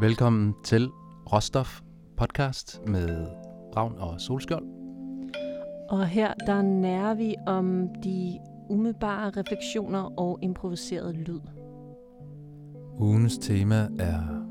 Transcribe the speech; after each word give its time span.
Velkommen 0.00 0.54
til 0.64 0.88
Råstof 1.32 1.80
podcast 2.16 2.80
med 2.86 3.26
Ravn 3.76 3.98
og 3.98 4.20
Solskjold. 4.20 4.64
Og 5.90 6.06
her 6.06 6.34
der 6.46 6.62
nærer 6.62 7.14
vi 7.14 7.34
om 7.46 7.88
de 8.04 8.38
umiddelbare 8.70 9.30
refleksioner 9.30 10.18
og 10.20 10.38
improviseret 10.42 11.16
lyd. 11.16 11.40
Ugens 12.98 13.38
tema 13.38 13.88
er 13.98 14.46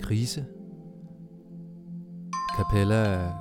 krise. 0.00 0.46
Capella 2.56 3.32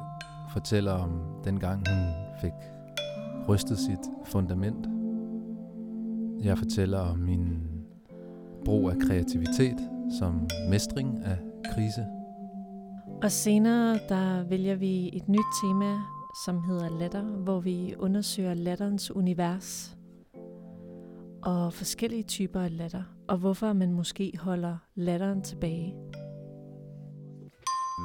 fortæller 0.53 0.91
om 0.91 1.21
dengang 1.43 1.83
hun 1.89 2.07
fik 2.41 2.53
rystet 3.49 3.77
sit 3.77 4.09
fundament. 4.25 4.87
Jeg 6.43 6.57
fortæller 6.57 6.99
om 6.99 7.17
min 7.17 7.57
brug 8.65 8.89
af 8.89 8.95
kreativitet 8.97 9.89
som 10.11 10.47
mestring 10.69 11.23
af 11.25 11.37
krise. 11.65 12.05
Og 13.23 13.31
senere 13.31 13.99
der 14.09 14.43
vælger 14.43 14.75
vi 14.75 15.09
et 15.13 15.29
nyt 15.29 15.45
tema, 15.63 15.95
som 16.45 16.63
hedder 16.63 16.89
latter, 16.99 17.21
hvor 17.23 17.59
vi 17.59 17.95
undersøger 17.97 18.53
latterens 18.53 19.11
univers 19.11 19.97
og 21.43 21.73
forskellige 21.73 22.23
typer 22.23 22.61
af 22.61 22.77
latter, 22.77 23.03
og 23.27 23.37
hvorfor 23.37 23.73
man 23.73 23.91
måske 23.91 24.33
holder 24.39 24.77
latteren 24.95 25.41
tilbage. 25.41 25.93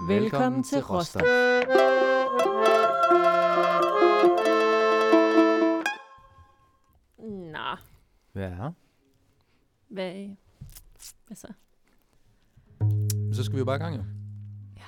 Velkommen 0.09 0.63
til 0.63 0.79
Råstof. 0.85 1.23
Nå, 7.19 7.77
Ja, 8.41 8.71
hvad, 9.89 10.29
hvad 11.27 11.37
så? 11.37 11.49
Så 13.35 13.45
skal 13.45 13.55
vi 13.55 13.59
jo 13.59 13.65
bare 13.65 13.77
i 13.77 13.79
gang 13.79 13.97
jo. 13.97 14.05
Ja. 14.77 14.85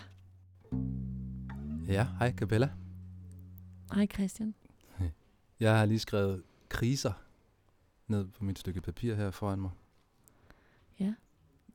Ja, 1.93 2.07
hej 2.19 2.33
Capella. 2.37 2.71
Hej 3.95 4.07
Christian. 4.07 4.55
Jeg 5.61 5.79
har 5.79 5.85
lige 5.87 5.99
skrevet 5.99 6.43
kriser 6.69 7.13
ned 8.09 8.27
på 8.27 8.45
mit 8.45 8.59
stykke 8.59 8.81
papir 8.81 9.15
her 9.15 9.31
foran 9.31 9.61
mig. 9.61 9.71
Ja. 11.01 11.15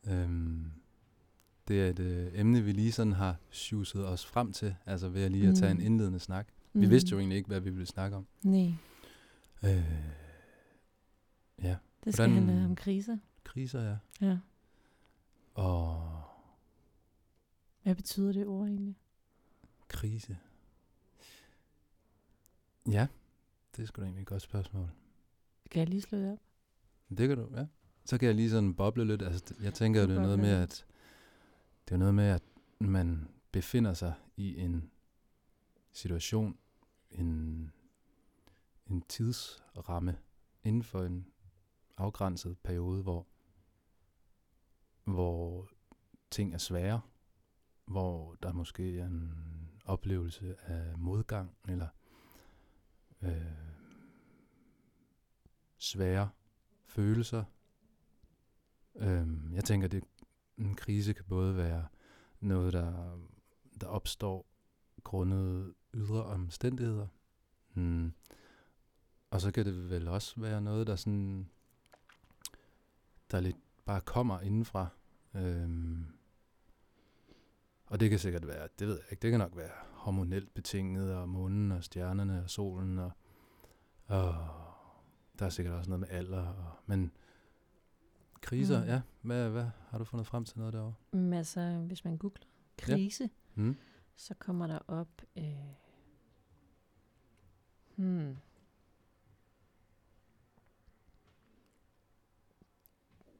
Øhm, 0.07 0.71
det 1.67 1.81
er 1.81 1.89
et 1.89 1.99
øh, 1.99 2.31
emne, 2.33 2.61
vi 2.61 2.71
lige 2.71 2.91
sådan 2.91 3.13
har 3.13 3.35
sjuset 3.49 4.07
os 4.07 4.25
frem 4.25 4.53
til, 4.53 4.75
altså 4.85 5.09
ved 5.09 5.23
at 5.23 5.31
lige 5.31 5.47
at 5.49 5.55
tage 5.55 5.71
en 5.71 5.77
Mm. 5.77 5.83
indledende 5.83 6.19
snak. 6.19 6.47
Vi 6.73 6.85
vidste 6.85 7.11
jo 7.11 7.17
egentlig 7.19 7.37
ikke, 7.37 7.47
hvad 7.47 7.59
vi 7.59 7.69
ville 7.69 7.85
snakke 7.85 8.17
om. 8.17 8.27
Nej, 8.43 8.73
Øh, 9.63 9.69
ja, 11.61 11.75
det 12.03 12.13
skal 12.13 12.27
Hvordan- 12.29 12.47
handle 12.47 12.65
om 12.65 12.75
kriser. 12.75 13.17
kriser, 13.43 13.81
ja. 13.81 13.97
Ja. 14.27 14.37
Og 15.53 16.20
Hvad 17.83 17.95
betyder 17.95 18.31
det 18.31 18.47
ord 18.47 18.67
egentlig? 18.67 18.95
krise. 19.91 20.37
Ja, 22.87 23.07
det 23.75 23.83
er 23.83 23.87
sgu 23.87 24.01
da 24.01 24.05
egentlig 24.05 24.21
et 24.21 24.27
godt 24.27 24.41
spørgsmål. 24.41 24.89
Kan 25.71 25.79
jeg 25.79 25.89
lige 25.89 26.01
slå 26.01 26.17
det 26.17 26.31
op? 26.31 26.39
Det 27.17 27.27
kan 27.27 27.37
du, 27.37 27.47
ja. 27.55 27.65
Så 28.05 28.17
kan 28.17 28.27
jeg 28.27 28.35
lige 28.35 28.49
sådan 28.49 28.73
boble 28.73 29.05
lidt. 29.05 29.21
Altså, 29.21 29.55
jeg 29.61 29.73
tænker, 29.73 30.07
det 30.07 30.17
er 30.17 30.21
noget 30.21 30.39
med, 30.39 30.49
at 30.49 30.85
det 31.87 31.93
er 31.93 31.97
noget 31.97 32.15
med, 32.15 32.23
at 32.23 32.43
man 32.79 33.27
befinder 33.51 33.93
sig 33.93 34.13
i 34.37 34.59
en 34.59 34.91
situation, 35.91 36.57
en, 37.11 37.71
en 38.87 39.01
tidsramme 39.01 40.17
inden 40.63 40.83
for 40.83 41.03
en 41.03 41.27
afgrænset 41.97 42.57
periode, 42.57 43.03
hvor, 43.03 43.27
hvor 45.03 45.69
ting 46.31 46.53
er 46.53 46.57
svære, 46.57 47.01
hvor 47.85 48.35
der 48.43 48.53
måske 48.53 48.99
er 48.99 49.05
en 49.05 49.33
oplevelse 49.85 50.55
af 50.61 50.97
modgang, 50.97 51.55
eller 51.67 51.87
øh, 53.21 53.45
svære 55.77 56.29
følelser. 56.85 57.43
Øh, 58.95 59.27
jeg 59.53 59.63
tænker, 59.63 59.87
at 59.87 60.03
en 60.57 60.75
krise 60.75 61.13
kan 61.13 61.25
både 61.25 61.57
være 61.57 61.87
noget, 62.39 62.73
der, 62.73 63.19
der 63.81 63.87
opstår 63.87 64.45
grundet 65.03 65.73
ydre 65.93 66.25
omstændigheder. 66.25 67.07
Mm. 67.73 68.13
Og 69.29 69.41
så 69.41 69.51
kan 69.51 69.65
det 69.65 69.89
vel 69.89 70.07
også 70.07 70.41
være 70.41 70.61
noget, 70.61 70.87
der 70.87 70.95
sådan, 70.95 71.49
der 73.31 73.39
lidt 73.39 73.57
bare 73.85 74.01
kommer 74.01 74.39
indenfra. 74.39 74.87
Øh, 75.35 75.69
og 77.91 77.99
det 77.99 78.09
kan 78.09 78.19
sikkert 78.19 78.47
være, 78.47 78.67
det 78.79 78.87
ved 78.87 78.95
jeg 78.95 79.05
ikke, 79.11 79.21
det 79.21 79.31
kan 79.31 79.39
nok 79.39 79.57
være 79.57 79.71
hormonelt 79.93 80.53
betinget, 80.53 81.15
og 81.15 81.29
månen 81.29 81.71
og 81.71 81.83
stjernerne 81.83 82.43
og 82.43 82.49
solen, 82.49 82.99
og, 82.99 83.11
og 84.05 84.35
der 85.39 85.45
er 85.45 85.49
sikkert 85.49 85.75
også 85.75 85.89
noget 85.89 85.99
med 85.99 86.07
alder. 86.09 86.47
Og, 86.47 86.73
men 86.85 87.11
kriser, 88.41 88.79
Mm. 88.79 88.83
mm. 88.85 88.89
ja, 88.89 89.01
hvad, 89.21 89.49
hvad 89.49 89.65
har 89.89 89.97
du 89.97 90.03
fundet 90.03 90.27
frem 90.27 90.45
til 90.45 90.59
noget 90.59 90.73
derovre? 90.73 90.93
Men 91.11 91.33
altså, 91.33 91.83
hvis 91.87 92.05
man 92.05 92.17
googler 92.17 92.45
krise, 92.77 93.23
ja. 93.23 93.61
Mm. 93.61 93.77
så 94.15 94.33
kommer 94.33 94.67
der 94.67 94.79
op... 94.87 95.21
Øh, 95.37 95.43
hmm. 97.95 98.37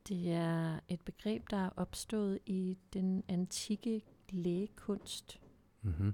Det 0.08 0.32
er 0.32 0.80
et 0.88 1.02
begreb, 1.02 1.50
der 1.50 1.58
er 1.58 1.70
opstået 1.76 2.40
i 2.46 2.78
den 2.94 3.24
antikke 3.28 4.02
lægekunst. 4.32 5.40
Mm-hmm. 5.82 6.14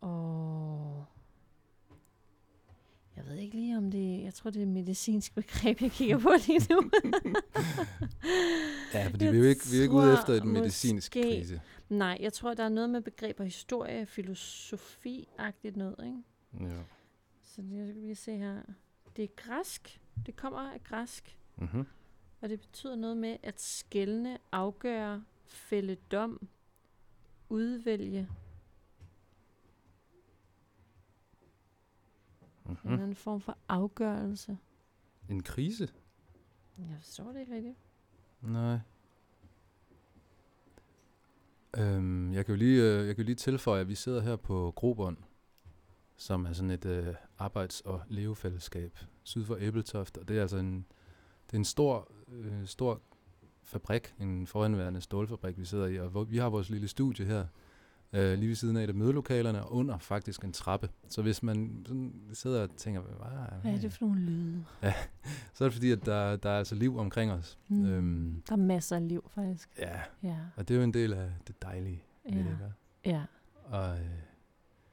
Og 0.00 1.04
jeg 3.16 3.24
ved 3.26 3.36
ikke 3.38 3.56
lige 3.56 3.76
om 3.78 3.90
det, 3.90 4.22
jeg 4.22 4.34
tror 4.34 4.50
det 4.50 4.58
er 4.58 4.66
et 4.66 4.68
medicinsk 4.72 5.34
begreb, 5.34 5.80
jeg 5.82 5.90
kigger 5.90 6.18
på 6.18 6.30
lige 6.46 6.66
nu. 6.74 6.80
Ja, 8.94 9.08
fordi 9.08 9.24
Jeg 9.24 9.32
vi 9.32 9.38
er 9.38 9.42
jo 9.42 9.48
ikke, 9.48 9.60
vi 9.72 9.78
er 9.78 9.82
ikke 9.82 9.94
ude 9.94 10.12
efter 10.12 10.32
et 10.32 10.44
medicinsk 10.44 11.16
måske- 11.16 11.22
krise. 11.22 11.60
Nej, 11.88 12.18
jeg 12.20 12.32
tror, 12.32 12.54
der 12.54 12.64
er 12.64 12.68
noget 12.68 12.90
med 12.90 13.00
begreber 13.00 13.44
historie, 13.44 14.06
filosofi-agtigt 14.06 15.76
noget, 15.76 15.96
ikke? 16.04 16.68
Ja. 16.74 16.82
Så 17.42 17.62
det, 17.62 17.76
jeg 17.78 17.88
skal 17.88 18.00
lige 18.02 18.14
se 18.14 18.36
her. 18.36 18.62
Det 19.16 19.24
er 19.24 19.28
græsk. 19.36 20.00
Det 20.26 20.36
kommer 20.36 20.72
af 20.72 20.84
græsk. 20.84 21.38
Mm-hmm. 21.56 21.86
Og 22.40 22.48
det 22.48 22.60
betyder 22.60 22.96
noget 22.96 23.16
med 23.16 23.36
at 23.42 23.60
skælne, 23.60 24.38
afgøre, 24.52 25.24
fælde 25.44 25.96
dom, 26.12 26.48
udvælge 27.48 28.28
mm. 32.64 32.70
en 32.70 32.78
Mm-hmm. 32.82 32.92
anden 32.92 33.14
form 33.14 33.40
for 33.40 33.58
afgørelse. 33.68 34.58
En 35.28 35.42
krise? 35.42 35.88
Jeg 36.78 36.96
forstår 37.00 37.32
det 37.32 37.40
ikke 37.40 37.54
rigtigt. 37.54 37.76
Nej. 38.42 38.78
Øhm, 41.76 42.32
jeg 42.32 42.46
kan 42.46 42.54
jo 42.54 42.58
lige, 42.58 42.82
øh, 42.82 43.06
jeg 43.06 43.16
kan 43.16 43.22
jo 43.22 43.26
lige 43.26 43.36
tilføje, 43.36 43.80
at 43.80 43.88
vi 43.88 43.94
sidder 43.94 44.20
her 44.20 44.36
på 44.36 44.72
Grobånd, 44.76 45.16
som 46.16 46.46
er 46.46 46.52
sådan 46.52 46.70
et 46.70 46.84
øh, 46.84 47.14
arbejds- 47.38 47.80
og 47.80 48.02
levefællesskab 48.08 48.98
syd 49.22 49.44
for 49.44 49.56
Æbeltoft, 49.60 50.16
og 50.16 50.28
det 50.28 50.36
er 50.38 50.42
altså 50.42 50.56
en, 50.56 50.86
det 51.46 51.52
er 51.52 51.58
en 51.58 51.64
stor, 51.64 52.12
øh, 52.32 52.66
stor 52.66 53.00
fabrik, 53.62 54.14
en 54.20 54.46
foranværende 54.46 55.00
stålfabrik, 55.00 55.58
vi 55.58 55.64
sidder 55.64 55.86
i, 55.86 55.98
og 56.00 56.08
hvor, 56.08 56.24
vi 56.24 56.36
har 56.38 56.48
vores 56.48 56.70
lille 56.70 56.88
studie 56.88 57.26
her, 57.26 57.46
øh, 58.12 58.38
lige 58.38 58.48
ved 58.48 58.54
siden 58.56 58.76
af 58.76 58.84
et 58.84 58.88
af 58.88 58.94
mødelokalerne, 58.94 59.62
og 59.64 59.72
under 59.74 59.98
faktisk 59.98 60.44
en 60.44 60.52
trappe. 60.52 60.88
Så 61.08 61.22
hvis 61.22 61.42
man 61.42 61.84
sådan 61.86 62.12
sidder 62.32 62.62
og 62.62 62.76
tænker, 62.76 63.00
hvad, 63.00 63.16
Hvad 63.62 63.72
er 63.72 63.78
det 63.80 63.92
for 63.92 64.06
nogle 64.06 64.20
lyde? 64.20 64.64
så 65.54 65.64
er 65.64 65.68
det 65.68 65.72
fordi, 65.72 65.90
at 65.90 66.06
der, 66.06 66.36
der 66.36 66.50
er 66.50 66.58
altså 66.58 66.74
liv 66.74 66.98
omkring 66.98 67.32
os. 67.32 67.58
Mm. 67.68 67.84
Øhm, 67.86 68.42
Der 68.48 68.52
er 68.52 68.56
masser 68.56 68.96
af 68.96 69.08
liv, 69.08 69.30
faktisk. 69.34 69.68
ja, 69.78 70.00
Ja. 70.22 70.36
og 70.56 70.68
det 70.68 70.74
er 70.74 70.78
jo 70.78 70.84
en 70.84 70.94
del 70.94 71.12
af 71.12 71.30
det 71.46 71.62
dejlige 71.62 72.02
ved 72.24 72.32
Ja. 72.32 72.38
det, 72.38 72.50
ikke? 72.50 73.16
Ja. 73.16 73.22
Og 73.64 73.98
øh, 73.98 74.06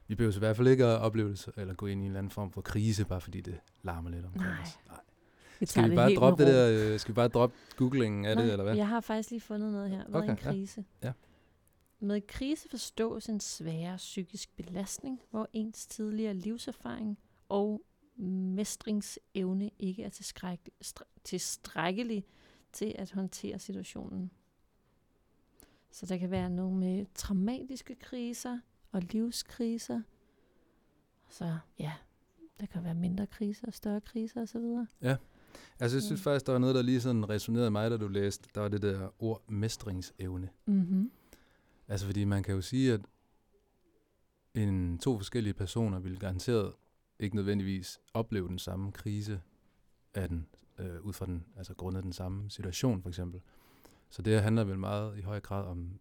vi 0.08 0.14
behøver 0.14 0.36
i 0.36 0.38
hvert 0.38 0.56
fald 0.56 0.68
ikke 0.68 0.84
at 0.84 0.98
opleve 1.00 1.30
det, 1.30 1.48
eller 1.56 1.74
gå 1.74 1.86
ind 1.86 2.00
i 2.00 2.04
en 2.04 2.10
eller 2.10 2.18
anden 2.18 2.30
form 2.30 2.50
for 2.50 2.60
krise, 2.60 3.04
bare 3.04 3.20
fordi 3.20 3.40
det 3.40 3.60
larmer 3.82 4.10
lidt 4.10 4.24
omkring 4.24 4.44
Nej. 4.50 4.62
os. 4.62 4.78
Nej. 4.88 5.00
Vi 5.60 5.66
Skal 5.66 5.84
vi 5.84 5.88
det 5.88 5.96
bare 5.96 6.08
helt 6.08 6.20
droppe 6.20 6.44
det 6.44 6.54
der, 6.54 6.92
øh, 6.92 6.98
skal 6.98 7.12
vi 7.12 7.14
bare 7.14 7.28
droppe 7.28 7.56
googlingen 7.76 8.24
af 8.24 8.36
Nej, 8.36 8.44
det, 8.44 8.52
eller 8.52 8.64
hvad? 8.64 8.76
Jeg 8.76 8.88
har 8.88 9.00
faktisk 9.00 9.30
lige 9.30 9.40
fundet 9.40 9.72
noget 9.72 9.90
her. 9.90 10.04
Hvad 10.08 10.20
er 10.20 10.24
en 10.24 10.30
Okay, 10.30 10.44
ja. 10.44 10.50
krise? 10.50 10.84
Ja. 11.02 11.12
Med 12.00 12.20
krise 12.26 12.68
forstås 12.68 13.28
en 13.28 13.40
sværere 13.40 13.96
psykisk 13.96 14.56
belastning, 14.56 15.20
hvor 15.30 15.48
ens 15.52 15.86
tidligere 15.86 16.34
livserfaring 16.34 17.18
og 17.48 17.82
mestringsevne 18.16 19.70
ikke 19.78 20.04
er 20.04 20.08
tilstrækkelig 21.24 22.24
til 22.72 22.94
at 22.98 23.10
håndtere 23.10 23.58
situationen. 23.58 24.30
Så 25.90 26.06
der 26.06 26.16
kan 26.16 26.30
være 26.30 26.50
nogle 26.50 26.76
med 26.76 27.06
traumatiske 27.14 27.94
kriser 27.94 28.58
og 28.92 29.02
livskriser. 29.02 30.02
Så 31.28 31.58
ja, 31.78 31.92
der 32.60 32.66
kan 32.66 32.84
være 32.84 32.94
mindre 32.94 33.26
kriser 33.26 33.66
og 33.66 33.74
større 33.74 34.00
kriser 34.00 34.42
osv. 34.42 34.86
Ja. 35.02 35.16
Altså, 35.80 35.96
jeg 35.96 36.02
synes 36.02 36.20
Mm. 36.20 36.24
faktisk, 36.24 36.46
der 36.46 36.52
var 36.52 36.58
noget, 36.58 36.74
der 36.74 36.82
lige 36.82 37.00
sådan 37.00 37.28
resonerede 37.28 37.70
mig, 37.70 37.90
da 37.90 37.96
du 37.96 38.08
læste. 38.08 38.48
Der 38.54 38.60
var 38.60 38.68
det 38.68 38.82
der 38.82 39.10
ord 39.18 39.42
mestringsevne. 39.50 40.48
Mm-hmm. 40.66 41.10
Altså, 41.88 42.06
fordi 42.06 42.24
man 42.24 42.42
kan 42.42 42.54
jo 42.54 42.60
sige, 42.60 42.92
at 42.92 43.00
en, 44.54 44.98
to 44.98 45.18
forskellige 45.18 45.54
personer 45.54 45.98
vil 45.98 46.18
garanteret 46.18 46.72
ikke 47.18 47.36
nødvendigvis 47.36 48.00
opleve 48.14 48.48
den 48.48 48.58
samme 48.58 48.92
krise 48.92 49.40
af 50.14 50.28
den, 50.28 50.46
øh, 50.78 51.00
ud 51.00 51.12
fra 51.12 51.26
den, 51.26 51.44
altså 51.56 51.74
grundet 51.74 52.02
den 52.02 52.12
samme 52.12 52.50
situation, 52.50 53.02
for 53.02 53.08
eksempel. 53.08 53.40
Så 54.10 54.22
det 54.22 54.32
her 54.32 54.40
handler 54.40 54.64
vel 54.64 54.78
meget 54.78 55.18
i 55.18 55.20
høj 55.20 55.40
grad 55.40 55.66
om 55.66 55.98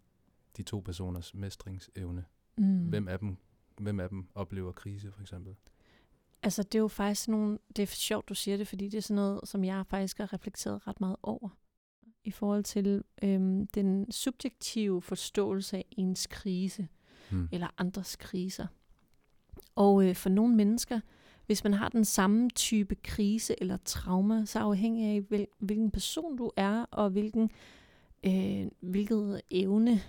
de 0.57 0.63
to 0.63 0.79
personers 0.79 1.33
mestringsevne. 1.33 2.25
Mm. 2.57 2.89
Hvem 2.89 3.07
af 3.07 3.19
dem, 3.19 3.37
hvem 3.77 3.99
af 3.99 4.09
dem 4.09 4.27
oplever 4.35 4.71
krise, 4.71 5.11
for 5.11 5.21
eksempel? 5.21 5.55
Altså, 6.43 6.63
det 6.63 6.75
er 6.75 6.79
jo 6.79 6.87
faktisk 6.87 7.27
nogle... 7.27 7.57
Det 7.75 7.83
er 7.83 7.87
sjovt, 7.87 8.29
du 8.29 8.33
siger 8.33 8.57
det, 8.57 8.67
fordi 8.67 8.89
det 8.89 8.97
er 8.97 9.01
sådan 9.01 9.15
noget, 9.15 9.39
som 9.43 9.63
jeg 9.63 9.85
faktisk 9.87 10.17
har 10.17 10.33
reflekteret 10.33 10.87
ret 10.87 10.99
meget 11.01 11.15
over. 11.23 11.49
I 12.23 12.31
forhold 12.31 12.63
til 12.63 13.03
øhm, 13.23 13.67
den 13.67 14.11
subjektive 14.11 15.01
forståelse 15.01 15.77
af 15.77 15.85
ens 15.91 16.27
krise, 16.27 16.87
Hmm. 17.29 17.49
eller 17.51 17.67
andres 17.77 18.15
kriser. 18.15 18.67
Og 19.75 20.05
øh, 20.09 20.15
for 20.15 20.29
nogle 20.29 20.55
mennesker, 20.55 20.99
hvis 21.45 21.63
man 21.63 21.73
har 21.73 21.89
den 21.89 22.05
samme 22.05 22.49
type 22.49 22.95
krise 22.95 23.55
eller 23.61 23.77
trauma, 23.85 24.45
så 24.45 24.59
afhængig 24.59 25.15
af, 25.15 25.21
hvil, 25.21 25.47
hvilken 25.59 25.91
person 25.91 26.37
du 26.37 26.51
er, 26.55 26.85
og 26.91 27.09
hvilken, 27.09 27.49
øh, 28.25 28.67
hvilket 28.79 29.41
evne 29.51 30.01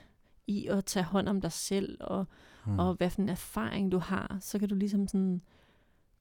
i 0.46 0.66
at 0.66 0.84
tage 0.84 1.04
hånd 1.04 1.28
om 1.28 1.40
dig 1.40 1.52
selv, 1.52 1.96
og 2.00 2.26
Hmm. 2.64 2.78
og 2.78 2.94
hvad 2.94 3.10
for 3.10 3.22
en 3.22 3.28
erfaring 3.28 3.92
du 3.92 3.98
har, 3.98 4.38
så 4.40 4.58
kan 4.58 4.69
du 4.69 4.75
ligesom 4.75 5.08
sådan 5.08 5.42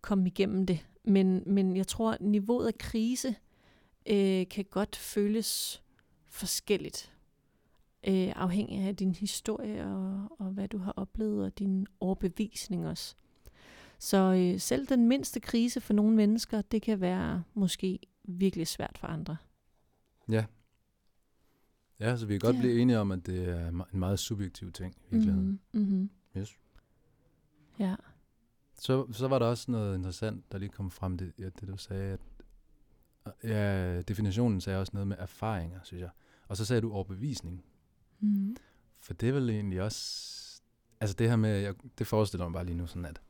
komme 0.03 0.27
igennem 0.27 0.65
det. 0.65 0.87
Men, 1.03 1.43
men 1.45 1.77
jeg 1.77 1.87
tror, 1.87 2.11
at 2.11 2.21
niveauet 2.21 2.67
af 2.67 2.77
krise 2.77 3.35
øh, 4.05 4.47
kan 4.47 4.65
godt 4.71 4.95
føles 4.95 5.83
forskelligt. 6.25 7.13
Øh, 8.07 8.33
afhængig 8.35 8.79
af 8.79 8.95
din 8.95 9.15
historie 9.15 9.85
og, 9.85 10.27
og 10.39 10.45
hvad 10.45 10.67
du 10.67 10.77
har 10.77 10.91
oplevet, 10.91 11.45
og 11.45 11.59
din 11.59 11.87
overbevisning 11.99 12.87
også. 12.87 13.15
Så 13.99 14.17
øh, 14.33 14.59
selv 14.59 14.87
den 14.87 15.07
mindste 15.07 15.39
krise 15.39 15.81
for 15.81 15.93
nogle 15.93 16.15
mennesker, 16.15 16.61
det 16.61 16.81
kan 16.81 17.01
være 17.01 17.43
måske 17.53 17.99
virkelig 18.23 18.67
svært 18.67 18.97
for 18.97 19.07
andre. 19.07 19.37
Ja. 20.31 20.45
Ja, 21.99 22.17
så 22.17 22.25
vi 22.25 22.33
kan 22.33 22.39
godt 22.39 22.55
Ja. 22.55 22.61
blive 22.61 22.79
enige 22.81 22.99
om, 22.99 23.11
at 23.11 23.25
det 23.25 23.49
er 23.49 23.67
en 23.67 23.81
meget 23.93 24.19
subjektiv 24.19 24.71
ting 24.71 24.95
i 24.95 25.11
virkeligheden. 25.11 25.59
Mhm, 25.73 25.81
mhm. 25.83 26.09
Yes. 26.37 26.57
Ja. 27.79 27.95
Så, 28.83 29.11
så 29.11 29.27
var 29.27 29.39
der 29.39 29.45
også 29.45 29.71
noget 29.71 29.95
interessant, 29.95 30.51
der 30.51 30.57
lige 30.57 30.69
kom 30.69 30.91
frem, 30.91 31.17
det, 31.17 31.33
ja, 31.39 31.45
det 31.45 31.67
du 31.67 31.77
sagde, 31.77 32.17
at 33.25 33.33
ja, 33.43 34.01
definitionen 34.01 34.61
sagde 34.61 34.79
også 34.79 34.91
noget 34.93 35.07
med 35.07 35.17
erfaringer, 35.19 35.79
synes 35.83 36.01
jeg. 36.01 36.09
Og 36.47 36.57
så 36.57 36.65
sagde 36.65 36.81
du 36.81 36.93
overbevisning. 36.93 37.65
Mm. 38.19 38.55
For 38.99 39.13
det 39.13 39.29
er 39.29 39.33
vel 39.33 39.49
egentlig 39.49 39.81
også, 39.81 40.61
altså 40.99 41.15
det 41.15 41.29
her 41.29 41.35
med, 41.35 41.57
jeg, 41.57 41.75
det 41.97 42.07
forestiller 42.07 42.45
mig 42.45 42.53
bare 42.53 42.65
lige 42.65 42.77
nu 42.77 42.87
sådan, 42.87 43.05
at, 43.05 43.21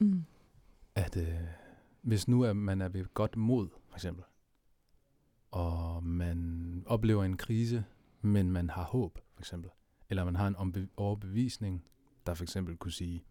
Mm. 0.00 0.24
at 0.94 1.16
øh, 1.16 1.40
hvis 2.02 2.28
nu 2.28 2.42
er, 2.42 2.52
man 2.52 2.80
er 2.80 2.88
ved 2.88 3.04
godt 3.14 3.36
mod, 3.36 3.68
for 3.88 3.96
eksempel, 3.96 4.24
og 5.50 6.04
man 6.04 6.82
oplever 6.86 7.24
en 7.24 7.36
krise, 7.36 7.84
men 8.20 8.50
man 8.50 8.70
har 8.70 8.84
håb, 8.84 9.18
for 9.34 9.40
eksempel, 9.40 9.70
eller 10.10 10.24
man 10.24 10.36
har 10.36 10.46
en 10.46 10.88
overbevisning, 10.96 11.84
der 12.26 12.34
for 12.34 12.42
eksempel 12.42 12.76
kunne 12.76 12.92
sige, 12.92 13.24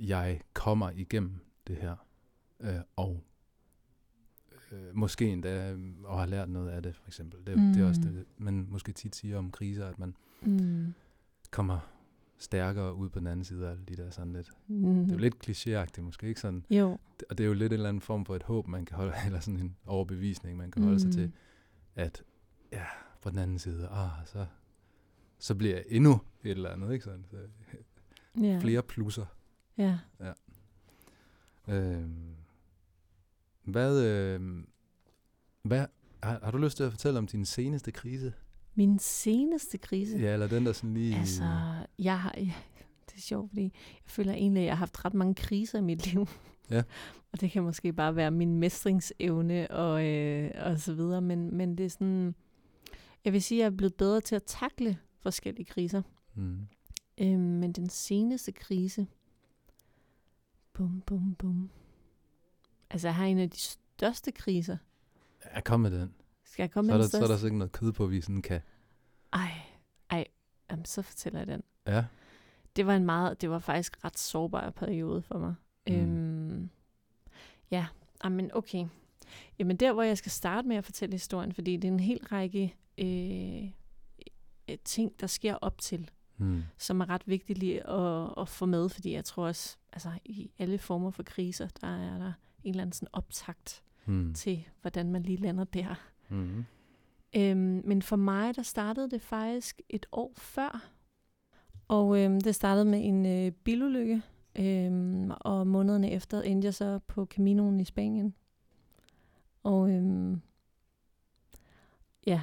jeg 0.00 0.40
kommer 0.52 0.90
igennem 0.90 1.38
det 1.66 1.76
her, 1.76 1.96
øh, 2.60 2.74
og 2.96 3.24
øh, 4.72 4.94
måske 4.96 5.26
endda 5.32 5.72
øh, 5.72 5.80
og 6.04 6.18
har 6.18 6.26
lært 6.26 6.48
noget 6.48 6.70
af 6.70 6.82
det, 6.82 6.96
for 6.96 7.06
eksempel. 7.08 7.46
Det, 7.46 7.58
mm. 7.58 7.72
det 7.72 7.82
er 7.82 7.88
også 7.88 8.00
Mm. 8.00 8.06
det, 8.06 8.24
man 8.38 8.66
måske 8.70 8.92
tit 8.92 9.16
siger 9.16 9.38
om 9.38 9.50
kriser, 9.50 9.88
at 9.88 9.98
man 9.98 10.14
Mm. 10.42 10.94
kommer 11.50 11.78
stærkere 12.38 12.94
ud 12.94 13.08
på 13.08 13.18
den 13.18 13.26
anden 13.26 13.44
side 13.44 13.66
af 13.66 13.70
alle 13.70 13.84
de 13.84 13.96
der 13.96 14.10
sådan 14.10 14.32
lidt. 14.32 14.50
Mm. 14.68 14.94
Det 14.96 15.08
er 15.10 15.14
jo 15.14 15.18
lidt 15.20 15.48
klichéagtigt, 15.48 16.00
måske 16.02 16.26
ikke 16.28 16.40
sådan. 16.40 16.64
Jo. 16.70 16.98
Og 17.30 17.38
det 17.38 17.44
er 17.44 17.48
jo 17.48 17.54
lidt 17.54 17.72
en 17.72 17.74
eller 17.74 17.88
anden 17.88 18.00
form 18.00 18.24
for 18.24 18.36
et 18.36 18.42
håb, 18.42 18.66
man 18.66 18.84
kan 18.84 18.96
holde, 18.96 19.12
eller 19.26 19.40
sådan 19.40 19.60
en 19.60 19.76
overbevisning, 19.86 20.56
man 20.58 20.70
kan 20.70 20.82
holde 20.82 21.00
sig 21.00 21.12
til, 21.12 21.26
Mm. 21.26 21.32
at 21.94 22.22
ja, 22.72 22.84
på 23.22 23.30
den 23.30 23.38
anden 23.38 23.58
side, 23.58 23.88
ah, 23.88 24.26
så, 24.26 24.46
så 25.38 25.54
bliver 25.54 25.74
jeg 25.74 25.84
endnu 25.88 26.12
et 26.44 26.50
eller 26.50 26.70
andet, 26.70 26.92
ikke 26.92 27.04
sådan? 27.04 27.24
Så, 27.30 27.36
Ja. 28.40 28.58
flere 28.58 28.82
plusser. 28.82 29.26
Ja. 29.78 29.98
Øhm, 31.68 32.36
hvad, 33.64 34.04
øhm, 34.04 34.68
hvad, 35.62 35.86
har, 36.22 36.40
har 36.42 36.50
du 36.50 36.58
lyst 36.58 36.76
til 36.76 36.84
at 36.84 36.90
fortælle 36.90 37.18
om 37.18 37.26
din 37.26 37.44
seneste 37.44 37.92
krise? 37.92 38.32
Min 38.74 38.98
seneste 38.98 39.78
krise. 39.78 40.18
Ja, 40.18 40.32
eller 40.32 40.46
den, 40.46 40.66
der 40.66 40.72
sådan 40.72 40.94
lige... 40.94 41.16
Altså, 41.16 41.44
jeg 41.98 42.20
har, 42.20 42.34
ja, 42.36 42.40
det 43.06 43.16
er 43.16 43.20
sjovt, 43.20 43.50
fordi 43.50 43.62
jeg 43.62 43.70
føler 44.06 44.32
egentlig, 44.32 44.60
at 44.60 44.66
jeg 44.66 44.74
har 44.74 44.78
haft 44.78 45.04
ret 45.04 45.14
mange 45.14 45.34
kriser 45.34 45.78
i 45.78 45.82
mit 45.82 46.12
liv. 46.12 46.26
Ja. 46.70 46.82
og 47.32 47.40
det 47.40 47.50
kan 47.50 47.62
måske 47.62 47.92
bare 47.92 48.16
være 48.16 48.30
min 48.30 48.58
mestringsevne 48.58 49.70
og, 49.70 50.06
øh, 50.06 50.50
og 50.56 50.78
så 50.80 50.94
videre, 50.94 51.20
men, 51.20 51.56
men 51.56 51.78
det 51.78 51.86
er 51.86 51.90
sådan, 51.90 52.34
jeg 53.24 53.32
vil 53.32 53.42
sige, 53.42 53.60
at 53.60 53.64
jeg 53.64 53.72
er 53.72 53.76
blevet 53.76 53.94
bedre 53.94 54.20
til 54.20 54.34
at 54.36 54.42
takle 54.42 54.98
forskellige 55.18 55.66
kriser. 55.66 56.02
Mm. 56.34 56.58
Øhm, 57.20 57.40
men 57.40 57.72
den 57.72 57.88
seneste 57.88 58.52
krise, 58.52 59.06
bum, 60.74 61.00
bum, 61.06 61.34
bum. 61.34 61.70
Altså, 62.90 63.08
jeg 63.08 63.14
har 63.14 63.24
en 63.24 63.38
af 63.38 63.50
de 63.50 63.58
største 63.58 64.32
kriser. 64.32 64.76
Ja, 65.54 65.60
kom 65.60 65.80
med 65.80 65.90
den. 66.00 66.14
Skal 66.44 66.62
jeg 66.62 66.70
komme 66.70 66.88
Så 66.88 66.92
med 66.92 66.98
der, 66.98 67.04
den 67.04 67.10
så 67.10 67.16
er 67.16 67.20
der 67.20 67.26
største? 67.26 67.40
sikkert 67.40 67.58
noget 67.58 67.72
kød 67.72 67.92
på, 67.92 68.06
vi 68.06 68.20
sådan 68.20 68.42
kan... 68.42 68.60
Ej, 69.32 69.50
ej, 70.10 70.24
jamen, 70.70 70.84
så 70.84 71.02
fortæller 71.02 71.38
jeg 71.38 71.46
den. 71.46 71.62
Ja. 71.86 72.04
det 72.76 72.86
var 72.86 72.96
en 72.96 73.04
meget, 73.04 73.40
det 73.40 73.50
var 73.50 73.58
faktisk 73.58 74.04
ret 74.04 74.18
sårbar 74.18 74.70
periode 74.70 75.22
for 75.22 75.38
mig. 75.38 75.54
Mm. 75.88 75.94
Mm. 75.94 76.00
Øhm, 76.00 76.70
ja, 77.70 77.86
men 78.30 78.50
okay. 78.54 78.86
Jamen 79.58 79.76
der, 79.76 79.92
hvor 79.92 80.02
jeg 80.02 80.18
skal 80.18 80.32
starte 80.32 80.68
med 80.68 80.76
at 80.76 80.84
fortælle 80.84 81.12
historien, 81.12 81.52
fordi 81.52 81.76
det 81.76 81.88
er 81.88 81.92
en 81.92 82.00
hel 82.00 82.20
række 82.32 82.74
øh, 82.98 83.70
øh, 84.70 84.78
ting, 84.84 85.20
der 85.20 85.26
sker 85.26 85.54
op 85.54 85.78
til, 85.78 86.10
Mm. 86.36 86.62
som 86.78 87.00
er 87.00 87.08
ret 87.08 87.22
vigtigt 87.26 87.58
lige 87.58 87.90
at, 87.90 88.30
at 88.38 88.48
få 88.48 88.66
med, 88.66 88.88
fordi 88.88 89.12
jeg 89.12 89.24
tror 89.24 89.46
også, 89.46 89.76
altså 89.92 90.10
i 90.24 90.50
alle 90.58 90.78
former 90.78 91.10
for 91.10 91.22
kriser, 91.22 91.68
der 91.80 91.86
er 91.86 92.18
der 92.18 92.32
en 92.64 92.70
eller 92.70 92.82
anden 92.82 92.92
sådan 92.92 93.08
optakt 93.12 93.82
Mm. 94.06 94.34
til, 94.34 94.64
hvordan 94.80 95.12
man 95.12 95.22
lige 95.22 95.36
lander 95.36 95.64
der. 95.64 95.94
Mm. 96.28 96.64
Øhm, 97.36 97.82
men 97.84 98.02
for 98.02 98.16
mig, 98.16 98.56
der 98.56 98.62
startede 98.62 99.10
det 99.10 99.22
faktisk 99.22 99.80
et 99.88 100.06
år 100.12 100.32
før. 100.36 100.90
Og 101.88 102.20
øhm, 102.24 102.40
det 102.40 102.54
startede 102.54 102.84
med 102.84 103.00
en 103.04 103.26
øh, 103.26 103.52
bilulykke. 103.52 104.22
Øhm, 104.56 105.30
og 105.40 105.66
månederne 105.66 106.10
efter 106.10 106.42
endte 106.42 106.66
jeg 106.66 106.74
så 106.74 106.98
på 106.98 107.26
Caminoen 107.26 107.80
i 107.80 107.84
Spanien. 107.84 108.34
Og 109.62 109.90
øhm, 109.90 110.40
ja, 112.26 112.42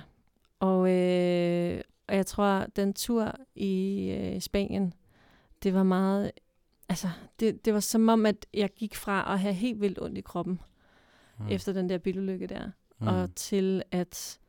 og, 0.59 0.91
øh, 0.91 1.81
og 2.11 2.17
jeg 2.17 2.25
tror, 2.25 2.65
den 2.75 2.93
tur 2.93 3.35
i 3.55 4.05
øh, 4.19 4.41
Spanien, 4.41 4.93
det 5.63 5.73
var 5.73 5.83
meget, 5.83 6.31
altså, 6.89 7.07
det, 7.39 7.65
det 7.65 7.73
var 7.73 7.79
som 7.79 8.09
om, 8.09 8.25
at 8.25 8.45
jeg 8.53 8.69
gik 8.69 8.95
fra 8.95 9.33
at 9.33 9.39
have 9.39 9.53
helt 9.53 9.81
vildt 9.81 10.01
ondt 10.01 10.17
i 10.17 10.21
kroppen, 10.21 10.59
Mm. 11.39 11.47
efter 11.49 11.73
den 11.73 11.89
der 11.89 11.97
bilulykke 11.97 12.47
der 12.47 12.71
mm. 12.99 13.07
og 13.07 13.35
til 13.35 13.83
at 13.91 14.39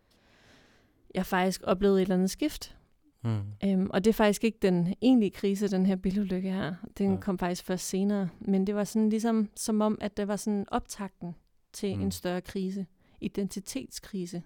jeg 1.14 1.26
faktisk 1.26 1.60
oplevede 1.64 1.98
et 1.98 2.02
eller 2.02 2.14
andet 2.14 2.30
skift. 2.30 2.76
Mm. 3.24 3.40
Øhm, 3.64 3.90
og 3.90 4.04
det 4.04 4.10
er 4.10 4.14
faktisk 4.14 4.44
ikke 4.44 4.58
den 4.62 4.94
egentlige 5.02 5.30
krise, 5.30 5.68
den 5.68 5.86
her 5.86 5.96
bilulykke 5.96 6.50
her. 6.52 6.74
Den 6.98 7.10
Ja. 7.14 7.20
kom 7.20 7.38
faktisk 7.38 7.64
først 7.64 7.88
senere. 7.88 8.28
Men 8.40 8.66
det 8.66 8.74
var 8.74 8.84
sådan 8.84 9.08
ligesom, 9.08 9.48
som 9.56 9.80
om, 9.80 9.98
at 10.00 10.16
der 10.16 10.24
var 10.24 10.36
sådan 10.36 10.64
optakten 10.68 11.34
til 11.72 11.96
mm. 11.96 12.02
en 12.02 12.10
større 12.10 12.40
krise. 12.40 12.86
Identitetskrise. 13.20 14.42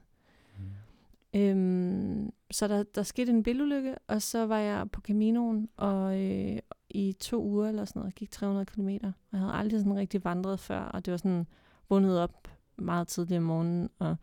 Øhm, 1.37 2.33
så 2.51 2.69
der, 2.69 2.83
der 2.83 3.03
skete 3.03 3.33
en 3.33 3.43
bilulykke, 3.43 3.95
og 4.07 4.23
så 4.23 4.47
var 4.47 4.59
jeg 4.59 4.91
på 4.91 5.01
Caminoen 5.01 5.69
og, 5.77 6.21
øh, 6.21 6.59
i 6.91 7.13
to 7.13 7.43
uger 7.43 7.69
eller 7.69 7.85
sådan 7.85 8.01
noget, 8.01 8.15
gik 8.15 8.31
300 8.31 8.67
km. 8.67 8.89
Og 8.89 9.13
jeg 9.33 9.41
havde 9.41 9.53
aldrig 9.53 9.81
sådan 9.81 9.97
rigtig 9.97 10.25
vandret 10.25 10.61
før, 10.61 10.81
og 10.81 11.05
det 11.05 11.11
var 11.11 11.17
sådan 11.17 11.47
vundet 11.89 12.21
op 12.21 12.49
meget 12.77 13.09
tidligt 13.09 13.39
om 13.39 13.45
morgenen, 13.45 13.91
og 13.99 14.17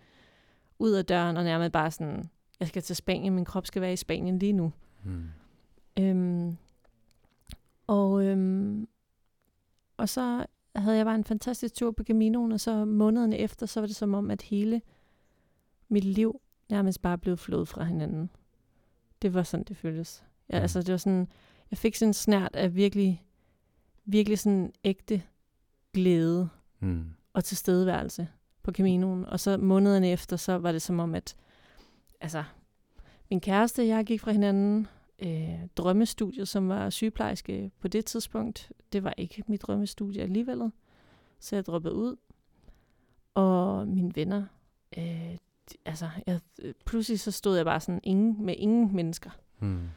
ud 0.79 0.91
af 0.91 1.05
døren, 1.05 1.37
og 1.37 1.43
nærmest 1.43 1.71
bare 1.71 1.91
sådan, 1.91 2.29
jeg 2.59 2.67
skal 2.67 2.81
til 2.81 2.95
Spanien, 2.95 3.33
min 3.33 3.45
krop 3.45 3.67
skal 3.67 3.81
være 3.81 3.93
i 3.93 3.97
Spanien 3.97 4.39
lige 4.39 4.53
nu. 4.53 4.73
Mm. 5.03 5.25
Øhm, 5.99 6.57
og, 7.87 8.25
øhm, 8.25 8.87
og 9.97 10.09
så 10.09 10.45
havde 10.75 10.97
jeg 10.97 11.05
bare 11.05 11.15
en 11.15 11.23
fantastisk 11.23 11.73
tur 11.73 11.91
på 11.91 12.03
Caminoen, 12.03 12.51
og 12.51 12.59
så 12.59 12.85
månederne 12.85 13.37
efter, 13.37 13.65
så 13.65 13.79
var 13.79 13.87
det 13.87 13.95
som 13.95 14.13
om, 14.13 14.31
at 14.31 14.41
hele 14.41 14.81
mit 15.89 16.03
liv 16.03 16.41
nærmest 16.69 17.01
bare 17.01 17.17
blev 17.17 17.37
flået 17.37 17.67
fra 17.67 17.83
hinanden. 17.83 18.29
Det 19.21 19.33
var 19.33 19.43
sådan, 19.43 19.63
det 19.63 19.77
føltes. 19.77 20.23
Ja, 20.49 20.59
altså, 20.59 20.79
det 20.81 20.91
var 20.91 20.97
sådan, 20.97 21.27
jeg 21.71 21.77
fik 21.77 21.95
sådan 21.95 22.09
en 22.09 22.13
snært 22.13 22.55
af 22.55 22.75
virkelig, 22.75 23.23
virkelig 24.05 24.39
sådan 24.39 24.73
ægte 24.83 25.23
glæde 25.93 26.49
Mm. 26.79 27.05
og 27.33 27.43
tilstedeværelse. 27.43 28.27
på 28.63 28.71
Caminoen. 28.71 29.25
Og 29.25 29.39
så 29.39 29.57
månederne 29.57 30.11
efter, 30.11 30.37
så 30.37 30.57
var 30.57 30.71
det 30.71 30.81
som 30.81 30.99
om, 30.99 31.15
at 31.15 31.35
altså, 32.21 32.43
min 33.29 33.41
kæreste 33.41 33.79
og 33.81 33.87
jeg 33.87 34.05
gik 34.05 34.21
fra 34.21 34.31
hinanden. 34.31 34.87
Øh, 35.19 35.59
drømmestudiet, 35.77 36.47
som 36.47 36.69
var 36.69 36.89
sygeplejerske 36.89 37.71
på 37.79 37.87
det 37.87 38.05
tidspunkt, 38.05 38.71
det 38.93 39.03
var 39.03 39.13
ikke 39.17 39.43
mit 39.47 39.61
drømmestudie 39.61 40.21
alligevel. 40.21 40.71
Så 41.39 41.55
jeg 41.55 41.65
droppede 41.65 41.93
ud. 41.95 42.15
Og 43.33 43.87
mine 43.87 44.15
venner, 44.15 44.43
øh, 44.97 45.37
altså, 45.85 46.09
jeg, 46.27 46.39
pludselig 46.85 47.19
så 47.19 47.31
stod 47.31 47.55
jeg 47.55 47.65
bare 47.65 47.79
sådan 47.79 47.99
ingen, 48.03 48.45
med 48.45 48.55
ingen 48.57 48.95
mennesker. 48.95 49.29
Mm. 49.59 49.87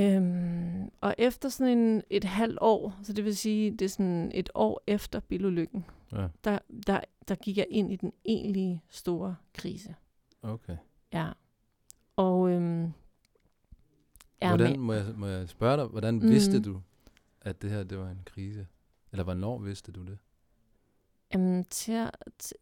Øhm, 0.00 0.90
og 1.00 1.14
efter 1.18 1.48
sådan 1.48 1.78
en, 1.78 2.02
et 2.10 2.24
halvt 2.24 2.58
år, 2.60 2.98
så 3.02 3.12
det 3.12 3.24
vil 3.24 3.36
sige, 3.36 3.70
det 3.70 3.82
er 3.82 3.88
sådan 3.88 4.30
et 4.34 4.50
år 4.54 4.82
efter 4.86 5.20
bilulykken, 5.20 5.84
Ja, 6.12 6.28
der, 6.44 6.58
der, 6.86 7.00
der 7.28 7.34
gik 7.34 7.56
jeg 7.58 7.66
ind 7.70 7.92
i 7.92 7.96
den 7.96 8.12
egentlige 8.24 8.82
store 8.88 9.36
krise. 9.54 9.94
okay. 10.42 10.76
Ja. 11.12 11.30
Og 12.16 12.50
øhm, 12.50 12.92
ja, 14.42 14.48
hvordan, 14.48 14.70
men, 14.70 14.80
må, 14.80 14.92
jeg, 14.92 15.04
må 15.16 15.26
jeg 15.26 15.48
spørge 15.48 15.76
dig, 15.76 15.86
hvordan 15.86 16.14
Mhm. 16.14 16.28
vidste 16.28 16.60
du, 16.60 16.80
at 17.40 17.62
det 17.62 17.70
her 17.70 17.84
det 17.84 17.98
var 17.98 18.10
en 18.10 18.22
krise? 18.26 18.66
Eller 19.12 19.24
hvornår 19.24 19.58
vidste 19.58 19.92
du 19.92 20.02
det? 20.04 20.18
øhm, 21.34 21.64
til, 21.64 22.10
til, 22.38 22.56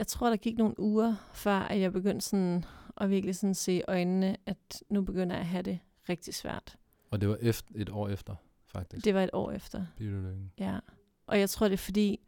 jeg 0.00 0.06
tror, 0.06 0.28
der 0.28 0.36
gik 0.36 0.58
nogle 0.58 0.80
uger, 0.80 1.14
før 1.32 1.58
at 1.58 1.80
jeg 1.80 1.92
begyndte 1.92 2.26
sådan, 2.26 2.64
at 2.96 3.10
virkelig 3.10 3.36
sådan 3.36 3.54
se 3.54 3.72
i 3.72 3.82
øjnene, 3.88 4.36
at 4.46 4.82
nu 4.88 5.02
begynder 5.02 5.36
jeg 5.36 5.40
at 5.40 5.46
have 5.46 5.62
det 5.62 5.78
rigtig 6.08 6.34
svært. 6.34 6.78
Og 7.10 7.20
det 7.20 7.28
var 7.28 7.36
efter, 7.40 7.72
et 7.74 7.90
år 7.90 8.08
efter, 8.08 8.34
faktisk, 8.66 9.04
Det 9.04 9.14
var 9.14 9.22
et 9.22 9.30
år 9.32 9.50
efter. 9.50 9.86
bilulykken. 9.96 10.52
Ja, 10.58 10.78
og 11.26 11.38
jeg 11.38 11.50
tror, 11.50 11.68
det 11.68 11.72
er 11.72 11.78
fordi, 11.78 12.20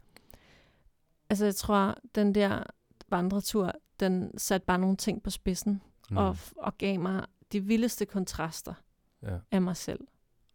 altså 1.31 1.45
jeg 1.45 1.55
tror, 1.55 1.99
den 2.15 2.35
der 2.35 2.63
vandretur, 3.09 3.73
den 4.01 4.39
satte 4.39 4.67
bare 4.67 4.79
nogle 4.79 4.97
ting 4.97 5.23
på 5.23 5.31
spidsen, 5.31 5.83
mm. 6.11 6.17
og, 6.17 6.37
og 6.57 6.79
gav 6.79 7.01
mig 7.01 7.27
de 7.53 7.61
vildeste 7.61 8.07
kontraster 8.07 8.75
ja. 9.23 9.39
af 9.51 9.63
mig 9.63 9.77
selv, 9.77 10.01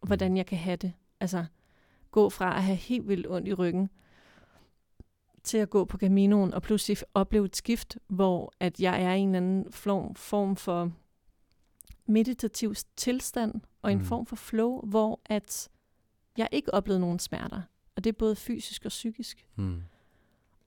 hvordan 0.02 0.36
jeg 0.36 0.46
kan 0.46 0.58
have 0.58 0.76
det. 0.76 0.92
Altså, 1.20 1.44
gå 2.10 2.30
fra 2.30 2.56
at 2.56 2.62
have 2.62 2.76
helt 2.76 3.08
vildt 3.08 3.26
ondt 3.30 3.48
i 3.48 3.54
ryggen, 3.54 3.90
til 5.44 5.58
at 5.58 5.70
gå 5.70 5.84
på 5.84 5.98
Caminoen, 5.98 6.54
og 6.54 6.62
pludselig 6.62 6.96
opleve 7.14 7.44
et 7.44 7.56
skift, 7.56 7.98
hvor 8.06 8.52
at 8.60 8.80
jeg 8.80 9.02
er 9.02 9.14
i 9.14 9.18
en 9.20 9.28
eller 9.28 9.36
anden 9.36 9.72
form, 9.72 10.14
form 10.14 10.56
for 10.56 10.92
meditativ 12.06 12.74
tilstand, 12.96 13.54
og 13.82 13.92
en 13.92 13.98
Mm. 13.98 14.04
form 14.04 14.26
for 14.26 14.36
flow, 14.36 14.80
hvor 14.80 15.20
at 15.26 15.68
jeg 16.36 16.48
ikke 16.52 16.74
oplevede 16.74 17.00
nogen 17.00 17.18
smerter. 17.18 17.62
Og 17.96 18.04
det 18.04 18.10
er 18.10 18.18
både 18.18 18.36
fysisk 18.36 18.84
og 18.84 18.88
psykisk. 18.88 19.46
Mm. 19.56 19.82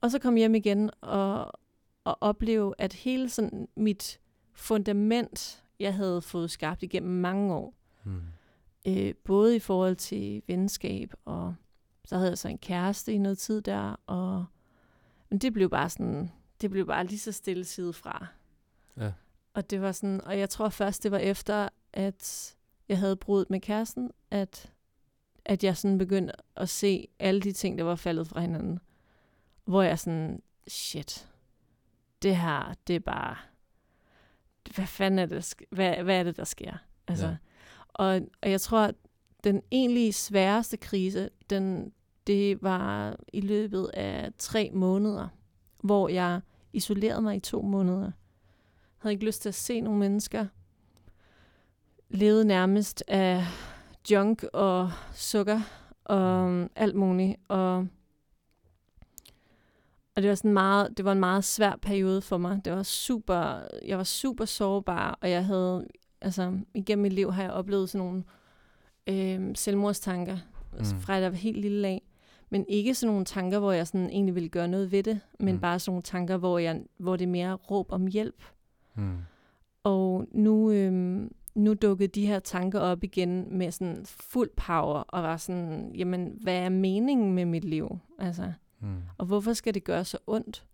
Og 0.00 0.10
så 0.10 0.18
kom 0.18 0.34
jeg 0.36 0.40
hjem 0.40 0.54
igen 0.54 0.90
og, 1.00 1.52
og 2.04 2.16
opleve, 2.20 2.74
at 2.78 2.92
hele 2.92 3.28
sådan 3.30 3.68
mit 3.76 4.20
fundament, 4.52 5.64
jeg 5.80 5.94
havde 5.94 6.22
fået 6.22 6.50
skabt 6.50 6.82
igennem 6.82 7.20
mange 7.20 7.54
år, 7.54 7.74
Mm. 8.04 8.20
øh, 8.88 9.14
både 9.24 9.56
i 9.56 9.58
forhold 9.58 9.96
til 9.96 10.42
venskab, 10.46 11.12
og 11.24 11.54
så 12.04 12.16
havde 12.16 12.28
jeg 12.30 12.38
så 12.38 12.48
en 12.48 12.58
kæreste 12.58 13.12
i 13.12 13.18
noget 13.18 13.38
tid 13.38 13.62
der, 13.62 13.96
og 14.06 14.44
men 15.32 15.38
det 15.38 15.52
blev 15.52 15.70
bare 15.70 15.90
sådan, 15.90 16.30
det 16.60 16.70
blev 16.70 16.86
bare 16.86 17.06
lige 17.06 17.18
så 17.18 17.32
stille 17.32 17.64
side 17.64 17.92
fra. 17.92 18.26
Ja. 18.96 19.12
Og 19.54 19.70
det 19.70 19.82
var 19.82 19.92
sådan, 19.92 20.20
og 20.20 20.38
jeg 20.38 20.50
tror 20.50 20.68
først, 20.68 21.02
det 21.02 21.10
var 21.10 21.18
efter, 21.18 21.68
at 21.92 22.54
jeg 22.88 22.98
havde 22.98 23.16
brudt 23.16 23.50
med 23.50 23.60
kæresten, 23.60 24.10
at, 24.30 24.72
at 25.44 25.64
jeg 25.64 25.76
sådan 25.76 25.98
begyndte 25.98 26.34
at 26.56 26.68
se 26.68 27.08
alle 27.18 27.40
de 27.40 27.52
ting, 27.52 27.78
der 27.78 27.84
var 27.84 27.94
faldet 27.94 28.26
fra 28.26 28.40
hinanden. 28.40 28.78
Hvor 29.64 29.82
jeg 29.82 29.98
sådan, 29.98 30.42
shit, 30.68 31.28
det 32.22 32.36
her, 32.36 32.74
det 32.86 32.96
er 32.96 33.00
bare, 33.00 33.36
hvad 34.74 34.86
fanden 34.86 35.18
er 35.18 35.26
det, 35.26 35.54
hvad, 35.70 35.96
hvad 36.02 36.18
er 36.18 36.22
det, 36.22 36.36
der 36.36 36.44
sker? 36.44 36.76
Altså, 37.08 37.26
ja. 37.26 37.36
og, 37.88 38.20
og 38.42 38.50
jeg 38.50 38.60
tror, 38.60 38.80
at 38.80 38.94
den 39.44 39.62
egentlig 39.70 40.14
sværeste 40.14 40.76
krise, 40.76 41.30
den, 41.50 41.92
det 42.26 42.62
var 42.62 43.16
i 43.32 43.40
løbet 43.40 43.90
af 43.94 44.30
tre 44.38 44.70
måneder, 44.74 45.28
hvor 45.82 46.08
jeg 46.08 46.40
isolerede 46.72 47.22
mig 47.22 47.36
i 47.36 47.40
to 47.40 47.62
måneder. 47.62 48.10
Havde 48.98 49.12
ikke 49.12 49.26
lyst 49.26 49.42
til 49.42 49.48
at 49.48 49.54
se 49.54 49.80
nogle 49.80 49.98
mennesker. 49.98 50.46
Levede 52.08 52.44
nærmest 52.44 53.04
af 53.08 53.44
junk 54.10 54.44
og 54.52 54.90
sukker 55.14 55.60
og 56.04 56.68
alt 56.76 56.94
muligt. 56.94 57.36
Og, 57.48 57.76
og 60.16 60.22
det 60.22 60.28
var 60.28 60.34
sådan 60.34 60.52
meget, 60.52 60.96
det 60.96 61.04
var 61.04 61.12
en 61.12 61.20
meget 61.20 61.44
svær 61.44 61.76
periode 61.82 62.22
for 62.22 62.38
mig. 62.38 62.60
Det 62.64 62.72
var 62.72 62.82
super, 62.82 63.60
jeg 63.86 63.98
var 63.98 64.04
super 64.04 64.44
sårbar, 64.44 65.18
og 65.20 65.30
jeg 65.30 65.46
havde, 65.46 65.86
altså 66.20 66.58
igennem 66.74 67.02
mit 67.02 67.12
liv 67.12 67.32
har 67.32 67.42
jeg 67.42 67.52
oplevet 67.52 67.90
sådan 67.90 68.06
nogle 68.06 68.24
øh, 69.06 69.56
selvmordstanker, 69.56 70.38
mm. 70.78 71.00
Fra 71.00 71.12
jeg 71.12 71.32
var 71.32 71.38
helt 71.38 71.60
lille 71.60 71.88
af. 71.88 72.02
Men 72.52 72.64
ikke 72.68 72.94
sådan 72.94 73.10
nogle 73.12 73.24
tanker, 73.24 73.58
hvor 73.58 73.72
jeg 73.72 73.86
sådan 73.86 74.10
egentlig 74.10 74.34
ville 74.34 74.48
gøre 74.48 74.68
noget 74.68 74.92
ved 74.92 75.02
det, 75.02 75.20
men 75.40 75.54
Mm. 75.54 75.60
bare 75.60 75.78
sådan 75.78 75.90
nogle 75.90 76.02
tanker, 76.02 76.36
hvor, 76.36 76.58
jeg, 76.58 76.82
hvor 76.98 77.16
det 77.16 77.24
er 77.24 77.28
mere 77.30 77.54
råb 77.54 77.92
om 77.92 78.06
hjælp. 78.06 78.42
Mm. 78.94 79.16
Og 79.84 80.26
nu, 80.32 80.70
øhm, 80.70 81.32
nu 81.54 81.74
dukkede 81.74 82.08
de 82.08 82.26
her 82.26 82.38
tanker 82.38 82.80
op 82.80 83.04
igen 83.04 83.58
med 83.58 83.70
sådan 83.70 84.02
fuld 84.06 84.50
power, 84.56 84.98
og 84.98 85.22
var 85.22 85.36
sådan, 85.36 85.92
jamen, 85.94 86.38
hvad 86.42 86.54
er 86.58 86.68
meningen 86.68 87.32
med 87.34 87.44
mit 87.44 87.64
liv? 87.64 87.98
Altså, 88.18 88.52
Mm. 88.80 88.96
og 89.18 89.26
hvorfor 89.26 89.52
skal 89.52 89.74
det 89.74 89.84
gøre 89.84 90.04
så 90.04 90.18
ondt? 90.26 90.66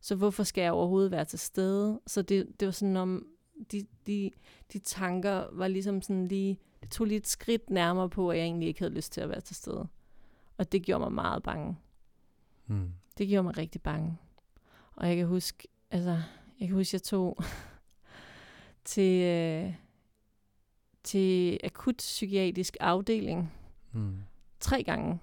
Så 0.00 0.14
hvorfor 0.14 0.42
skal 0.42 0.62
jeg 0.62 0.72
overhovedet 0.72 1.10
være 1.10 1.24
til 1.24 1.38
stede? 1.38 2.00
Så 2.06 2.22
det, 2.22 2.46
det 2.60 2.66
var 2.66 2.72
sådan 2.72 2.96
om, 2.96 3.26
de, 3.72 3.86
de, 4.06 4.30
de 4.72 4.78
tanker 4.78 5.44
var 5.52 5.68
ligesom 5.68 6.02
sådan 6.02 6.28
lige, 6.28 6.58
det 6.82 6.90
tog 6.90 7.06
lige 7.06 7.18
et 7.18 7.26
skridt 7.26 7.70
nærmere 7.70 8.08
på, 8.08 8.30
at 8.30 8.38
jeg 8.38 8.44
egentlig 8.44 8.68
ikke 8.68 8.80
havde 8.80 8.94
lyst 8.94 9.12
til 9.12 9.20
at 9.20 9.28
være 9.28 9.40
til 9.40 9.56
stede. 9.56 9.86
Og 10.58 10.72
det 10.72 10.82
gjorde 10.82 11.00
mig 11.04 11.12
meget 11.12 11.42
bange. 11.42 11.76
Mm. 12.66 12.92
Det 13.18 13.28
gjorde 13.28 13.42
mig 13.42 13.58
rigtig 13.58 13.82
bange. 13.82 14.18
Og 14.96 15.08
jeg 15.08 15.16
kan 15.16 15.26
huske, 15.26 15.68
altså, 15.90 16.22
jeg 16.60 16.68
kan 16.68 16.76
huske, 16.76 16.94
jeg 16.94 17.02
tog 17.02 17.38
til, 18.84 19.22
øh, 19.22 19.74
til 21.02 21.60
akut 21.64 21.96
psykiatrisk 21.96 22.76
afdeling 22.80 23.52
Mm. 23.92 24.16
tre 24.60 24.82
gange 24.82 25.20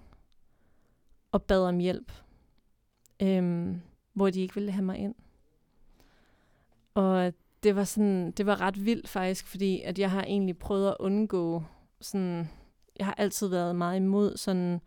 og 1.31 1.43
bad 1.43 1.61
om 1.67 1.77
hjælp, 1.79 2.11
øhm, 3.19 3.81
hvor 4.13 4.29
de 4.29 4.41
ikke 4.41 4.53
ville 4.53 4.71
have 4.71 4.85
mig 4.85 4.97
ind. 4.97 5.15
Og 6.93 7.33
det 7.63 7.75
var 7.75 7.83
sådan, 7.83 8.31
det 8.31 8.45
var 8.45 8.61
ret 8.61 8.85
vildt 8.85 9.09
faktisk, 9.09 9.47
fordi 9.47 9.81
at 9.81 9.99
jeg 9.99 10.11
har 10.11 10.23
egentlig 10.23 10.57
prøvet 10.57 10.89
at 10.89 10.97
undgå 10.99 11.63
sådan, 12.01 12.49
jeg 12.95 13.05
har 13.05 13.13
altid 13.17 13.47
været 13.47 13.75
meget 13.75 13.95
imod 13.95 14.37
sådan 14.37 14.81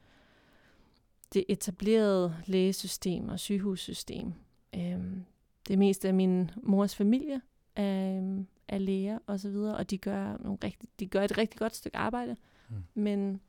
det 1.35 1.45
etablerede 1.49 2.37
lægesystem 2.47 3.29
og 3.29 3.41
sygehussystem. 3.41 4.33
Øhm, 4.75 5.25
det 5.69 5.79
meste 5.79 6.09
af 6.09 6.15
min 6.15 6.51
mors 6.63 6.97
familie 6.97 7.41
er, 7.77 8.17
øhm, 8.17 8.47
er 8.69 8.79
læger 8.79 9.19
og 9.27 9.41
så 9.41 9.51
videre, 9.51 9.77
og 9.77 9.91
de 9.91 9.99
gør, 9.99 10.37
nogle 10.41 10.59
rigtig, 10.65 10.89
de 11.01 11.07
gør 11.07 11.23
et 11.23 11.39
rigtig 11.39 11.59
godt 11.59 11.77
stykke 11.77 11.97
arbejde. 11.97 12.37
Mm. 12.69 12.77
Men, 12.95 13.41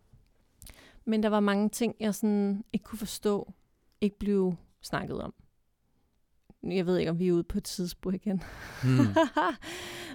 men 1.05 1.23
der 1.23 1.29
var 1.29 1.39
mange 1.39 1.69
ting, 1.69 1.95
jeg 1.99 2.15
sådan 2.15 2.63
ikke 2.73 2.83
kunne 2.83 2.99
forstå, 2.99 3.53
ikke 4.01 4.19
blev 4.19 4.55
snakket 4.81 5.21
om. 5.21 5.33
Jeg 6.63 6.85
ved 6.85 6.97
ikke, 6.97 7.11
om 7.11 7.19
vi 7.19 7.27
er 7.27 7.33
ude 7.33 7.43
på 7.43 7.57
et 7.57 7.63
tidsspur 7.63 8.11
igen. 8.11 8.43
Mm. 8.83 9.05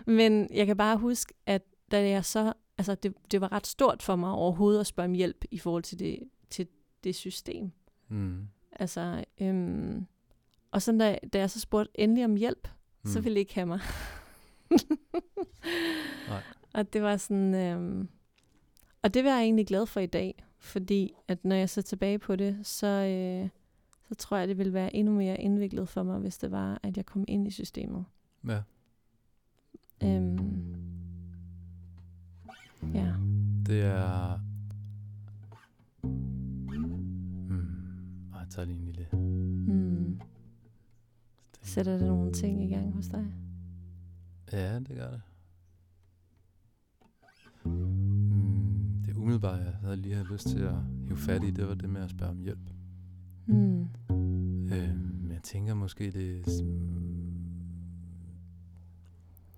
Men 0.16 0.48
jeg 0.54 0.66
kan 0.66 0.76
bare 0.76 0.96
huske, 0.96 1.34
at 1.46 1.62
da 1.90 2.08
jeg 2.08 2.24
så, 2.24 2.52
altså 2.78 2.94
det, 2.94 3.14
det 3.30 3.40
var 3.40 3.52
ret 3.52 3.66
stort 3.66 4.02
for 4.02 4.16
mig 4.16 4.30
overhovedet 4.30 4.80
at 4.80 4.86
spørge 4.86 5.08
om 5.08 5.12
hjælp 5.12 5.44
i 5.50 5.58
forhold 5.58 5.82
til 5.82 5.98
det, 5.98 6.18
til 6.50 6.66
det 7.04 7.14
system. 7.14 7.70
Mm. 8.08 8.48
Altså, 8.72 9.24
øhm, 9.40 10.06
og 10.70 10.82
så 10.82 10.92
da, 10.92 11.18
da 11.32 11.38
jeg 11.38 11.50
så 11.50 11.60
spurgte 11.60 12.00
endelig 12.00 12.24
om 12.24 12.36
hjælp, 12.36 12.68
mm. 13.02 13.10
så 13.10 13.18
Mm. 13.18 13.24
ville 13.24 13.34
de 13.34 13.40
ikke 13.40 13.54
have 13.54 13.66
mig. 13.66 13.80
Nej. 16.28 16.42
Og 16.74 16.92
det 16.92 17.02
var 17.02 17.16
sådan, 17.16 17.54
øhm, 17.54 18.08
og 19.02 19.14
det 19.14 19.24
var 19.24 19.30
jeg 19.30 19.42
egentlig 19.42 19.66
glad 19.66 19.86
for 19.86 20.00
i 20.00 20.06
dag, 20.06 20.44
fordi 20.58 21.12
at 21.28 21.44
når 21.44 21.56
jeg 21.56 21.70
ser 21.70 21.82
tilbage 21.82 22.18
på 22.18 22.36
det, 22.36 22.66
så, 22.66 22.86
øh, 22.86 23.48
så 24.08 24.14
tror 24.14 24.36
jeg, 24.36 24.48
det 24.48 24.58
ville 24.58 24.72
være 24.72 24.96
endnu 24.96 25.12
mere 25.14 25.40
indviklet 25.40 25.88
for 25.88 26.02
mig, 26.02 26.18
hvis 26.18 26.38
det 26.38 26.50
var, 26.50 26.80
at 26.82 26.96
jeg 26.96 27.06
kom 27.06 27.24
ind 27.28 27.48
i 27.48 27.50
systemet. 27.50 28.04
Ja. 28.48 28.60
Øhm, 30.02 30.74
ja. 32.94 33.12
Det 33.66 33.82
er... 33.82 34.40
tager 38.52 38.66
lige 38.66 38.78
en 38.78 38.84
lille... 38.84 39.08
Mm. 39.12 40.20
Sætter 41.62 41.98
det 41.98 42.06
nogle 42.06 42.32
ting 42.32 42.64
i 42.64 42.68
gang 42.68 42.92
hos 42.94 43.06
dig? 43.06 43.26
Ja, 44.52 44.78
det 44.78 44.96
gør 44.96 45.10
det. 45.10 45.20
Mm, 47.64 49.02
det 49.06 49.16
umiddelbare, 49.16 49.56
jeg 49.56 49.72
havde 49.72 49.96
lige 49.96 50.14
havde 50.14 50.28
lyst 50.32 50.48
til 50.48 50.58
at 50.58 50.74
hive 51.04 51.16
fat 51.16 51.44
i, 51.44 51.50
det 51.50 51.68
var 51.68 51.74
det 51.74 51.90
med 51.90 52.00
at 52.00 52.10
spørge 52.10 52.30
om 52.30 52.38
hjælp. 52.38 52.70
Mm. 53.46 53.82
Øh, 54.72 54.98
men 54.98 55.30
Jeg 55.32 55.42
tænker 55.42 55.74
måske, 55.74 56.04
det 56.10 56.46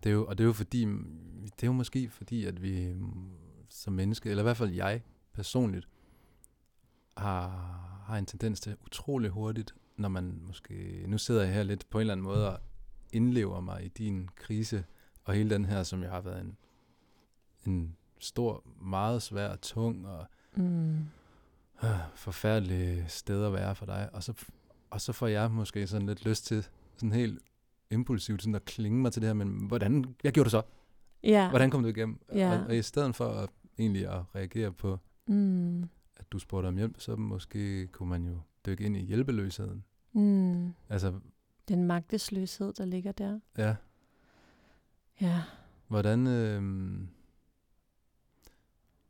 Det 0.05 0.11
er 0.11 0.15
jo, 0.15 0.27
og 0.27 0.39
det 0.39 0.45
er 0.45 0.47
jo 0.47 0.53
fordi, 0.53 0.85
det 1.43 1.63
er 1.63 1.67
jo 1.67 1.73
måske 1.73 2.09
fordi, 2.11 2.45
at 2.45 2.63
vi 2.63 2.95
som 3.69 3.93
menneske, 3.93 4.31
eller 4.31 4.43
i 4.43 4.47
hvert 4.47 4.57
fald 4.57 4.71
jeg 4.71 5.03
personligt, 5.33 5.89
har, 7.17 7.94
har 8.07 8.19
en 8.19 8.27
tendens 8.27 8.61
til 8.61 8.77
utrolig 8.87 9.31
hurtigt, 9.31 9.75
når 9.97 10.09
man 10.09 10.39
måske, 10.47 11.05
nu 11.09 11.19
sidder 11.19 11.43
jeg 11.45 11.55
her 11.55 11.63
lidt 11.63 11.87
på 11.91 11.99
en 11.99 12.01
eller 12.01 12.13
anden 12.13 12.25
måde 12.25 12.53
og 12.53 12.61
indlever 13.13 13.61
mig 13.61 13.85
i 13.85 13.89
din 13.89 14.29
krise, 14.37 14.85
og 15.25 15.35
hele 15.35 15.51
den 15.51 15.65
her, 15.65 15.83
som 15.83 16.03
jeg 16.03 16.11
har 16.11 16.21
været 16.21 16.41
en, 16.41 16.57
en 17.67 17.97
stor, 18.19 18.65
meget 18.83 19.23
svær, 19.23 19.57
tung 19.57 20.07
og 20.07 20.27
Mm. 20.57 20.99
øh, 21.85 21.91
forfærdelig 22.15 23.05
sted 23.09 23.45
at 23.45 23.53
være 23.53 23.75
for 23.75 23.87
dig. 23.87 24.09
Og 24.13 24.23
så, 24.23 24.33
og 24.91 25.01
så 25.01 25.13
får 25.13 25.27
jeg 25.27 25.51
måske 25.51 25.87
sådan 25.87 26.07
lidt 26.07 26.25
lyst 26.25 26.47
til, 26.47 26.67
sådan 26.97 27.13
helt 27.13 27.39
impulsivt, 27.91 28.43
sådan 28.43 28.55
at 28.55 28.65
klinge 28.65 28.99
mig 29.03 29.13
til 29.13 29.23
det 29.23 29.29
her, 29.29 29.35
men 29.35 29.49
hvordan, 29.67 30.05
hvad 30.21 30.33
gjorde 30.33 30.45
du 30.45 30.51
så? 30.51 30.63
Ja. 31.23 31.49
Hvordan 31.51 31.71
kom 31.71 31.83
du 31.83 31.89
igennem? 31.89 32.21
Ja. 32.35 32.59
Og, 32.61 32.67
og 32.67 32.77
i 32.77 32.83
stedet 32.83 33.17
for 33.17 33.29
at, 33.29 33.51
egentlig 33.79 34.09
at 34.09 34.23
reagere 34.35 34.73
på, 34.73 34.99
Mm. 35.27 35.89
Du 36.31 36.39
spurgte 36.39 36.67
om 36.67 36.77
hjælp, 36.77 37.01
så 37.01 37.17
måske 37.17 37.87
kunne 37.87 38.09
man 38.09 38.27
jo 38.27 38.41
dykke 38.67 38.85
ind 38.85 38.97
i 38.97 39.01
hjælpeløsheden. 39.01 39.85
Mm. 40.13 40.73
Altså, 40.89 41.21
Den 41.69 41.85
magtesløshed, 41.85 42.73
der 42.73 42.85
ligger 42.85 43.13
der. 43.13 43.41
ja, 43.59 43.77
Ja. 45.21 45.43
hvordan, 45.89 46.27
øh, 46.27 46.63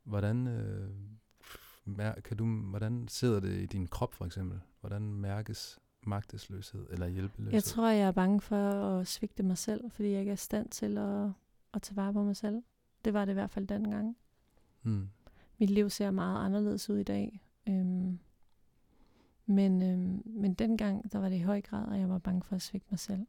hvordan, 0.03 0.47
øh, 0.47 0.89
mær- 1.85 2.21
kan 2.21 2.37
du, 2.37 2.45
hvordan 2.45 3.07
sidder 3.07 3.39
det 3.39 3.61
i 3.61 3.65
din 3.65 3.87
krop 3.87 4.13
for 4.13 4.25
eksempel? 4.25 4.59
Hvordan 4.79 5.01
mærkes 5.13 5.79
magtesløshed 6.07 6.85
eller 6.89 7.07
hjælpeløshed? 7.07 7.53
Jeg 7.53 7.63
tror, 7.63 7.89
jeg 7.89 8.07
er 8.07 8.11
bange 8.11 8.41
for 8.41 8.71
at 8.99 9.07
svigte 9.07 9.43
mig 9.43 9.57
selv, 9.57 9.91
fordi 9.91 10.09
jeg 10.11 10.19
ikke 10.19 10.29
er 10.29 10.33
i 10.33 10.37
stand 10.37 10.69
til 10.69 10.97
at, 10.97 11.31
at 11.73 11.81
tage 11.81 11.95
vare 11.95 12.13
på 12.13 12.23
mig 12.23 12.35
selv. 12.35 12.63
Det 13.05 13.13
var 13.13 13.25
det 13.25 13.31
i 13.31 13.33
hvert 13.33 13.49
fald 13.51 13.67
dengang. 13.67 14.17
Hmm. 14.81 15.09
Mit 15.59 15.69
liv 15.69 15.89
ser 15.89 16.11
meget 16.11 16.45
anderledes 16.45 16.89
ud 16.89 16.97
i 16.97 17.03
dag. 17.03 17.41
Øhm, 17.69 18.19
men, 19.45 19.81
øhm, 19.81 20.21
men 20.25 20.53
dengang, 20.53 21.11
der 21.11 21.19
var 21.19 21.29
det 21.29 21.35
i 21.35 21.41
høj 21.41 21.61
grad, 21.61 21.93
at 21.93 21.99
jeg 21.99 22.09
var 22.09 22.17
bange 22.17 22.41
for 22.43 22.55
at 22.55 22.61
svigte 22.61 22.87
mig 22.91 22.99
selv. 22.99 23.25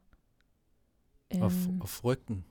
Og, 1.40 1.46
f- 1.46 1.68
Øhm, 1.70 1.80
og 1.80 1.88
frygten, 1.88 2.44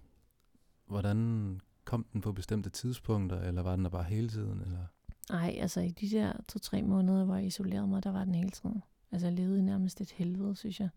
hvordan 0.88 1.60
kom 1.86 2.06
den 2.14 2.22
på 2.22 2.32
bestemte 2.32 2.70
tidspunkter, 2.70 3.42
eller 3.42 3.62
var 3.62 3.76
den 3.76 3.86
der 3.86 3.90
bare 3.92 4.04
hele 4.04 4.30
tiden? 4.30 4.62
Eller? 4.62 4.86
Ej, 5.30 5.56
altså 5.60 5.82
i 5.82 5.90
de 5.90 6.10
der 6.10 6.34
to-tre 6.48 6.82
måneder, 6.84 7.26
hvor 7.26 7.36
jeg 7.36 7.46
isolerede 7.46 7.88
mig, 7.88 8.04
der 8.04 8.12
var 8.12 8.24
den 8.24 8.36
hele 8.36 8.50
tiden. 8.50 8.84
Altså 9.12 9.28
jeg 9.28 9.34
levede 9.36 9.66
nærmest 9.66 10.02
et 10.02 10.12
helvede, 10.12 10.56
synes 10.56 10.80
jeg. 10.80 10.90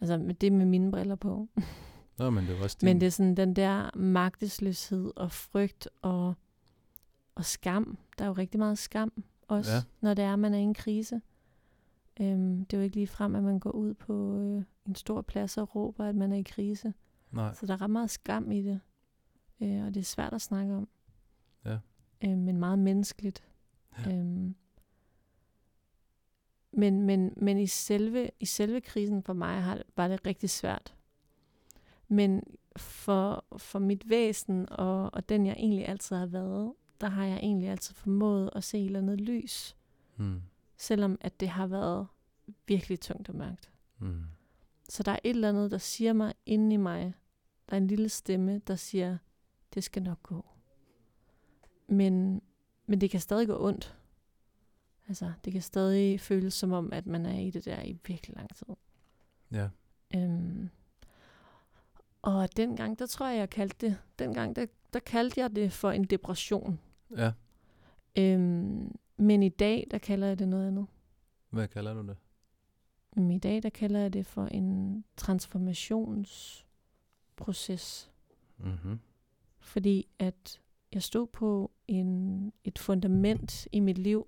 Altså 0.00 0.18
med 0.18 0.34
det 0.34 0.52
med 0.52 0.66
mine 0.66 0.90
briller 0.90 1.14
på. 1.16 1.48
Nå, 2.18 2.30
men 2.30 2.44
det 2.46 2.56
var 2.58 2.64
også 2.64 2.76
din... 2.80 2.86
Men 2.86 3.00
det 3.00 3.06
er 3.06 3.10
sådan 3.10 3.34
den 3.34 3.56
der 3.56 3.96
magtesløshed 3.98 5.12
og 5.16 5.32
frygt 5.32 5.88
og, 6.02 6.34
og 7.34 7.44
skam. 7.44 7.98
Der 8.18 8.24
er 8.24 8.28
jo 8.28 8.34
rigtig 8.34 8.58
meget 8.58 8.78
skam 8.78 9.24
også, 9.48 9.72
Ja. 9.72 9.82
når 10.00 10.14
det 10.14 10.24
er, 10.24 10.32
at 10.32 10.38
man 10.38 10.54
er 10.54 10.58
i 10.58 10.62
en 10.62 10.74
krise. 10.74 11.20
Øhm, 12.20 12.64
det 12.64 12.76
er 12.76 12.78
jo 12.78 12.84
ikke 12.84 12.96
lige 12.96 13.06
frem, 13.06 13.34
at 13.34 13.42
man 13.42 13.58
går 13.58 13.70
ud 13.70 13.94
på 13.94 14.36
øh, 14.38 14.62
en 14.86 14.94
stor 14.94 15.22
plads 15.22 15.58
og 15.58 15.74
råber, 15.74 16.04
at 16.04 16.14
man 16.14 16.32
er 16.32 16.36
i 16.36 16.42
krise. 16.42 16.94
Nej, 17.30 17.54
Så 17.54 17.66
der 17.66 17.72
er 17.72 17.80
ret 17.82 17.90
meget 17.90 18.10
skam 18.10 18.50
i 18.52 18.62
det. 18.62 18.80
Øh, 19.60 19.84
og 19.86 19.94
det 19.94 20.00
er 20.00 20.04
svært 20.04 20.32
at 20.32 20.42
snakke 20.42 20.74
om. 20.74 20.88
Ja. 21.64 21.78
Øh, 22.24 22.38
men 22.38 22.56
meget 22.58 22.78
menneskeligt. 22.78 23.44
Ja. 24.06 24.12
Øhm, 24.18 24.54
men 26.72 27.02
men, 27.02 27.32
men 27.36 27.58
i, 27.58 27.66
selve, 27.66 28.30
i 28.40 28.46
selve 28.46 28.80
krisen 28.80 29.22
for 29.22 29.32
mig 29.32 29.62
har, 29.62 29.82
var 29.96 30.08
det 30.08 30.26
rigtig 30.26 30.50
svært. 30.50 30.94
Men 32.08 32.42
for, 32.76 33.44
for 33.58 33.78
mit 33.78 34.08
væsen 34.08 34.68
og, 34.72 35.14
og 35.14 35.28
den, 35.28 35.46
jeg 35.46 35.54
egentlig 35.58 35.88
altid 35.88 36.16
har 36.16 36.26
været, 36.26 36.72
der 37.00 37.08
har 37.08 37.24
jeg 37.24 37.36
egentlig 37.36 37.68
altid 37.68 37.94
formået 37.94 38.50
at 38.52 38.64
se 38.64 38.78
et 38.78 38.84
eller 38.86 38.98
andet 38.98 39.20
lys. 39.20 39.76
hmm. 40.16 40.42
Selvom 40.76 41.18
at 41.20 41.40
det 41.40 41.48
har 41.48 41.66
været 41.66 42.06
virkelig 42.66 43.00
tungt 43.00 43.28
og 43.28 43.34
mørkt. 43.34 43.70
Hmm. 43.98 44.24
Så 44.88 45.02
der 45.02 45.12
er 45.12 45.18
et 45.24 45.30
eller 45.30 45.48
andet, 45.48 45.70
der 45.70 45.78
siger 45.78 46.12
mig 46.12 46.34
inde 46.46 46.74
i 46.74 46.76
mig. 46.76 47.14
Der 47.68 47.72
er 47.72 47.76
en 47.76 47.86
lille 47.86 48.08
stemme, 48.08 48.58
der 48.58 48.76
siger, 48.76 49.18
det 49.74 49.84
skal 49.84 50.02
nok 50.02 50.22
gå. 50.22 50.46
Men, 51.86 52.42
men 52.86 53.00
det 53.00 53.10
kan 53.10 53.20
stadig 53.20 53.46
gå 53.46 53.66
ondt. 53.66 53.96
Altså, 55.08 55.32
det 55.44 55.52
kan 55.52 55.62
stadig 55.62 56.20
føles 56.20 56.54
som 56.54 56.72
om, 56.72 56.92
at 56.92 57.06
man 57.06 57.26
er 57.26 57.38
i 57.38 57.50
det 57.50 57.64
der 57.64 57.82
i 57.82 57.98
virkelig 58.06 58.36
lang 58.36 58.54
tid. 58.56 58.66
Ja, 59.52 59.68
Øhm, 60.14 60.70
og 62.22 62.56
dengang, 62.56 62.98
der 62.98 63.06
tror 63.06 63.28
jeg, 63.28 63.38
jeg 63.38 63.50
kaldte 63.50 63.86
det, 63.86 63.98
dengang, 64.18 64.56
der, 64.56 64.66
der 64.94 65.00
kaldte 65.00 65.40
jeg 65.40 65.56
det 65.56 65.72
for 65.72 65.90
en 65.90 66.04
depression. 66.04 66.80
ja. 67.16 67.32
Øhm, 68.18 68.94
men 69.16 69.42
i 69.42 69.48
dag, 69.48 69.86
der 69.90 69.98
kalder 69.98 70.26
jeg 70.26 70.38
det 70.38 70.48
noget 70.48 70.66
andet. 70.66 70.86
Hvad 71.50 71.68
kalder 71.68 71.94
du 71.94 72.06
det? 72.06 72.16
I 73.34 73.38
dag, 73.38 73.62
der 73.62 73.70
kalder 73.70 74.00
jeg 74.00 74.12
det 74.12 74.26
for 74.26 74.46
en 74.46 75.04
transformationsproces. 75.16 78.10
Mm-hmm. 78.58 78.98
Fordi 79.58 80.08
at 80.18 80.60
jeg 80.92 81.02
stod 81.02 81.26
på 81.26 81.70
en, 81.88 82.52
et 82.64 82.78
fundament 82.78 83.68
i 83.72 83.80
mit 83.80 83.98
liv, 83.98 84.26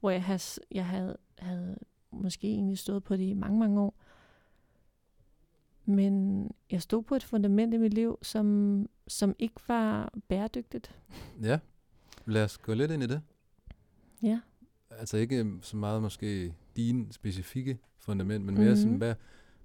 hvor 0.00 0.10
jeg, 0.10 0.24
has, 0.24 0.60
jeg 0.70 0.86
havde, 0.86 1.16
havde 1.38 1.78
måske 2.10 2.48
egentlig 2.48 2.78
stået 2.78 3.04
på 3.04 3.16
det 3.16 3.24
i 3.24 3.34
mange, 3.34 3.58
mange 3.58 3.80
år. 3.80 3.94
Men 5.88 6.44
jeg 6.70 6.82
stod 6.82 7.02
på 7.02 7.14
et 7.14 7.22
fundament 7.24 7.74
i 7.74 7.76
mit 7.76 7.94
liv, 7.94 8.18
som, 8.22 8.86
som 9.06 9.34
ikke 9.38 9.54
var 9.68 10.12
bæredygtigt. 10.28 10.96
Ja, 11.42 11.58
lad 12.26 12.44
os 12.44 12.58
gå 12.58 12.74
lidt 12.74 12.90
ind 12.90 13.02
i 13.02 13.06
det. 13.06 13.20
Ja. 14.22 14.40
Altså 14.90 15.16
ikke 15.16 15.52
så 15.62 15.76
meget 15.76 16.02
måske 16.02 16.54
din 16.76 17.12
specifikke 17.12 17.78
fundament, 17.98 18.44
men 18.44 18.54
mere 18.54 18.76
sådan, 18.76 18.88
Mhm. 18.90 18.98
hvad, 18.98 19.14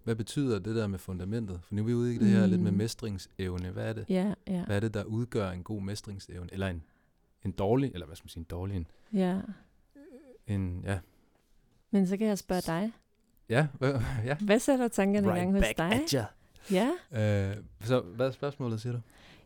hvad 0.03 0.15
betyder 0.15 0.59
det 0.59 0.75
der 0.75 0.87
med 0.87 0.99
fundamentet? 0.99 1.59
For 1.63 1.75
nu 1.75 1.81
er 1.81 1.85
vi 1.85 1.93
ude 1.93 2.15
i 2.15 2.17
det 2.17 2.27
her 2.27 2.45
lidt 2.45 2.61
med 2.61 2.71
Mm. 2.71 2.77
mestringsevne. 2.77 3.71
Hvad 3.71 3.89
er 3.89 3.93
det? 3.93 4.05
Ja, 4.09 4.33
ja, 4.47 4.65
Hvad 4.65 4.75
er 4.75 4.79
det, 4.79 4.93
der 4.93 5.03
udgør 5.03 5.49
en 5.51 5.63
god 5.63 5.81
mestringsevne? 5.81 6.49
Eller 6.51 6.67
en, 6.67 6.83
en 7.45 7.51
dårlig, 7.51 7.91
eller 7.93 8.05
hvad 8.05 8.15
skal 8.15 8.25
man 8.25 8.29
sige, 8.29 8.41
en 8.41 8.45
dårlig, 8.49 8.75
en, 8.77 8.87
ja. 9.13 9.41
en 10.47 10.81
ja. 10.85 10.99
Men 11.91 12.07
så 12.07 12.17
kan 12.17 12.27
jeg 12.27 12.37
spørge 12.37 12.61
dig. 12.61 12.91
Ja, 13.49 13.67
ja. 14.25 14.35
Hvad 14.35 14.59
sætter 14.59 14.87
tankerne 14.87 15.27
i 15.27 15.31
gang 15.31 15.51
hos 15.51 15.65
dig? 15.77 16.01
ya. 16.13 16.25
Ja. 16.71 16.91
Øh, 17.11 17.57
så 17.81 18.01
hvad 18.01 18.27
er 18.27 18.31
spørgsmålet, 18.31 18.81
siger 18.81 18.93
du? 18.93 18.99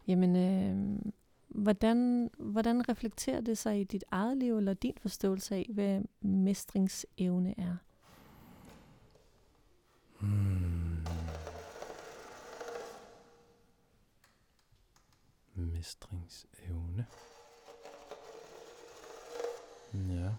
Jamen, 0.08 0.36
øh, 0.36 1.00
hvordan, 1.48 2.30
hvordan 2.38 2.90
reflekterer 2.90 3.42
det 3.42 3.58
sig 3.58 3.82
i 3.82 3.84
dit 3.84 4.04
eget 4.12 4.38
liv, 4.38 4.58
eller 4.58 4.74
din 4.74 4.94
forståelse 5.02 5.56
af, 5.56 5.70
hvad 5.74 6.02
mestringsevne 6.22 7.56
er? 7.60 7.76
Hmm. 10.20 11.06
Mestringsevne. 15.56 17.06
Ja. 19.94 20.30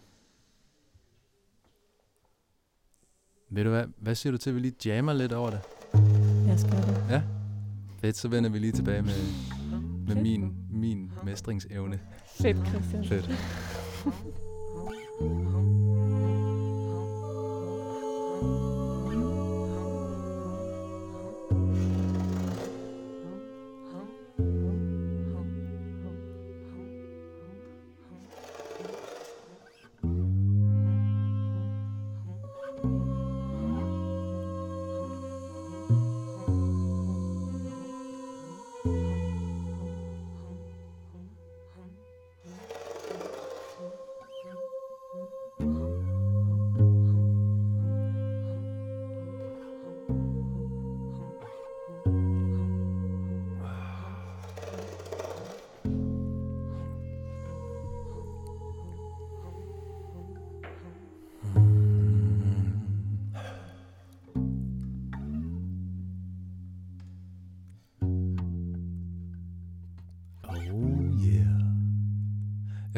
Ved 3.50 3.64
du 3.64 3.70
hvad, 3.70 3.84
hvad 3.98 4.14
siger 4.14 4.30
du 4.30 4.38
til, 4.38 4.50
at 4.50 4.56
vi 4.56 4.60
lige 4.60 4.74
jammer 4.84 5.12
lidt 5.12 5.32
over 5.32 5.50
det? 5.50 5.60
Jeg 6.46 6.58
skal 6.58 6.72
det. 6.72 7.04
Ja. 7.10 7.22
Fedt, 8.00 8.16
så 8.16 8.28
vender 8.28 8.50
vi 8.50 8.58
lige 8.58 8.72
tilbage 8.72 9.02
med, 9.02 9.12
med 10.06 10.22
min, 10.22 10.54
min 10.70 11.12
mestringsevne. 11.24 12.00
Fedt, 12.26 12.56
Christian. 12.68 13.04
Fedt. 13.04 13.30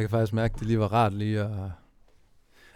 Jeg 0.00 0.08
kan 0.08 0.18
faktisk 0.18 0.32
mærke, 0.32 0.54
at 0.54 0.58
det 0.58 0.66
lige 0.66 0.78
var 0.78 0.92
rart 0.92 1.14
lige 1.14 1.40
at... 1.40 1.70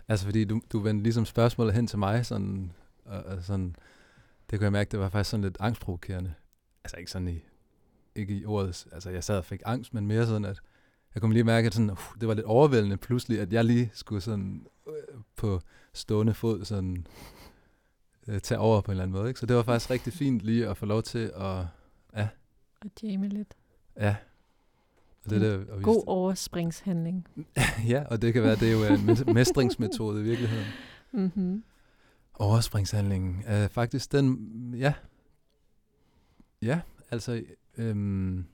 Altså, 0.09 0.25
fordi 0.25 0.45
du, 0.45 0.61
du 0.73 0.79
vendte 0.79 1.03
ligesom 1.03 1.25
spørgsmålet 1.25 1.75
hen 1.75 1.87
til 1.87 1.99
mig, 1.99 2.27
sådan, 2.27 2.73
og, 3.05 3.23
og 3.23 3.43
sådan, 3.43 3.77
det 4.51 4.59
kunne 4.59 4.65
jeg 4.65 4.73
mærke, 4.73 4.91
det 4.91 5.01
var 5.01 5.09
faktisk 5.09 5.31
sådan 5.31 5.45
lidt 5.45 5.57
angstprovokerende. 5.61 6.35
Altså 6.85 6.97
ikke 6.97 7.11
sådan 7.11 7.29
i, 7.29 7.41
ikke 8.15 8.35
i 8.35 8.45
ordet, 8.45 8.87
altså 8.93 9.11
jeg 9.11 9.25
sad 9.25 9.39
og 9.39 9.45
fik 9.45 9.63
angst, 9.65 9.95
men 9.95 10.07
mere 10.07 10.27
sådan, 10.27 10.45
at 10.45 10.61
jeg 11.15 11.21
kunne 11.21 11.33
lige 11.33 11.45
mærke, 11.45 11.67
at 11.67 11.75
sådan, 11.75 11.91
uh, 11.91 11.99
det 12.21 12.29
var 12.29 12.35
lidt 12.35 12.47
overvældende 12.47 12.97
pludselig, 12.97 13.41
at 13.41 13.53
jeg 13.53 13.65
lige 13.65 13.91
skulle 13.95 14.21
sådan 14.21 14.67
øh, 14.89 15.21
på 15.37 15.61
stående 15.93 16.35
fod 16.35 16.65
sådan 16.65 17.07
øh, 18.29 18.41
tage 18.41 18.59
over 18.59 18.81
på 18.81 18.91
en 18.91 18.93
eller 18.93 19.03
anden 19.03 19.17
måde. 19.17 19.29
Ikke? 19.29 19.41
Så 19.41 19.47
det 19.47 19.57
var 19.57 19.63
faktisk 19.63 19.91
rigtig 19.91 20.13
fint 20.13 20.43
lige 20.43 20.69
at 20.69 20.77
få 20.77 20.87
lov 20.87 21.03
til 21.03 21.33
at, 21.35 21.67
ja, 22.17 22.29
Og 22.81 22.91
jamme 23.03 23.29
lidt. 23.29 23.55
ja. 23.97 24.17
Og 25.25 25.31
det, 25.31 25.41
der, 25.41 25.75
og 25.75 25.83
God 25.83 26.05
overspringshandling. 26.07 27.29
ja, 27.89 28.05
og 28.11 28.23
det 28.23 28.33
kan 28.33 28.43
være, 28.43 28.57
det 28.57 28.69
er 28.69 28.73
jo 28.73 28.95
en 28.95 29.11
mes- 29.11 29.33
mestringsmetode 29.39 30.21
i 30.21 30.25
virkeligheden. 30.25 30.67
Mm-hmm. 31.13 31.65
Overspringshandlingen 32.35 33.43
er 33.47 33.69
faktisk 33.69 34.13
den, 34.13 34.75
ja, 34.79 34.95
ja, 36.63 36.81
altså, 37.11 37.43
øhm, 37.77 38.45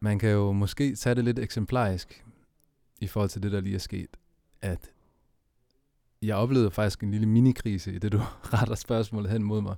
man 0.00 0.18
kan 0.18 0.30
jo 0.30 0.52
måske 0.52 0.94
tage 0.94 1.14
det 1.14 1.24
lidt 1.24 1.38
eksemplarisk 1.38 2.24
i 3.00 3.06
forhold 3.06 3.30
til 3.30 3.42
det, 3.42 3.52
der 3.52 3.60
lige 3.60 3.74
er 3.74 3.78
sket, 3.78 4.16
at 4.62 4.92
jeg 6.22 6.36
oplevede 6.36 6.70
faktisk 6.70 7.02
en 7.02 7.10
lille 7.10 7.26
minikrise 7.26 7.94
i 7.94 7.98
det, 7.98 8.12
du 8.12 8.18
retter 8.54 8.74
spørgsmålet 8.74 9.30
hen 9.30 9.42
mod 9.42 9.60
mig. 9.60 9.76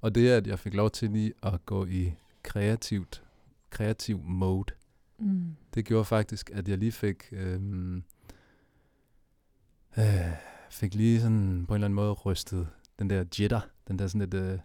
Og 0.00 0.14
det 0.14 0.32
er, 0.32 0.36
at 0.36 0.46
jeg 0.46 0.58
fik 0.58 0.74
lov 0.74 0.90
til 0.90 1.10
lige 1.10 1.32
at 1.42 1.66
gå 1.66 1.86
i 1.86 2.12
kreativt, 2.46 3.22
kreativ 3.70 4.20
mode. 4.24 4.74
Mm. 5.18 5.56
Det 5.74 5.84
gjorde 5.84 6.04
faktisk, 6.04 6.50
at 6.50 6.68
jeg 6.68 6.78
lige 6.78 6.92
fik, 6.92 7.28
øhm, 7.32 8.02
øh, 9.98 10.04
fik 10.70 10.94
lige 10.94 11.20
sådan 11.20 11.64
på 11.66 11.74
en 11.74 11.76
eller 11.76 11.84
anden 11.84 11.94
måde 11.94 12.12
rystet 12.12 12.68
den 12.98 13.10
der 13.10 13.24
jitter, 13.38 13.60
den 13.88 13.98
der 13.98 14.06
sådan 14.06 14.20
lidt, 14.20 14.34
øh, 14.34 14.58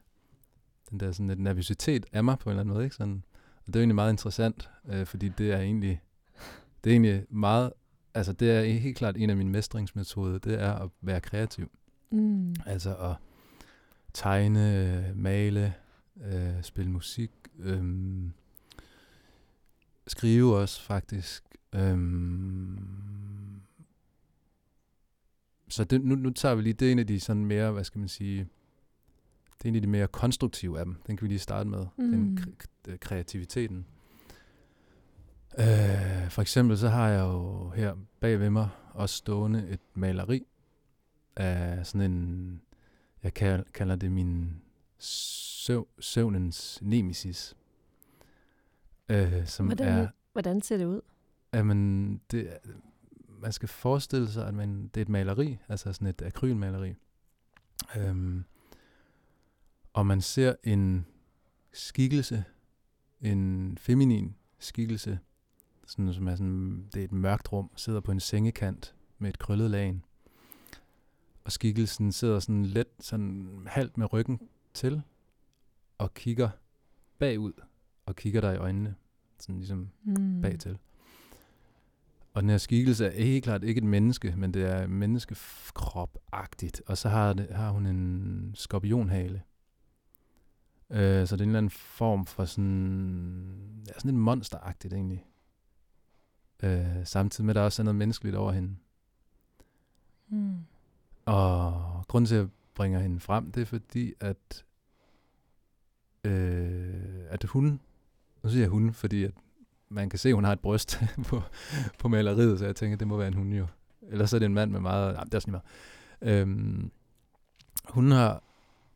den 0.90 1.00
der 1.00 1.12
sådan 1.12 1.28
lidt 1.28 1.40
nervøsitet 1.40 2.06
af 2.12 2.24
mig 2.24 2.40
på 2.40 2.50
en 2.50 2.52
eller 2.52 2.62
anden 2.62 2.74
måde, 2.74 2.84
ikke? 2.84 2.96
Sådan, 2.96 3.24
og 3.58 3.68
det 3.68 3.76
er 3.76 3.80
egentlig 3.80 3.96
meget 3.96 4.12
interessant, 4.12 4.70
øh, 4.86 5.06
fordi 5.06 5.30
det 5.30 5.52
er 5.52 5.60
egentlig, 5.60 6.02
det 6.84 6.90
er 6.90 6.94
egentlig 6.94 7.26
meget, 7.30 7.74
altså 8.14 8.34
det 8.34 8.52
er 8.52 8.64
helt 8.64 8.98
klart 8.98 9.18
en 9.18 9.30
af 9.30 9.38
mine 9.38 9.50
mestringsmetoder, 9.50 10.38
det 10.38 10.62
er 10.62 10.74
at 10.74 10.90
være 11.02 11.22
kreativ. 11.22 11.72
Mm. 12.12 12.56
Altså 12.66 12.96
at 12.96 13.16
tegne, 14.14 14.78
øh, 14.78 15.18
male, 15.18 15.74
øh, 16.24 16.64
spille 16.64 16.92
musik, 16.92 17.32
øhm, 17.60 18.32
skrive 20.08 20.58
også 20.58 20.82
faktisk. 20.82 21.44
Øhm, 21.76 22.92
så 25.70 25.84
det, 25.84 26.02
nu, 26.02 26.16
nu 26.16 26.30
tager 26.30 26.56
vi 26.56 26.62
lige, 26.62 26.74
det 26.74 26.88
er 26.88 26.92
en 26.92 27.00
af 27.00 27.08
de 27.08 27.20
sådan 27.20 27.46
mere, 27.46 27.72
hvad 27.72 27.84
skal 27.84 28.00
man 28.00 28.08
sige, 28.08 28.48
det 29.58 29.66
er 29.66 29.70
en 29.70 29.76
af 29.76 29.82
de 29.82 29.88
mere 29.88 30.08
konstruktive 30.08 30.80
af 30.80 30.86
dem. 30.86 30.96
Den 31.08 31.18
kan 31.18 31.24
vi 31.24 31.28
lige 31.28 31.40
starte 31.40 31.70
med, 31.70 31.86
mm. 31.98 32.12
den 32.12 32.40
kreativiteten. 33.00 33.86
Øh, 35.60 36.30
for 36.30 36.42
eksempel 36.42 36.78
så 36.78 36.90
har 36.90 37.10
jeg 37.10 37.22
jo 37.22 37.70
her 37.70 37.96
bag 38.20 38.40
ved 38.40 38.50
mig 38.50 38.70
også 38.94 39.16
stående 39.16 39.70
et 39.70 39.80
maleri 39.94 40.46
af 41.36 41.86
sådan 41.86 42.12
en, 42.12 42.62
jeg 43.24 43.32
kal- 43.34 43.72
kalder 43.72 43.96
det 43.96 44.12
min 44.12 44.62
søv- 45.02 45.90
søvnens 46.00 46.80
nemesis. 46.82 47.56
Øh, 49.10 49.48
som 49.48 49.66
Hvordan, 49.66 49.88
er, 49.88 50.08
hvordan 50.32 50.62
ser 50.62 50.78
det 50.78 50.86
ud? 50.86 51.02
jamen, 51.54 52.22
det, 52.32 52.58
man 53.28 53.52
skal 53.52 53.70
forestille 53.70 54.32
sig, 54.32 54.48
at 54.48 54.54
man, 54.54 54.84
det 54.88 54.98
er 54.98 55.02
et 55.02 55.10
maleri, 55.10 55.58
altså 55.70 55.94
sådan 55.94 56.08
et 56.08 56.22
akrylmaleri. 56.22 56.94
Øhm, 57.98 58.44
og 59.94 60.06
man 60.06 60.22
ser 60.22 60.56
en 60.64 61.06
skikkelse, 61.74 62.44
en 63.22 63.78
feminin 63.78 64.36
skikkelse, 64.60 65.20
sådan, 65.88 66.14
som 66.14 66.28
er 66.28 66.36
sådan, 66.36 66.88
det 66.94 67.00
er 67.00 67.04
et 67.04 67.12
mørkt 67.12 67.52
rum, 67.52 67.72
sidder 67.76 68.00
på 68.00 68.12
en 68.12 68.20
sengekant 68.20 68.96
med 69.18 69.30
et 69.30 69.40
krøllet 69.40 69.72
lagen. 69.72 70.04
Og 71.44 71.52
skikkelsen 71.52 72.12
sidder 72.12 72.40
sådan 72.40 72.66
let, 72.66 72.88
sådan 73.00 73.64
halvt 73.68 73.98
med 73.98 74.14
ryggen 74.14 74.40
til, 74.74 75.02
og 75.98 76.14
kigger 76.14 76.50
bagud, 77.20 77.54
og 78.06 78.16
kigger 78.16 78.42
dig 78.42 78.54
i 78.54 78.58
øjnene, 78.58 78.96
sådan 79.40 79.56
ligesom 79.58 79.90
Mm. 80.04 80.42
bagtil. 80.42 80.78
Og 82.34 82.42
den 82.42 82.50
her 82.50 82.58
skikkelse 82.58 83.06
er 83.06 83.24
helt 83.24 83.44
klart 83.44 83.64
ikke 83.64 83.80
et 83.80 83.84
menneske, 83.84 84.34
men 84.38 84.54
det 84.54 84.64
er 84.64 84.88
menneskekrop-agtigt. 84.88 86.82
Og 86.88 86.98
så 86.98 87.10
har, 87.10 87.34
det, 87.34 87.50
har 87.50 87.72
hun 87.72 87.86
en 87.86 88.52
skorpionhale. 88.56 89.42
Øh, 90.90 91.28
så 91.28 91.36
det 91.36 91.42
er 91.42 91.44
en 91.44 91.50
eller 91.50 91.58
anden 91.58 91.70
form 91.70 92.26
for 92.26 92.46
sådan, 92.46 93.84
ja, 93.88 93.94
sådan 93.94 94.12
et 94.12 94.16
monsteragtigt 94.16 94.94
egentlig. 94.94 95.26
Øh, 96.64 97.06
samtidig 97.06 97.46
med, 97.46 97.52
at 97.52 97.56
der 97.56 97.62
også 97.62 97.82
er 97.82 97.84
noget 97.84 97.96
menneskeligt 97.96 98.36
over 98.36 98.52
hende. 98.52 98.76
Mm. 100.30 100.58
Og 101.26 101.74
grunden 102.08 102.26
til, 102.28 102.36
at 102.36 102.48
bringer 102.76 103.00
hende 103.00 103.20
frem, 103.20 103.52
det 103.52 103.62
er 103.62 103.66
fordi, 103.66 104.14
at, 104.20 104.66
øh, 106.24 107.24
at 107.30 107.44
hun, 107.44 107.82
nu 108.44 108.50
siger 108.50 108.62
jeg 108.62 108.70
hun, 108.70 108.94
fordi 108.94 109.24
at 109.24 109.34
man 109.90 110.10
kan 110.10 110.20
se, 110.20 110.30
at 110.30 110.36
hun 110.36 110.44
har 110.44 110.52
et 110.52 110.60
bryst 110.60 111.00
på, 111.28 111.42
på 112.00 112.08
maleriet, 112.08 112.60
så 112.60 112.66
jeg 112.66 112.76
tænker, 112.76 112.98
det 112.98 113.08
må 113.08 113.18
være 113.18 113.28
en 113.28 113.34
hun 113.34 113.54
jo. 113.54 113.68
Ellers 114.02 114.30
så 114.30 114.38
er 114.38 114.40
det 114.40 114.46
en 114.46 114.54
mand 114.54 114.72
med 114.72 114.80
meget, 114.80 115.14
nej, 115.14 115.24
det 115.24 115.34
er 115.34 115.40
sådan 115.40 115.52
meget. 115.52 115.66
Øhm, 116.22 116.92
hun 117.90 118.12
har, 118.12 118.44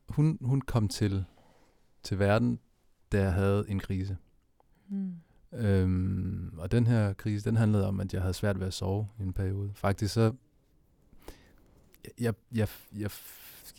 hun, 0.09 0.37
hun 0.41 0.61
kom 0.61 0.87
til, 0.87 1.25
til 2.03 2.19
verden, 2.19 2.59
da 3.11 3.21
jeg 3.21 3.33
havde 3.33 3.65
en 3.67 3.79
krise. 3.79 4.17
Mm. 4.89 5.15
Øhm, 5.53 6.53
og 6.57 6.71
den 6.71 6.87
her 6.87 7.13
krise, 7.13 7.49
den 7.49 7.57
handlede 7.57 7.87
om, 7.87 7.99
at 7.99 8.13
jeg 8.13 8.21
havde 8.21 8.33
svært 8.33 8.59
ved 8.59 8.67
at 8.67 8.73
sove 8.73 9.07
i 9.19 9.23
en 9.23 9.33
periode. 9.33 9.71
Faktisk 9.75 10.13
så, 10.13 10.33
jeg, 12.19 12.33
jeg, 12.51 12.67
jeg, 12.95 13.11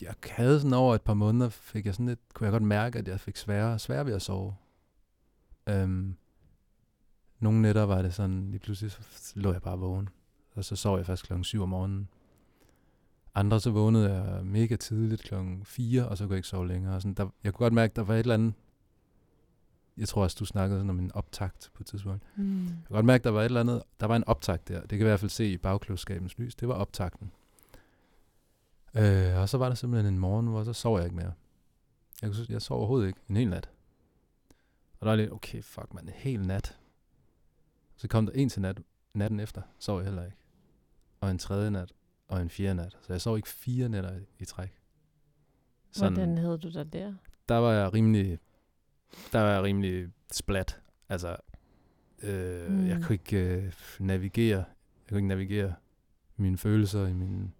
jeg 0.01 0.13
havde 0.29 0.59
sådan 0.59 0.73
over 0.73 0.95
et 0.95 1.01
par 1.01 1.13
måneder, 1.13 1.49
fik 1.49 1.85
jeg 1.85 1.93
sådan 1.93 2.05
lidt, 2.05 2.19
kunne 2.33 2.45
jeg 2.45 2.51
godt 2.51 2.63
mærke, 2.63 2.99
at 2.99 3.07
jeg 3.07 3.19
fik 3.19 3.37
sværere 3.37 3.73
og 3.73 3.81
sværere 3.81 4.05
ved 4.05 4.13
at 4.13 4.21
sove. 4.21 4.55
Øhm, 5.69 6.15
nogle 7.39 7.61
nætter 7.61 7.83
var 7.83 8.01
det 8.01 8.13
sådan, 8.13 8.51
lige 8.51 8.59
pludselig 8.59 8.91
så 8.91 9.33
lå 9.35 9.51
jeg 9.51 9.61
bare 9.61 9.79
vågen. 9.79 10.09
Og 10.55 10.65
så 10.65 10.75
sov 10.75 10.97
jeg 10.97 11.05
først 11.05 11.23
klokken 11.23 11.43
7 11.43 11.63
om 11.63 11.69
morgenen. 11.69 12.09
Andre 13.35 13.59
så 13.59 13.71
vågnede 13.71 14.13
jeg 14.13 14.45
mega 14.45 14.75
tidligt 14.75 15.21
klokken 15.21 15.65
4, 15.65 16.07
og 16.07 16.17
så 16.17 16.23
kunne 16.23 16.33
jeg 16.33 16.37
ikke 16.37 16.47
sove 16.47 16.67
længere. 16.67 16.95
Og 16.95 17.01
sådan, 17.01 17.13
der, 17.13 17.29
jeg 17.43 17.53
kunne 17.53 17.65
godt 17.65 17.73
mærke, 17.73 17.91
at 17.91 17.95
der 17.95 18.01
var 18.01 18.13
et 18.13 18.19
eller 18.19 18.33
andet, 18.33 18.53
jeg 19.97 20.07
tror 20.07 20.23
også, 20.23 20.37
du 20.39 20.45
snakkede 20.45 20.79
sådan 20.79 20.89
om 20.89 20.99
en 20.99 21.11
optakt 21.13 21.71
på 21.73 21.83
et 21.83 21.87
tidspunkt. 21.87 22.23
Mm. 22.35 22.65
Jeg 22.65 22.73
kan 22.87 22.95
godt 22.95 23.05
mærke, 23.05 23.21
at 23.21 23.23
der 23.23 23.29
var 23.29 23.41
et 23.41 23.45
eller 23.45 23.59
andet, 23.59 23.83
der 23.99 24.05
var 24.05 24.15
en 24.15 24.23
optakt 24.27 24.67
der. 24.67 24.81
Det 24.81 24.89
kan 24.89 24.99
jeg 24.99 25.05
i 25.05 25.09
hvert 25.09 25.19
fald 25.19 25.29
se 25.29 25.51
i 25.51 25.57
bagklodskabens 25.57 26.37
lys. 26.37 26.55
Det 26.55 26.67
var 26.67 26.73
optakten. 26.73 27.31
Øh, 28.95 29.37
og 29.37 29.49
så 29.49 29.57
var 29.57 29.67
der 29.67 29.75
simpelthen 29.75 30.13
en 30.13 30.19
morgen, 30.19 30.47
hvor 30.47 30.63
så 30.63 30.73
sov 30.73 30.97
jeg 30.97 31.05
ikke 31.05 31.15
mere. 31.15 31.33
Jeg, 32.21 32.31
kunne- 32.31 32.45
jeg 32.49 32.61
sov 32.61 32.77
overhovedet 32.77 33.07
ikke 33.07 33.19
en 33.29 33.35
hel 33.37 33.49
nat. 33.49 33.69
Og 34.99 35.05
der 35.05 35.07
var 35.11 35.15
lidt, 35.15 35.31
okay, 35.31 35.61
fuck 35.63 35.93
man, 35.93 36.03
en 36.03 36.13
hel 36.15 36.47
nat. 36.47 36.77
Så 37.95 38.07
kom 38.07 38.25
der 38.25 38.33
en 38.33 38.49
til 38.49 38.61
nat, 38.61 38.81
natten 39.13 39.39
efter, 39.39 39.61
sov 39.79 39.97
jeg 39.97 40.05
heller 40.05 40.25
ikke. 40.25 40.37
Og 41.21 41.31
en 41.31 41.37
tredje 41.39 41.71
nat, 41.71 41.93
og 42.27 42.41
en 42.41 42.49
fjerde 42.49 42.75
nat. 42.75 42.97
Så 43.01 43.13
jeg 43.13 43.21
sov 43.21 43.37
ikke 43.37 43.49
fire 43.49 43.89
nætter 43.89 44.17
i, 44.17 44.21
i 44.39 44.45
træk. 44.45 44.79
Hvordan 45.97 46.37
havde 46.37 46.57
du 46.57 46.69
dig 46.69 46.93
der? 46.93 47.13
der 47.49 47.55
var 47.55 47.71
jeg 47.73 47.93
rimelig, 47.93 48.39
der 49.31 49.39
var 49.39 49.49
jeg 49.51 49.63
rimelig 49.63 50.09
splat. 50.31 50.81
Altså, 51.09 51.37
øh, 52.23 52.71
mm. 52.71 52.87
jeg 52.87 53.03
kunne 53.03 53.13
ikke 53.15 53.37
øh, 53.57 53.73
navigere, 53.99 54.57
jeg 54.57 55.09
kunne 55.09 55.17
ikke 55.17 55.27
navigere 55.27 55.73
mine 56.37 56.57
følelser 56.57 57.07
i 57.07 57.13
min, 57.13 57.53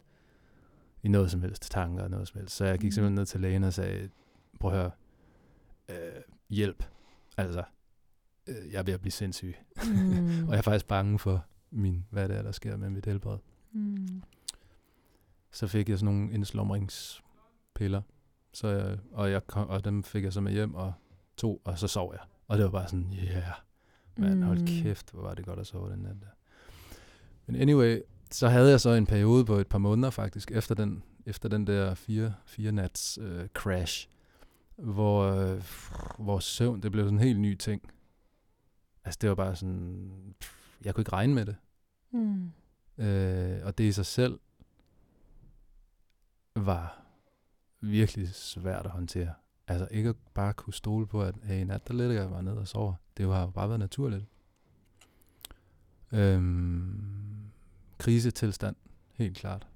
i 1.03 1.07
noget 1.07 1.31
som 1.31 1.41
helst, 1.41 1.71
tanker 1.71 2.03
og 2.03 2.09
noget 2.09 2.27
som 2.27 2.39
helst. 2.39 2.55
Så 2.55 2.65
jeg 2.65 2.79
gik 2.79 2.87
Mm. 2.87 2.91
simpelthen 2.91 3.15
ned 3.15 3.25
til 3.25 3.41
lægen 3.41 3.63
og 3.63 3.73
sagde, 3.73 4.09
prøv 4.59 4.71
at 4.71 4.77
høre, 4.77 4.91
øh, 5.89 6.21
hjælp. 6.49 6.83
Altså, 7.37 7.63
øh, 8.47 8.55
jeg 8.71 8.79
er 8.79 8.83
ved 8.83 8.93
at 8.93 8.99
blive 9.01 9.11
sindssyg. 9.11 9.55
Mm. 9.85 10.43
Og 10.47 10.51
jeg 10.51 10.57
er 10.57 10.61
faktisk 10.61 10.87
bange 10.87 11.19
for, 11.19 11.45
min, 11.71 12.05
hvad 12.09 12.29
det 12.29 12.37
er, 12.37 12.41
der 12.41 12.51
sker 12.51 12.77
med 12.77 12.89
mit 12.89 13.05
helbred. 13.05 13.37
Mm. 13.71 14.23
Så 15.51 15.67
fik 15.67 15.89
jeg 15.89 15.99
sådan 15.99 16.15
nogle 16.15 16.33
indslumringspiller, 16.33 18.01
så 18.53 18.67
jeg, 18.67 18.97
og, 19.11 19.31
jeg 19.31 19.47
kom, 19.47 19.67
og 19.69 19.85
dem 19.85 20.03
fik 20.03 20.23
jeg 20.23 20.33
så 20.33 20.41
med 20.41 20.51
hjem 20.51 20.75
og 20.75 20.93
to, 21.37 21.61
og 21.65 21.79
så 21.79 21.87
sov 21.87 22.13
jeg. 22.13 22.21
Og 22.47 22.57
det 22.57 22.65
var 22.65 22.71
bare 22.71 22.87
sådan, 22.87 23.13
yeah, 23.13 23.43
man, 24.17 24.43
hold 24.43 24.59
Mm. 24.59 24.65
kæft, 24.65 25.11
hvor 25.11 25.21
var 25.21 25.33
det 25.33 25.45
godt 25.45 25.59
at 25.59 25.67
sove 25.67 25.91
den 25.91 25.99
nat 25.99 26.15
der. 26.21 26.27
Men 27.45 27.55
anyway, 27.55 28.01
så 28.31 28.47
havde 28.47 28.69
jeg 28.69 28.81
så 28.81 28.89
en 28.89 29.05
periode 29.05 29.45
på 29.45 29.55
et 29.55 29.67
par 29.67 29.77
måneder 29.77 30.09
faktisk, 30.09 30.51
efter 30.51 30.75
den, 30.75 31.03
efter 31.25 31.49
den 31.49 31.67
der 31.67 31.95
fire, 31.95 32.33
fire 32.45 32.71
nats 32.71 33.19
øh, 33.21 33.47
crash, 33.47 34.09
hvor, 34.75 35.23
øh, 35.23 35.63
hvor 36.19 36.39
søvn, 36.39 36.81
det 36.81 36.91
blev 36.91 37.05
sådan 37.05 37.17
en 37.17 37.23
helt 37.23 37.39
ny 37.39 37.55
ting. 37.55 37.81
Altså 39.03 39.17
det 39.21 39.29
var 39.29 39.35
bare 39.35 39.55
sådan, 39.55 40.35
pff, 40.39 40.77
jeg 40.85 40.95
kunne 40.95 41.01
ikke 41.01 41.13
regne 41.13 41.33
med 41.33 41.45
det. 41.45 41.55
Mm. 42.11 42.51
Øh, 42.97 43.59
og 43.63 43.77
det 43.77 43.83
i 43.83 43.91
sig 43.91 44.05
selv 44.05 44.39
var 46.55 47.01
virkelig 47.81 48.29
svært 48.29 48.85
at 48.85 48.91
håndtere. 48.91 49.33
Altså 49.67 49.87
ikke 49.91 50.09
at 50.09 50.15
bare 50.33 50.53
kunne 50.53 50.73
stole 50.73 51.07
på, 51.07 51.23
at 51.23 51.35
hey, 51.43 51.61
i 51.61 51.63
nat 51.63 51.87
der 51.87 51.93
ligger 51.93 52.21
jeg 52.21 52.29
bare 52.29 52.43
ned 52.43 52.53
og 52.53 52.67
sover. 52.67 52.93
Det 53.17 53.33
har 53.33 53.47
bare 53.47 53.69
været 53.69 53.79
naturligt. 53.79 54.25
Øhm, 56.11 57.36
krisetilstand, 57.97 58.75
helt 59.13 59.37
klart. 59.37 59.67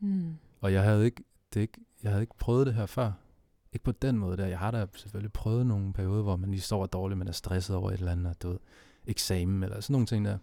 Mm. 0.00 0.36
Og 0.60 0.72
jeg 0.72 0.82
havde 0.82 1.04
ikke, 1.04 1.24
det 1.54 1.60
ikke, 1.60 1.80
jeg 2.02 2.10
havde 2.10 2.22
ikke 2.22 2.38
prøvet 2.38 2.66
det 2.66 2.74
her 2.74 2.86
før. 2.86 3.12
Ikke 3.72 3.84
på 3.84 3.92
den 3.92 4.18
måde 4.18 4.36
der. 4.36 4.46
Jeg 4.46 4.58
har 4.58 4.70
da 4.70 4.86
selvfølgelig 4.96 5.32
prøvet 5.32 5.66
nogle 5.66 5.92
perioder, 5.92 6.22
hvor 6.22 6.36
man 6.36 6.50
lige 6.50 6.60
sover 6.60 6.86
dårligt, 6.86 7.18
man 7.18 7.28
er 7.28 7.32
stresset 7.32 7.76
over 7.76 7.90
et 7.90 7.98
eller 7.98 8.12
andet, 8.12 8.42
du 8.42 8.48
ved, 8.48 8.58
eksamen 9.06 9.62
eller 9.62 9.80
sådan 9.80 9.92
nogle 9.92 10.06
ting 10.06 10.24
der. 10.24 10.38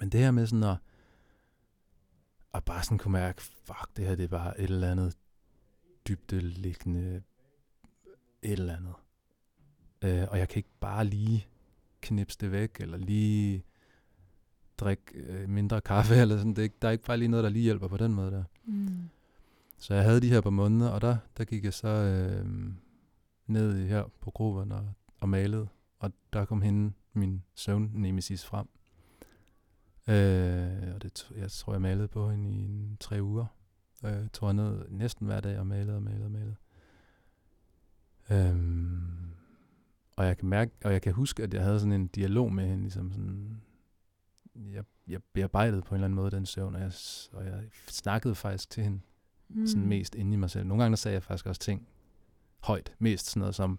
Men 0.00 0.08
det 0.08 0.20
her 0.20 0.30
med 0.30 0.46
sådan 0.46 0.62
at, 0.62 0.76
at 2.54 2.64
bare 2.64 2.82
sådan 2.82 2.98
kunne 2.98 3.12
mærke, 3.12 3.42
fuck, 3.42 3.96
det 3.96 4.06
her 4.06 4.14
det 4.14 4.24
er 4.24 4.28
bare 4.28 4.60
et 4.60 4.70
eller 4.70 4.90
andet 4.90 5.16
dybdeliggende 6.08 7.22
et 8.42 8.52
eller 8.52 8.76
andet. 8.76 8.94
Øh, 10.02 10.28
og 10.30 10.38
jeg 10.38 10.48
kan 10.48 10.58
ikke 10.58 10.78
bare 10.80 11.04
lige 11.04 11.46
knipse 12.00 12.38
det 12.40 12.52
væk, 12.52 12.80
eller 12.80 12.98
lige 12.98 13.64
drikke 14.84 15.02
øh, 15.14 15.48
mindre 15.48 15.80
kaffe, 15.80 16.14
eller 16.14 16.36
sådan. 16.36 16.50
Det 16.50 16.58
er 16.58 16.62
ikke, 16.62 16.76
der 16.82 16.88
er 16.88 16.92
ikke 16.92 17.04
bare 17.04 17.16
lige 17.16 17.28
noget, 17.28 17.44
der 17.44 17.50
lige 17.50 17.62
hjælper 17.62 17.88
på 17.88 17.96
den 17.96 18.14
måde 18.14 18.30
der. 18.30 18.44
Mm. 18.64 19.08
Så 19.78 19.94
jeg 19.94 20.04
havde 20.04 20.20
de 20.20 20.28
her 20.28 20.40
på 20.40 20.50
måneder, 20.50 20.90
og 20.90 21.00
der, 21.00 21.16
der 21.38 21.44
gik 21.44 21.64
jeg 21.64 21.74
så 21.74 21.88
øh, 21.88 22.46
ned 23.46 23.78
i 23.78 23.86
her 23.86 24.04
på 24.20 24.30
gruppen 24.30 24.72
og, 24.72 24.88
og 25.20 25.28
malede. 25.28 25.68
Og 25.98 26.12
der 26.32 26.44
kom 26.44 26.62
hende, 26.62 26.92
min 27.12 27.42
søvn, 27.54 27.90
nemesis 27.94 28.44
frem. 28.44 28.66
Øh, 30.08 30.94
og 30.94 31.02
det, 31.02 31.32
jeg 31.36 31.50
tror, 31.50 31.72
jeg 31.72 31.82
malede 31.82 32.08
på 32.08 32.30
hende 32.30 32.50
i 32.50 32.64
en, 32.64 32.96
tre 33.00 33.22
uger. 33.22 33.46
Øh, 34.04 34.28
tog 34.32 34.46
jeg 34.46 34.54
ned 34.54 34.88
næsten 34.88 35.26
hver 35.26 35.40
dag 35.40 35.58
og 35.58 35.66
malede 35.66 35.96
og 35.96 36.02
malede 36.02 36.24
og 36.24 36.30
malede. 36.30 36.56
Øhm, 38.30 39.32
og 40.16 40.24
jeg 40.26 40.38
kan 40.38 40.48
mærke, 40.48 40.72
og 40.84 40.92
jeg 40.92 41.02
kan 41.02 41.12
huske, 41.12 41.42
at 41.42 41.54
jeg 41.54 41.62
havde 41.62 41.80
sådan 41.80 41.92
en 41.92 42.06
dialog 42.06 42.52
med 42.52 42.66
hende, 42.66 42.82
ligesom 42.82 43.12
sådan, 43.12 43.62
jeg, 44.54 44.84
jeg 45.08 45.20
bearbejdede 45.32 45.82
på 45.82 45.88
en 45.88 45.94
eller 45.94 46.04
anden 46.04 46.16
måde 46.16 46.30
den 46.30 46.46
søvn, 46.46 46.74
og 46.74 46.80
jeg, 46.80 46.92
og 47.32 47.44
jeg 47.44 47.62
snakkede 47.88 48.34
faktisk 48.34 48.70
til 48.70 48.82
hende 48.84 49.00
Mm. 49.54 49.66
sådan 49.66 49.86
mest 49.86 50.14
inde 50.14 50.32
i 50.32 50.36
mig 50.36 50.50
selv. 50.50 50.66
Nogle 50.66 50.82
gange 50.82 50.92
der 50.92 50.96
sagde 50.96 51.14
jeg 51.14 51.22
faktisk 51.22 51.46
også 51.46 51.60
ting 51.60 51.88
højt. 52.60 52.92
Mest 52.98 53.26
sådan 53.26 53.40
noget 53.40 53.54
som, 53.54 53.78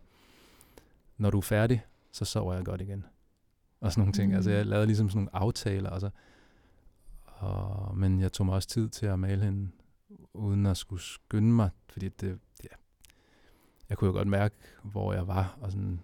når 1.18 1.30
du 1.30 1.38
er 1.38 1.42
færdig, 1.42 1.86
så 2.12 2.26
sover 2.26 2.54
jeg 2.54 2.66
godt 2.66 2.82
igen. 2.82 3.06
Og 3.80 3.92
sådan 3.92 4.02
nogle 4.02 4.14
ting. 4.14 4.30
Mm. 4.30 4.36
Altså 4.36 4.52
jeg 4.52 4.66
lavede 4.66 4.88
ligesom 4.88 5.10
sådan 5.10 5.18
nogle 5.18 5.36
aftaler. 5.36 5.90
Og 5.90 6.02
så, 6.02 6.10
og, 7.26 7.98
men 7.98 8.20
jeg 8.20 8.32
tog 8.32 8.46
mig 8.46 8.56
også 8.56 8.70
tid 8.70 8.90
til 8.90 9.06
at 9.06 9.20
male 9.20 9.44
hende, 9.44 9.70
uden 10.34 10.66
at 10.66 10.78
skulle 10.78 11.02
skynde 11.02 11.52
mig. 11.52 11.70
Fordi 11.88 12.10
det, 12.10 12.40
ja, 12.64 12.76
jeg 13.90 13.98
kunne 13.98 14.08
jo 14.08 14.14
godt 14.14 14.28
mærke, 14.28 14.56
hvor 14.84 15.14
jeg 15.14 15.28
var. 15.28 15.58
Og 15.62 15.72
sådan. 15.72 16.00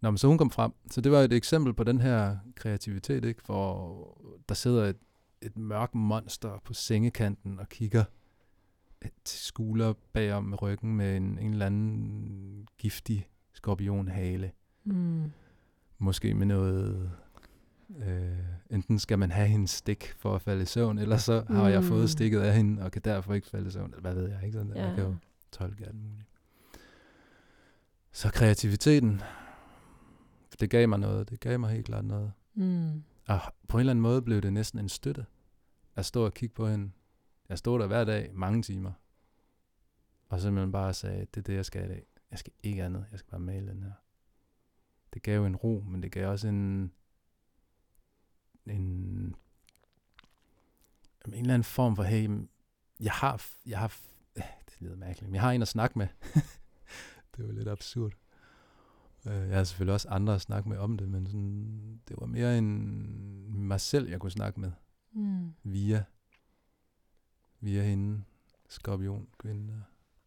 Nå, 0.00 0.10
men 0.10 0.18
så 0.18 0.26
hun 0.28 0.38
kom 0.38 0.50
frem. 0.50 0.72
Så 0.90 1.00
det 1.00 1.12
var 1.12 1.18
et 1.20 1.32
eksempel 1.32 1.74
på 1.74 1.84
den 1.84 2.00
her 2.00 2.36
kreativitet, 2.56 3.24
ikke? 3.24 3.40
hvor 3.46 4.18
der 4.48 4.54
sidder 4.54 4.84
et, 4.86 4.96
et 5.42 5.58
mørkt 5.58 5.94
monster 5.94 6.58
på 6.64 6.74
sengekanten 6.74 7.58
og 7.58 7.68
kigger 7.68 8.04
til 9.24 9.38
skulder 9.38 9.92
bagom 10.12 10.54
ryggen 10.54 10.96
med 10.96 11.16
en, 11.16 11.38
en 11.38 11.52
eller 11.52 11.66
anden 11.66 12.68
giftig 12.78 13.28
skorpionhale. 13.52 14.50
Mm. 14.84 15.30
Måske 15.98 16.34
med 16.34 16.46
noget... 16.46 17.10
Øh, 18.06 18.38
enten 18.70 18.98
skal 18.98 19.18
man 19.18 19.30
have 19.30 19.48
hendes 19.48 19.70
stik 19.70 20.14
for 20.18 20.34
at 20.34 20.42
falde 20.42 20.62
i 20.62 20.66
søvn, 20.66 20.98
eller 20.98 21.16
så 21.16 21.44
har 21.48 21.68
jeg 21.68 21.80
Mm. 21.80 21.86
fået 21.86 22.10
stikket 22.10 22.40
af 22.40 22.54
hende, 22.56 22.82
og 22.82 22.92
kan 22.92 23.02
derfor 23.04 23.34
ikke 23.34 23.46
falde 23.46 23.68
i 23.68 23.70
søvn. 23.70 23.90
Eller 23.90 24.00
hvad 24.00 24.14
ved 24.14 24.28
jeg, 24.28 24.38
ikke? 24.44 24.52
Sådan 24.58 24.70
der. 24.70 24.80
Ja. 24.80 24.86
Jeg 24.86 24.94
kan 24.94 25.04
jo 25.04 25.16
tolke 25.52 25.84
alt 25.86 25.94
muligt. 25.94 26.26
Så 28.12 28.30
kreativiteten, 28.30 29.20
det 30.60 30.70
gav 30.70 30.88
mig 30.88 30.98
noget. 30.98 31.30
Det 31.30 31.40
gav 31.40 31.60
mig 31.60 31.70
helt 31.70 31.86
klart 31.86 32.04
noget. 32.04 32.32
Mm. 32.54 33.02
Og 33.28 33.40
på 33.68 33.76
en 33.76 33.80
eller 33.80 33.90
anden 33.90 34.02
måde 34.02 34.22
blev 34.22 34.40
det 34.40 34.52
næsten 34.52 34.78
en 34.78 34.88
støtte 34.88 35.26
at 35.96 36.06
stå 36.06 36.24
og 36.24 36.34
kigge 36.34 36.54
på 36.54 36.68
hende. 36.68 36.90
Jeg 37.48 37.58
stod 37.58 37.78
der 37.78 37.86
hver 37.86 38.04
dag, 38.04 38.30
mange 38.34 38.62
timer. 38.62 38.92
Og 40.28 40.40
simpelthen 40.40 40.72
bare 40.72 40.94
sagde, 40.94 41.20
det 41.20 41.36
er 41.36 41.42
det, 41.42 41.54
jeg 41.54 41.64
skal 41.64 41.84
i 41.84 41.88
dag. 41.88 42.06
Jeg 42.30 42.38
skal 42.38 42.52
ikke 42.62 42.84
andet. 42.84 43.06
Jeg 43.10 43.18
skal 43.18 43.30
bare 43.30 43.40
male 43.40 43.68
den 43.68 43.82
her. 43.82 43.92
Det 45.14 45.22
gav 45.22 45.46
en 45.46 45.56
ro, 45.56 45.84
men 45.86 46.02
det 46.02 46.12
gav 46.12 46.30
også 46.30 46.48
en... 46.48 46.92
En, 48.66 48.76
en 51.26 51.34
eller 51.34 51.54
anden 51.54 51.64
form 51.64 51.96
for, 51.96 52.02
hey, 52.02 52.30
jeg 53.00 53.12
har, 53.12 53.46
jeg 53.66 53.78
har, 53.78 53.96
det 54.34 54.76
lyder 54.78 54.96
mærkeligt, 54.96 55.28
men 55.28 55.34
jeg 55.34 55.42
har 55.42 55.52
en 55.52 55.62
at 55.62 55.68
snakke 55.68 55.98
med. 55.98 56.08
det 57.36 57.46
var 57.46 57.52
lidt 57.52 57.68
absurd. 57.68 58.12
Øh, 59.26 59.48
Jeg 59.48 59.56
har 59.56 59.64
selvfølgelig 59.64 59.94
også 59.94 60.08
andre 60.08 60.34
at 60.34 60.40
snakke 60.40 60.68
med 60.68 60.76
om 60.78 60.96
det, 60.96 61.08
men 61.08 61.26
sådan, 61.26 62.00
det 62.08 62.16
var 62.20 62.26
mere 62.26 62.58
en 62.58 63.66
mig 63.66 63.80
selv, 63.80 64.08
jeg 64.08 64.20
kunne 64.20 64.30
snakke 64.30 64.60
med 64.60 64.72
Mm. 65.12 65.52
via, 65.64 66.04
via 67.60 67.82
hende, 67.82 68.22
skorpion, 68.68 69.28
kvinde. 69.38 69.72
der. 69.72 69.80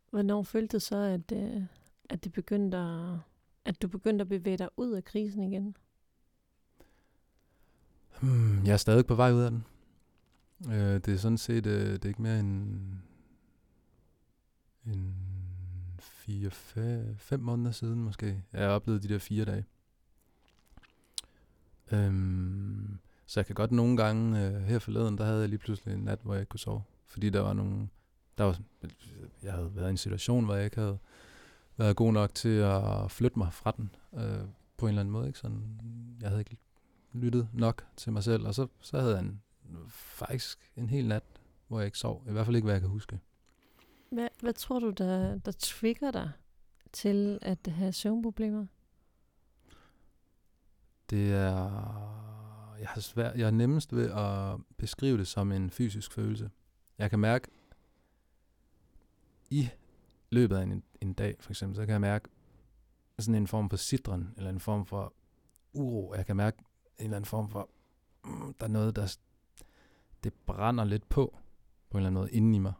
Hvornår 0.09 0.43
følte 0.43 0.77
du 0.77 0.79
så, 0.79 0.97
at, 0.97 1.31
øh, 1.31 1.63
at, 2.09 2.23
det 2.23 2.31
begyndte 2.31 2.77
at, 2.77 3.17
at 3.65 3.81
du 3.81 3.87
begyndte 3.87 4.21
at 4.21 4.29
bevæge 4.29 4.57
dig 4.57 4.69
ud 4.77 4.91
af 4.91 5.03
krisen 5.03 5.43
igen? 5.43 5.75
Hmm, 8.21 8.65
jeg 8.65 8.73
er 8.73 8.77
stadig 8.77 9.05
på 9.05 9.15
vej 9.15 9.31
ud 9.31 9.41
af 9.41 9.51
den. 9.51 9.63
Øh, 10.67 10.93
det 10.95 11.07
er 11.07 11.17
sådan 11.17 11.37
set, 11.37 11.65
øh, 11.65 11.93
det 11.93 12.05
er 12.05 12.09
ikke 12.09 12.21
mere 12.21 12.39
end, 12.39 12.79
en 14.85 15.15
fire, 16.25 16.51
fem, 16.51 17.15
fem 17.17 17.39
måneder 17.39 17.71
siden 17.71 18.03
måske. 18.03 18.43
Jeg 18.53 18.69
oplevede 18.69 19.07
de 19.07 19.13
der 19.13 19.19
fire 19.19 19.45
dage. 19.45 19.65
Øhm, 21.91 22.99
så 23.25 23.39
jeg 23.39 23.45
kan 23.45 23.55
godt 23.55 23.71
nogle 23.71 23.97
gange, 23.97 24.47
øh, 24.47 24.61
her 24.61 24.79
forleden, 24.79 25.17
der 25.17 25.25
havde 25.25 25.39
jeg 25.39 25.49
lige 25.49 25.59
pludselig 25.59 25.93
en 25.93 25.99
nat, 25.99 26.19
hvor 26.23 26.33
jeg 26.33 26.41
ikke 26.41 26.49
kunne 26.49 26.59
sove. 26.59 26.83
Fordi 27.05 27.29
der 27.29 27.39
var 27.39 27.53
nogle, 27.53 27.87
der 28.37 28.43
var, 28.43 28.59
jeg 29.43 29.53
havde 29.53 29.75
været 29.75 29.87
i 29.87 29.89
en 29.89 29.97
situation, 29.97 30.45
hvor 30.45 30.55
jeg 30.55 30.65
ikke 30.65 30.79
havde 30.79 30.97
været 31.77 31.95
god 31.95 32.13
nok 32.13 32.33
til 32.33 32.57
at 32.57 33.11
flytte 33.11 33.39
mig 33.39 33.53
fra 33.53 33.73
den, 33.77 33.95
øh, 34.13 34.47
på 34.77 34.85
en 34.85 34.89
eller 34.89 35.01
anden 35.01 35.11
måde. 35.11 35.27
Ikke? 35.27 35.39
Sådan, 35.39 35.79
jeg 36.21 36.29
havde 36.29 36.41
ikke 36.41 36.57
lyttet 37.13 37.47
nok 37.53 37.85
til 37.97 38.11
mig 38.13 38.23
selv, 38.23 38.47
og 38.47 38.55
så, 38.55 38.67
så 38.81 38.99
havde 38.99 39.13
jeg 39.13 39.23
en, 39.23 39.41
faktisk 39.89 40.71
en 40.77 40.89
hel 40.89 41.07
nat, 41.07 41.23
hvor 41.67 41.79
jeg 41.79 41.85
ikke 41.85 41.97
sov. 41.97 42.23
I 42.27 42.31
hvert 42.31 42.45
fald 42.45 42.55
ikke, 42.55 42.65
hvad 42.65 42.75
jeg 42.75 42.81
kan 42.81 42.89
huske. 42.89 43.19
Hvad, 44.13 44.27
hvad 44.39 44.53
tror 44.53 44.79
du, 44.79 44.89
der, 44.89 45.37
der 45.37 45.51
trigger 45.51 46.11
dig 46.11 46.31
til 46.91 47.39
at 47.41 47.67
have 47.67 47.91
søvnproblemer? 47.91 48.65
Det 51.09 51.33
er, 51.33 52.75
jeg 52.79 52.87
har 52.87 53.01
svært, 53.01 53.37
jeg 53.37 53.47
er 53.47 53.51
nemmest 53.51 53.95
ved 53.95 54.11
at 54.11 54.61
beskrive 54.77 55.17
det 55.17 55.27
som 55.27 55.51
en 55.51 55.69
fysisk 55.69 56.11
følelse. 56.11 56.51
Jeg 56.97 57.09
kan 57.09 57.19
mærke, 57.19 57.47
i 59.49 59.69
løbet 60.29 60.55
af 60.55 60.63
en, 60.63 60.83
en 61.01 61.13
dag 61.13 61.35
for 61.39 61.51
eksempel, 61.51 61.75
så 61.75 61.85
kan 61.85 61.91
jeg 61.91 62.01
mærke 62.01 62.29
sådan 63.19 63.35
en 63.35 63.47
form 63.47 63.69
for 63.69 63.77
sidren, 63.77 64.33
eller 64.37 64.49
en 64.49 64.59
form 64.59 64.85
for 64.85 65.13
uro. 65.73 66.13
Jeg 66.13 66.25
kan 66.25 66.35
mærke 66.35 66.57
en 66.97 67.03
eller 67.03 67.17
anden 67.17 67.27
form 67.27 67.49
for, 67.49 67.69
mm, 68.25 68.53
der 68.53 68.65
er 68.65 68.69
noget, 68.71 68.95
der, 68.95 69.17
det 70.23 70.33
brænder 70.33 70.83
lidt 70.83 71.09
på, 71.09 71.37
på 71.89 71.97
en 71.97 71.99
eller 71.99 72.07
anden 72.07 72.21
måde, 72.21 72.31
inden 72.31 72.55
i 72.55 72.59
mig. 72.59 72.73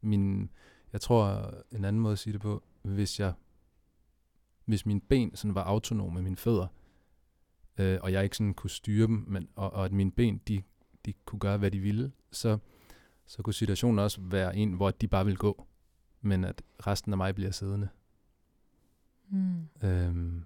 Min, 0.00 0.50
jeg 0.92 1.00
tror, 1.00 1.54
en 1.72 1.84
anden 1.84 2.02
måde 2.02 2.12
at 2.12 2.18
sige 2.18 2.32
det 2.32 2.40
på, 2.40 2.62
hvis 2.82 3.20
jeg, 3.20 3.32
hvis 4.64 4.86
mine 4.86 5.00
ben 5.00 5.36
sådan 5.36 5.54
var 5.54 5.64
autonome 5.64 6.14
med 6.14 6.22
mine 6.22 6.36
fødder, 6.36 6.66
øh, 7.78 7.98
og 8.02 8.12
jeg 8.12 8.24
ikke 8.24 8.36
sådan 8.36 8.54
kunne 8.54 8.70
styre 8.70 9.06
dem, 9.06 9.24
men, 9.28 9.48
og, 9.56 9.72
og 9.72 9.84
at 9.84 9.92
mine 9.92 10.10
ben, 10.10 10.38
de, 10.38 10.62
de 11.06 11.12
kunne 11.24 11.40
gøre, 11.40 11.58
hvad 11.58 11.70
de 11.70 11.78
ville, 11.78 12.12
så, 12.30 12.58
så 13.26 13.42
kunne 13.42 13.54
situationen 13.54 13.98
også 13.98 14.20
være 14.20 14.56
en, 14.56 14.72
hvor 14.72 14.90
de 14.90 15.08
bare 15.08 15.24
ville 15.24 15.38
gå, 15.38 15.66
men 16.20 16.44
at 16.44 16.62
resten 16.86 17.12
af 17.12 17.16
mig 17.16 17.34
bliver 17.34 17.50
siddende. 17.50 17.88
Mm. 19.28 19.68
Øhm, 19.82 20.44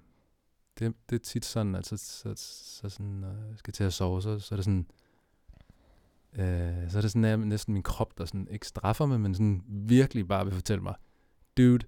det, 0.79 0.95
det 1.11 1.17
er 1.17 1.25
tit 1.25 1.45
sådan, 1.45 1.75
at 1.75 1.87
så, 1.87 1.97
så, 1.97 2.35
så 2.37 2.89
sådan, 2.89 3.23
jeg 3.23 3.59
skal 3.59 3.73
til 3.73 3.85
at 3.85 3.93
sove, 3.93 4.23
så, 4.23 4.39
så 4.39 4.55
er 4.55 4.57
det 4.57 4.65
sådan, 4.65 4.87
øh, 6.39 6.91
så 6.91 6.99
er 6.99 7.03
det 7.03 7.11
sådan 7.11 7.41
nær- 7.41 7.45
næsten 7.45 7.75
min 7.75 7.83
krop, 7.83 8.19
der 8.19 8.25
sådan 8.25 8.49
ikke 8.51 8.67
straffer 8.67 9.07
mig, 9.07 9.21
men 9.21 9.35
sådan 9.35 9.63
virkelig 9.69 10.29
bare 10.29 10.45
vil 10.45 10.55
fortælle 10.55 10.83
mig, 10.83 10.95
dude, 11.57 11.87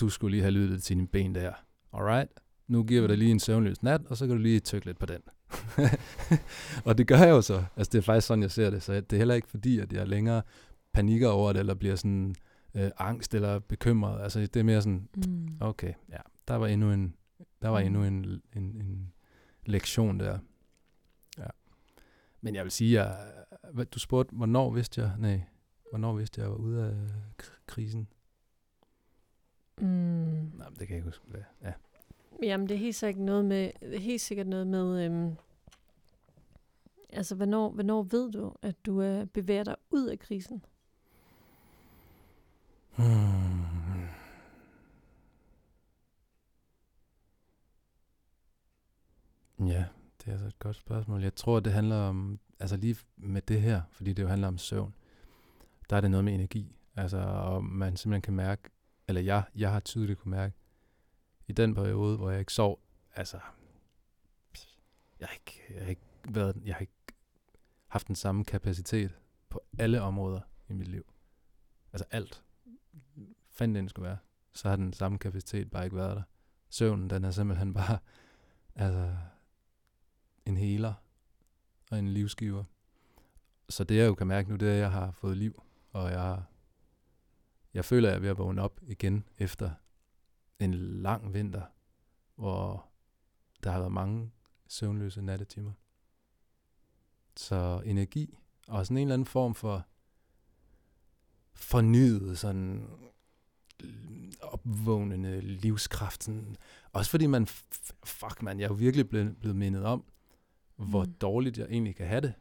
du 0.00 0.08
skulle 0.08 0.30
lige 0.30 0.42
have 0.42 0.50
lyttet 0.52 0.82
til 0.82 0.96
dine 0.96 1.08
ben 1.08 1.34
der. 1.34 1.52
Alright? 1.92 2.30
Nu 2.68 2.82
giver 2.84 3.02
vi 3.02 3.08
dig 3.08 3.18
lige 3.18 3.30
en 3.30 3.38
søvnløs 3.40 3.82
nat, 3.82 4.00
og 4.06 4.16
så 4.16 4.26
kan 4.26 4.36
du 4.36 4.42
lige 4.42 4.60
tykke 4.60 4.86
lidt 4.86 4.98
på 4.98 5.06
den. 5.06 5.20
og 6.86 6.98
det 6.98 7.06
gør 7.06 7.16
jeg 7.18 7.28
jo 7.30 7.42
så. 7.42 7.64
Altså, 7.76 7.90
det 7.92 7.98
er 7.98 8.02
faktisk 8.02 8.26
sådan, 8.26 8.42
jeg 8.42 8.50
ser 8.50 8.70
det. 8.70 8.82
Så 8.82 8.94
det 8.94 9.12
er 9.12 9.16
heller 9.16 9.34
ikke 9.34 9.48
fordi, 9.48 9.78
at 9.78 9.92
jeg 9.92 10.08
længere 10.08 10.42
panikker 10.92 11.28
over 11.28 11.52
det, 11.52 11.60
eller 11.60 11.74
bliver 11.74 11.96
sådan 11.96 12.34
øh, 12.74 12.90
angst 12.98 13.34
eller 13.34 13.58
bekymret. 13.58 14.22
Altså, 14.22 14.40
det 14.40 14.56
er 14.56 14.62
mere 14.64 14.82
sådan, 14.82 15.08
Mm. 15.16 15.48
okay, 15.60 15.92
ja, 16.08 16.16
der 16.48 16.54
var 16.54 16.66
endnu 16.66 16.92
en, 16.92 17.14
Der 17.62 17.68
var 17.68 17.80
Mm. 17.80 17.86
endnu 17.86 18.04
en, 18.04 18.24
en, 18.56 18.62
en 18.62 19.12
lektion 19.66 20.20
der. 20.20 20.38
Ja. 21.38 21.46
Men 22.40 22.54
jeg 22.54 22.64
vil 22.64 22.72
sige, 22.72 23.00
at 23.00 23.14
hvad, 23.72 23.86
du 23.86 23.98
spurgte, 23.98 24.34
hvornår 24.36 24.70
vidste 24.70 25.00
jeg, 25.00 25.12
nej, 25.18 25.40
hvornår 25.90 26.14
vidste 26.14 26.40
jeg, 26.40 26.44
jeg 26.44 26.50
var 26.50 26.56
ude 26.58 26.84
af 26.86 26.94
k- 27.42 27.60
krisen? 27.66 28.08
Mm. 29.80 29.86
Nej, 29.86 30.68
men 30.68 30.78
det 30.78 30.78
kan 30.78 30.88
jeg 30.88 30.96
ikke 30.96 31.04
huske. 31.04 31.24
Hvad. 31.26 31.40
Ja. 31.62 31.72
Jamen, 32.42 32.68
det 32.68 32.74
er 32.74 32.78
helt 32.78 32.96
sikkert 32.96 33.24
noget 33.24 33.44
med, 33.44 33.70
det 33.80 33.94
er 33.94 34.00
helt 34.00 34.20
sikkert 34.20 34.46
noget 34.46 34.66
med, 34.66 35.04
øhm, 35.04 35.36
altså, 37.12 37.34
hvornår, 37.34 37.70
hvornår 37.70 38.02
ved 38.02 38.32
du, 38.32 38.54
at 38.62 38.86
du 38.86 38.98
er 39.00 39.24
bevæger 39.24 39.64
dig 39.64 39.76
ud 39.90 40.06
af 40.06 40.18
krisen? 40.18 40.64
Hmm. 42.96 43.38
Ja, 49.68 49.84
det 50.18 50.26
er 50.26 50.32
altså 50.32 50.46
et 50.46 50.58
godt 50.58 50.76
spørgsmål. 50.76 51.22
Jeg 51.22 51.34
tror, 51.34 51.60
det 51.60 51.72
handler 51.72 51.96
om, 51.96 52.38
altså 52.60 52.76
lige 52.76 52.96
med 53.16 53.42
det 53.42 53.60
her, 53.60 53.82
fordi 53.90 54.12
det 54.12 54.22
jo 54.22 54.28
handler 54.28 54.48
om 54.48 54.58
søvn, 54.58 54.94
der 55.90 55.96
er 55.96 56.00
det 56.00 56.10
noget 56.10 56.24
med 56.24 56.34
energi. 56.34 56.76
Altså, 56.96 57.18
og 57.18 57.64
man 57.64 57.96
simpelthen 57.96 58.22
kan 58.22 58.34
mærke, 58.34 58.70
eller 59.08 59.20
jeg, 59.20 59.44
jeg 59.54 59.72
har 59.72 59.80
tydeligt 59.80 60.18
kunne 60.18 60.30
mærke, 60.30 60.54
i 61.46 61.52
den 61.52 61.74
periode, 61.74 62.16
hvor 62.16 62.30
jeg 62.30 62.40
ikke 62.40 62.52
sov, 62.52 62.80
altså, 63.14 63.40
jeg 65.20 65.28
har 65.28 65.34
ikke, 65.34 65.74
jeg 65.74 65.82
har 65.82 65.90
ikke, 65.90 66.02
været, 66.28 66.56
jeg 66.64 66.74
har 66.74 66.80
ikke 66.80 66.92
haft 67.86 68.06
den 68.06 68.16
samme 68.16 68.44
kapacitet 68.44 69.18
på 69.48 69.64
alle 69.78 70.00
områder 70.00 70.40
i 70.68 70.72
mit 70.72 70.88
liv. 70.88 71.12
Altså 71.92 72.04
alt. 72.10 72.44
Fandt 73.50 73.76
den 73.76 73.88
skulle 73.88 74.08
være. 74.08 74.18
Så 74.52 74.68
har 74.68 74.76
den 74.76 74.92
samme 74.92 75.18
kapacitet 75.18 75.70
bare 75.70 75.84
ikke 75.84 75.96
været 75.96 76.16
der. 76.16 76.22
Søvnen, 76.68 77.10
den 77.10 77.24
er 77.24 77.30
simpelthen 77.30 77.74
bare, 77.74 77.98
altså, 78.74 79.16
en 80.46 80.56
healer 80.56 80.94
og 81.90 81.98
en 81.98 82.08
livsgiver. 82.08 82.64
Så 83.68 83.84
det 83.84 83.96
jeg 83.96 84.06
jo 84.06 84.14
kan 84.14 84.26
mærke 84.26 84.48
nu, 84.48 84.56
det 84.56 84.68
er, 84.68 84.72
at 84.72 84.78
jeg 84.78 84.90
har 84.90 85.10
fået 85.10 85.36
liv, 85.36 85.62
og 85.90 86.10
jeg 86.10 86.42
jeg 87.74 87.84
føler, 87.84 88.08
at 88.08 88.12
jeg 88.12 88.16
er 88.16 88.20
ved 88.20 88.28
at 88.28 88.38
vågne 88.38 88.62
op 88.62 88.80
igen 88.82 89.24
efter 89.38 89.70
en 90.58 90.74
lang 90.74 91.34
vinter, 91.34 91.62
hvor 92.34 92.86
der 93.62 93.70
har 93.70 93.78
været 93.78 93.92
mange 93.92 94.30
søvnløse 94.68 95.22
nattetimer. 95.22 95.72
Så 97.36 97.82
energi, 97.84 98.38
og 98.68 98.86
sådan 98.86 98.96
en 98.96 99.02
eller 99.02 99.14
anden 99.14 99.26
form 99.26 99.54
for 99.54 99.86
fornyet, 101.54 102.38
sådan 102.38 102.88
opvågnende 104.40 105.40
livskraft. 105.40 106.24
Sådan. 106.24 106.56
Også 106.92 107.10
fordi 107.10 107.26
man, 107.26 107.46
fuck 108.04 108.42
man, 108.42 108.58
jeg 108.58 108.64
er 108.64 108.68
jo 108.68 108.74
virkelig 108.74 109.08
blevet, 109.08 109.36
blevet 109.36 109.56
mindet 109.56 109.84
om, 109.84 110.04
hvor 110.78 111.04
Mm. 111.04 111.12
dårligt 111.12 111.58
jeg 111.58 111.66
egentlig 111.70 111.96
kan 111.96 112.06
have 112.06 112.20
det, 112.20 112.34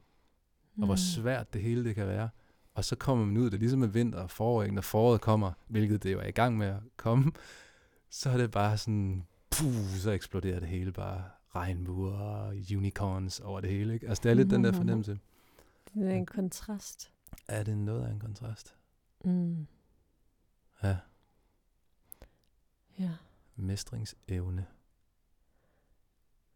og 0.80 0.86
hvor 0.86 0.96
svært 0.96 1.54
det 1.54 1.62
hele 1.62 1.84
det 1.84 1.96
kan 1.96 2.08
være. 2.08 2.30
Og 2.74 2.86
så 2.86 2.96
kommer 2.96 3.26
man 3.26 3.38
ud, 3.38 3.46
det 3.46 3.54
er 3.54 3.58
ligesom 3.58 3.80
med 3.80 3.88
vinter 3.88 4.20
og 4.20 4.30
forår, 4.32 4.66
når 4.68 4.82
foråret 4.82 5.22
kommer, 5.22 5.52
hvilket 5.68 6.04
det 6.04 6.14
jo 6.14 6.20
er 6.20 6.28
i 6.28 6.32
gang 6.32 6.58
med 6.58 6.68
at 6.68 6.80
komme, 6.98 7.32
så 8.10 8.30
er 8.30 8.38
det 8.38 8.52
bare 8.52 8.78
sådan, 8.78 9.24
puh, 9.52 9.74
så 9.98 10.12
eksploderer 10.12 10.60
det 10.60 10.70
hele 10.70 10.92
bare 10.92 11.24
regnbuer 11.56 12.14
og 12.18 12.48
unicorns 12.76 13.40
over 13.40 13.62
det 13.62 13.70
hele. 13.70 13.94
Ikke? 13.94 14.08
Altså 14.08 14.24
det 14.24 14.30
er 14.30 14.34
lidt 14.34 14.50
den 14.50 14.64
der 14.64 14.72
Mhm. 14.72 14.78
fornemmelse. 14.78 15.20
Det 15.94 16.08
er 16.08 16.12
en 16.16 16.26
kontrast. 16.26 17.12
Er 17.48 17.64
det 17.64 17.78
noget 17.78 18.06
af 18.06 18.12
en 18.12 18.20
kontrast? 18.20 18.76
Mm. 19.26 19.68
Ja, 20.84 20.98
Ja. 23.00 23.12
mestringsevne. 23.56 24.66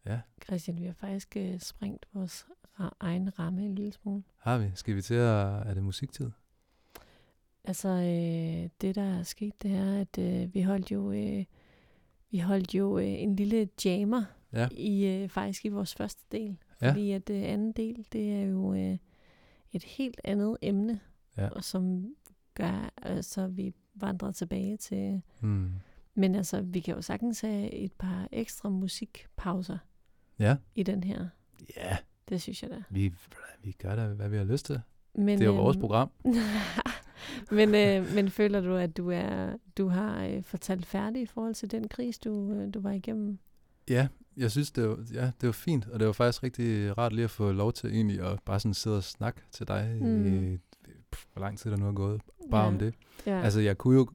Ja, 0.06 0.20
Christian, 0.46 0.78
vi 0.80 0.86
har 0.86 0.94
faktisk 0.94 1.38
øh, 1.38 1.60
sprængt 1.60 2.06
vores 2.14 2.48
ra- 2.80 2.96
egen 3.00 3.40
ramme 3.40 3.66
en 3.66 3.76
lille 3.76 3.92
smule. 3.94 4.24
har 4.38 4.58
vi. 4.58 4.72
Skal 4.76 4.96
vi 4.96 5.02
til 5.02 5.14
at... 5.14 5.68
Er 5.68 5.74
det 5.74 5.84
musiktid? 5.84 6.30
Altså, 7.64 7.88
øh, 7.90 8.70
det 8.82 8.96
der 8.96 9.20
er 9.20 9.24
sket, 9.24 9.64
det 9.64 9.72
er, 9.72 10.00
at 10.02 10.18
øh, 10.18 10.54
vi 10.54 10.62
holdt 10.62 10.92
jo, 10.92 11.12
øh, 11.12 11.46
vi 12.32 12.38
holdt 12.40 12.74
jo 12.76 12.98
øh, 12.98 13.06
en 13.08 13.36
lille 13.36 13.70
jammer 13.86 14.24
Ja. 14.54 14.68
i 14.72 15.06
øh, 15.06 15.30
faktisk 15.30 15.66
i 15.66 15.70
vores 15.70 15.96
første 15.96 16.24
del. 16.32 16.58
Ja. 16.82 16.90
Fordi 16.90 17.12
at 17.12 17.30
øh, 17.30 17.44
anden 17.44 17.72
del, 17.72 18.06
det 18.12 18.34
er 18.36 18.42
jo 18.42 18.74
øh, 18.74 18.98
et 19.72 19.84
helt 19.84 20.22
andet 20.24 20.58
emne, 20.62 21.00
Ja. 21.38 21.50
og 21.50 21.64
som 21.64 22.16
gør, 22.54 22.94
øh, 23.10 23.24
så 23.24 23.48
vi 23.48 23.74
vandrer 23.96 24.32
tilbage 24.32 24.78
til... 24.78 25.22
Hmm. 25.42 25.72
Men 26.16 26.36
altså, 26.36 26.62
vi 26.62 26.80
kan 26.80 26.96
jo 26.96 27.02
sagtens 27.02 27.42
have 27.42 27.72
et 27.74 27.92
par 27.94 28.28
ekstra 28.32 28.70
musikpauser 28.70 29.78
Ja. 30.41 30.56
i 30.75 30.84
den 30.84 31.04
her. 31.04 31.27
Ja, 31.77 31.97
Det 32.30 32.41
synes 32.41 32.63
jeg 32.63 32.69
da. 32.69 32.84
vi, 32.89 33.13
vi 33.63 33.71
gør 33.71 33.95
da, 33.95 34.08
hvad 34.08 34.30
vi 34.30 34.38
har 34.38 34.43
lyst 34.43 34.65
til. 34.65 34.82
Men, 35.15 35.27
Det 35.39 35.41
er 35.41 35.49
jo 35.49 35.56
vores 35.56 35.75
øhm, 35.75 35.82
program. 35.82 36.12
men, 37.58 37.75
øh, 37.75 38.15
men 38.15 38.30
føler 38.30 38.62
du, 38.62 38.75
at 38.75 38.97
du 38.97 39.10
er 39.10 39.58
du 39.77 39.88
har 39.88 40.25
øh, 40.25 40.43
fortalt 40.43 40.86
færdig 40.86 41.21
i 41.21 41.25
forhold 41.25 41.56
til 41.56 41.71
den 41.71 41.88
kris, 41.88 42.19
du, 42.19 42.54
øh, 42.54 42.73
du 42.73 42.80
var 42.80 42.91
igennem? 42.91 43.39
Ja, 43.89 44.08
jeg 44.38 44.51
synes, 44.51 44.71
det 44.71 44.89
var, 44.89 44.97
ja, 45.13 45.25
det 45.41 45.47
var 45.47 45.51
fint, 45.51 45.88
og 45.88 45.99
det 45.99 46.08
var 46.08 46.13
faktisk 46.13 46.43
rigtig 46.43 46.97
rart 46.97 47.13
lige 47.13 47.23
at 47.23 47.30
få 47.32 47.51
lov 47.51 47.73
til 47.73 47.93
egentlig 47.93 48.21
at 48.21 48.39
bare 48.45 48.60
sådan 48.60 48.73
sidde 48.73 48.97
og 48.97 49.04
snakke 49.04 49.41
til 49.51 49.67
dig 49.67 49.97
mm. 50.01 50.25
i, 50.54 50.58
pff, 51.12 51.25
hvor 51.34 51.39
lang 51.41 51.58
tid 51.60 51.71
der 51.71 51.77
nu 51.77 51.88
er 51.88 51.93
gået, 51.93 52.21
bare 52.51 52.62
ja. 52.62 52.67
om 52.67 52.80
det. 52.80 52.93
Ja. 53.25 53.41
Altså, 53.41 53.60
jeg 53.60 53.77
kunne 53.77 53.97
jo, 53.97 54.08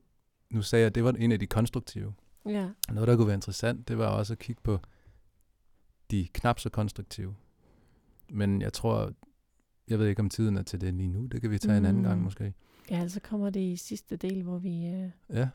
nu 0.51 0.63
sagde 0.63 0.81
jeg, 0.81 0.87
at 0.87 0.95
det 0.95 1.05
var 1.05 1.13
en 1.13 1.33
af 1.33 1.39
de 1.39 1.47
konstruktive. 1.47 2.15
ja. 2.47 2.69
Noget, 2.93 3.09
der 3.09 3.17
kunne 3.17 3.27
være 3.27 3.35
interessant, 3.35 3.89
det 3.89 3.99
var 3.99 4.07
også 4.07 4.33
at 4.33 4.39
kigge 4.39 4.61
på 4.65 4.79
de 6.11 6.29
knap 6.35 6.59
så 6.59 6.71
konstruktive. 6.71 7.35
Men 8.31 8.63
jeg 8.63 8.73
tror, 8.73 9.13
jeg 9.89 9.99
ved 9.99 10.07
ikke, 10.07 10.21
om 10.21 10.31
tiden 10.31 10.57
er 10.57 10.63
til 10.63 10.81
det 10.81 10.95
lige 10.95 11.09
nu. 11.09 11.27
Det 11.27 11.41
kan 11.41 11.51
vi 11.51 11.59
tage 11.59 11.73
mm. 11.81 11.85
en 11.85 11.89
anden 11.89 12.03
gang 12.03 12.19
Mm. 12.19 12.25
måske. 12.25 12.55
ja, 12.91 12.97
altså 13.01 13.21
kommer 13.21 13.51
det 13.51 13.61
i 13.61 13.77
sidste 13.77 14.17
del, 14.17 14.43
hvor 14.43 14.59
vi, 14.59 14.87
øh, 14.87 15.11
Ja, 15.31 15.49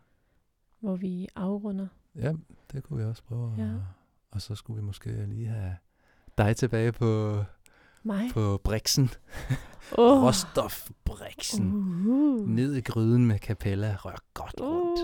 hvor 0.80 0.96
vi 0.96 1.28
afrunder. 1.36 1.88
ja 2.16 2.34
det 2.72 2.84
kunne 2.84 3.00
vi 3.00 3.04
også 3.06 3.24
prøve. 3.24 3.56
Ja. 3.58 3.64
Ja. 3.66 3.74
Og 4.32 4.42
så 4.42 4.56
skulle 4.56 4.82
vi 4.82 4.86
måske 4.86 5.26
lige 5.26 5.48
have 5.48 5.76
dig 6.38 6.56
tilbage 6.56 6.92
på, 6.92 7.44
Mig? 8.04 8.30
på 8.34 8.62
Brixen. 8.64 9.10
Oh. 9.98 10.22
Råstofbrixen. 10.28 11.72
Uh. 12.08 12.50
Ned 12.50 12.76
i 12.76 12.82
gryden 12.82 13.26
med 13.26 13.40
kapella, 13.40 13.96
rør 13.96 14.24
godt 14.34 14.56
rundt. 14.62 15.00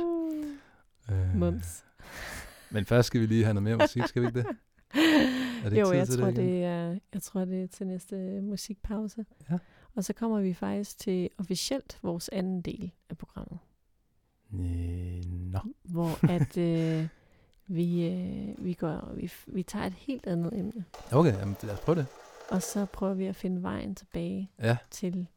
Uh. 1.12 1.18
Øh, 1.18 1.36
Mums. 1.36 1.84
Men 2.72 2.86
først 2.86 3.08
skal 3.08 3.22
vi 3.22 3.26
lige 3.26 3.44
have 3.44 3.54
noget 3.54 3.64
mere 3.64 3.78
musik, 3.78 4.04
skal 4.08 4.22
vi 4.22 4.28
ikke 4.28 4.40
det? 4.40 4.48
Er 5.64 5.70
det 5.70 5.82
jo, 5.82 5.92
jeg 5.92 6.08
tror, 6.08 6.26
det 6.26 6.36
det 6.36 6.64
er, 6.64 6.98
jeg 7.14 7.22
tror, 7.22 7.46
det 7.46 7.64
er 7.64 7.68
til 7.68 7.88
næste 7.88 8.42
musikpause. 8.42 9.26
Ja. 9.52 9.58
Og 9.96 10.04
så 10.04 10.14
kommer 10.14 10.42
vi 10.42 10.54
faktisk 10.54 11.00
til 11.00 11.30
officielt 11.38 12.00
vores 12.04 12.30
anden 12.30 12.62
del 12.62 12.92
af 13.10 13.18
programmet. 13.18 13.60
Øh, 14.54 15.24
Nå. 15.52 15.60
hvor 15.84 16.26
at 16.38 16.58
øh, 16.58 17.08
vi, 17.68 18.08
øh, 18.08 18.66
vi, 18.66 18.74
går, 18.74 19.12
vi, 19.16 19.32
vi 19.48 19.64
tager 19.64 19.86
et 19.86 19.94
helt 19.94 20.28
andet 20.28 20.60
emne, 20.60 20.86
Okay, 21.12 21.34
jamen, 21.40 21.56
lad 21.64 21.74
os 21.74 21.80
prøve 21.80 21.96
det. 21.96 22.06
og 22.50 22.62
så 22.62 22.86
prøver 22.86 23.14
vi 23.14 23.26
at 23.26 23.36
finde 23.36 23.64
vejen 23.64 23.96
tilbage 23.96 24.52
Ja. 24.60 24.78
til 24.92 25.28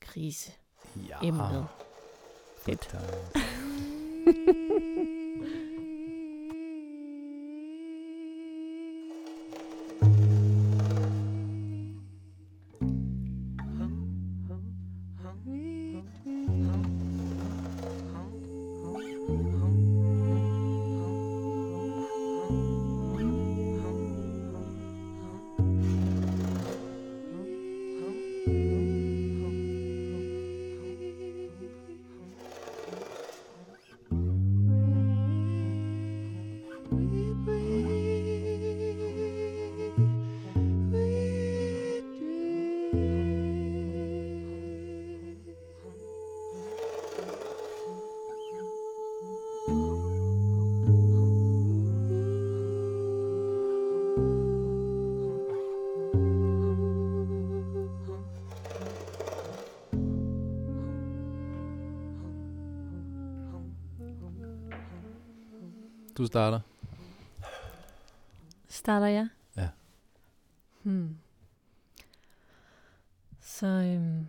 krise. 0.00 0.52
Ja. 1.08 1.26
Emnet. 1.28 1.66
Fedt. 2.62 2.94
Du 66.18 66.26
starter. 66.26 66.60
Starter 68.68 69.06
jeg? 69.06 69.28
Ja. 69.56 69.68
Hmm. 70.82 71.16
Så 73.40 73.66
øhm, 73.66 74.26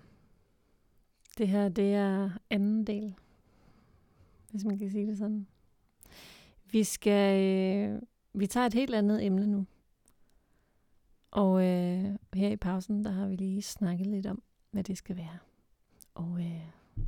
det 1.38 1.48
her, 1.48 1.70
det 1.70 1.94
er 1.94 2.30
anden 2.50 2.88
del, 2.88 3.16
hvis 4.52 4.66
man 4.66 4.78
kan 4.78 4.92
sige 4.92 5.08
det 5.08 5.18
sådan. 5.18 5.48
Vi 6.72 6.84
skal, 6.84 7.44
øh, 7.44 8.02
vi 8.34 8.48
tager 8.48 8.66
et 8.66 8.74
helt 8.74 8.96
andet 8.96 9.26
emne 9.26 9.48
nu. 9.48 9.66
Og 11.32 11.66
øh, 11.66 12.16
her 12.34 12.50
i 12.50 12.58
pausen, 12.58 13.06
der 13.06 13.12
har 13.12 13.28
vi 13.28 13.36
lige 13.36 13.62
snakket 13.62 14.08
lidt 14.08 14.26
om, 14.26 14.44
hvad 14.72 14.84
det 14.84 14.98
skal 14.98 15.18
være. 15.18 15.38
Og 16.14 16.40
øh, 16.40 16.62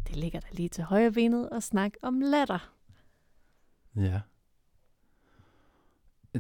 det 0.07 0.15
ligger 0.15 0.39
der 0.39 0.47
lige 0.51 0.69
til 0.69 0.83
højre 0.83 1.11
benet 1.11 1.49
at 1.51 1.63
snakke 1.63 1.97
om 2.01 2.19
latter. 2.19 2.73
Ja. 3.95 4.21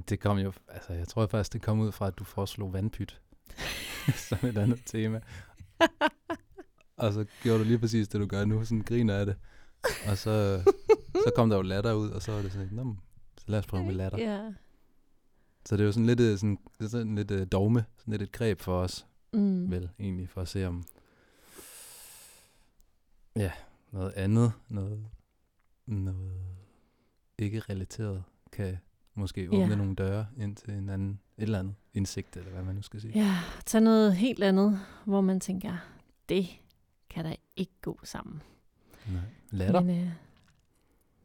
Det 0.09 0.19
kom 0.19 0.37
jo, 0.37 0.53
altså 0.67 0.93
jeg 0.93 1.07
tror 1.07 1.27
faktisk, 1.27 1.53
det 1.53 1.61
kom 1.61 1.79
ud 1.79 1.91
fra, 1.91 2.07
at 2.07 2.17
du 2.19 2.23
foreslog 2.23 2.73
vandpyt 2.73 3.21
som 4.29 4.37
et 4.43 4.57
andet 4.57 4.81
tema. 4.85 5.21
og 6.97 7.13
så 7.13 7.25
gjorde 7.43 7.59
du 7.59 7.63
lige 7.63 7.79
præcis 7.79 8.07
det, 8.07 8.21
du 8.21 8.25
gør 8.25 8.45
nu, 8.45 8.65
sådan 8.65 8.81
griner 8.81 9.17
af 9.17 9.25
det. 9.25 9.35
Og 10.09 10.17
så, 10.17 10.63
så 11.13 11.31
kom 11.35 11.49
der 11.49 11.55
jo 11.55 11.61
latter 11.61 11.93
ud, 11.93 12.09
og 12.09 12.21
så 12.21 12.31
var 12.31 12.41
det 12.41 12.51
sådan, 12.51 12.69
Nå, 12.71 12.95
så 13.37 13.43
lad 13.47 13.59
os 13.59 13.67
prøve 13.67 13.83
med 13.85 13.93
latter. 13.93 14.17
Ja. 14.17 14.53
Så 15.65 15.77
det 15.77 15.81
er 15.81 15.85
jo 15.85 15.91
sådan 15.91 16.05
lidt, 16.05 16.19
øh, 16.19 16.37
sådan, 16.37 16.57
sådan 16.87 17.15
lidt 17.15 17.31
uh, 17.31 17.41
dogme, 17.51 17.85
sådan 17.97 18.11
lidt 18.11 18.21
et 18.21 18.31
greb 18.31 18.59
for 18.61 18.81
os, 18.81 19.05
Mm. 19.33 19.71
vel, 19.71 19.89
egentlig, 19.99 20.29
for 20.29 20.41
at 20.41 20.47
se 20.47 20.67
om, 20.67 20.83
ja, 23.35 23.51
noget 23.91 24.11
andet, 24.13 24.51
noget, 24.69 25.05
noget 25.85 26.41
ikke 27.37 27.59
relateret, 27.59 28.23
kan 28.51 28.77
måske 29.15 29.47
åbne 29.49 29.59
Ja. 29.67 29.75
nogle 29.75 29.95
døre 29.95 30.25
ind 30.37 30.55
til 30.55 30.69
en 30.73 30.89
anden, 30.89 31.19
et 31.37 31.43
eller 31.43 31.59
andet 31.59 31.75
indsigt, 31.93 32.37
eller 32.37 32.51
hvad 32.51 32.63
man 32.63 32.75
nu 32.75 32.81
skal 32.81 33.01
sige. 33.01 33.13
Ja, 33.19 33.37
tag 33.65 33.81
noget 33.81 34.15
helt 34.15 34.43
andet, 34.43 34.79
hvor 35.05 35.21
man 35.21 35.39
tænker, 35.39 35.77
det 36.29 36.47
kan 37.09 37.25
da 37.25 37.35
ikke 37.55 37.71
gå 37.81 37.99
sammen. 38.03 38.41
Nej. 39.11 39.21
Latter? 39.51 39.81
Men, 39.81 40.03
øh, 40.05 40.11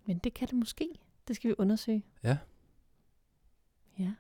men 0.07 0.19
det 0.19 0.35
kan 0.35 0.49
det 0.49 0.55
måske. 0.57 0.89
Det 1.29 1.37
skal 1.37 1.49
vi 1.51 1.55
undersøge. 1.59 2.03
Ja. 2.23 2.37
Ja. 3.99 4.13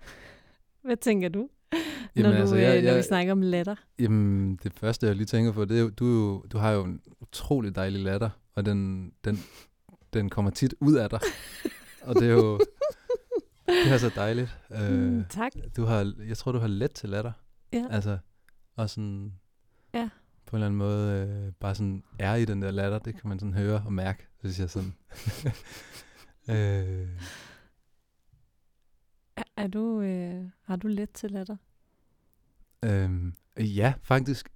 Hvad 0.84 0.96
tænker 0.96 1.28
du, 1.28 1.48
Jamen, 2.16 2.30
når, 2.30 2.36
du, 2.36 2.40
altså, 2.40 2.56
øh, 2.56 2.62
jeg- 2.62 2.74
når 2.82 2.90
vi 2.90 2.96
jeg- 2.96 3.04
snakker 3.04 3.32
om 3.32 3.40
latter? 3.42 3.76
Jamen, 3.98 4.56
det 4.62 4.72
første, 4.74 5.06
jeg 5.06 5.16
lige 5.16 5.26
tænker 5.26 5.52
på, 5.52 5.64
det 5.64 5.76
er 5.76 5.80
jo, 5.80 5.90
du, 5.90 6.42
du 6.52 6.58
har 6.58 6.70
jo 6.70 6.84
en 6.84 7.00
utrolig 7.20 7.74
dejlig 7.74 8.00
latter, 8.00 8.30
og 8.54 8.66
den, 8.66 9.12
den, 9.24 9.38
den 10.12 10.28
kommer 10.28 10.50
tit 10.50 10.74
ud 10.80 10.94
af 10.94 11.10
dig. 11.10 11.20
og 12.06 12.14
det 12.14 12.22
er 12.28 12.32
jo 12.32 12.58
det 13.66 13.92
er 13.92 13.98
så 13.98 14.10
dejligt. 14.14 14.58
Øh, 14.70 15.02
Mm, 15.02 15.24
tak. 15.30 15.52
du 15.76 15.84
har, 15.84 16.14
jeg 16.28 16.36
tror, 16.36 16.52
du 16.52 16.58
har 16.58 16.66
let 16.66 16.92
til 16.92 17.08
latter. 17.08 17.32
Ja. 17.72 17.86
Altså, 17.90 18.18
og 18.76 18.90
sådan 18.90 19.32
Ja. 19.94 20.08
på 20.46 20.56
en 20.56 20.58
eller 20.62 20.66
anden 20.66 20.78
måde 20.78 21.28
øh, 21.46 21.52
bare 21.52 21.74
sådan 21.74 22.02
er 22.18 22.34
i 22.34 22.44
den 22.44 22.62
der 22.62 22.70
latter, 22.70 22.98
det 22.98 23.20
kan 23.20 23.28
man 23.28 23.38
sådan 23.38 23.54
høre 23.54 23.82
og 23.86 23.92
mærke, 23.92 24.26
synes 24.38 24.58
jeg 24.60 24.70
sådan. 24.70 24.94
øh, 26.50 27.08
Er, 29.36 29.42
er 29.56 29.66
du, 29.66 30.00
øh, 30.00 30.44
har 30.62 30.76
du 30.76 30.88
let 30.88 31.10
til 31.10 31.30
latter? 31.30 31.56
Øhm, 32.84 33.34
ja, 33.58 33.94
faktisk. 34.02 34.48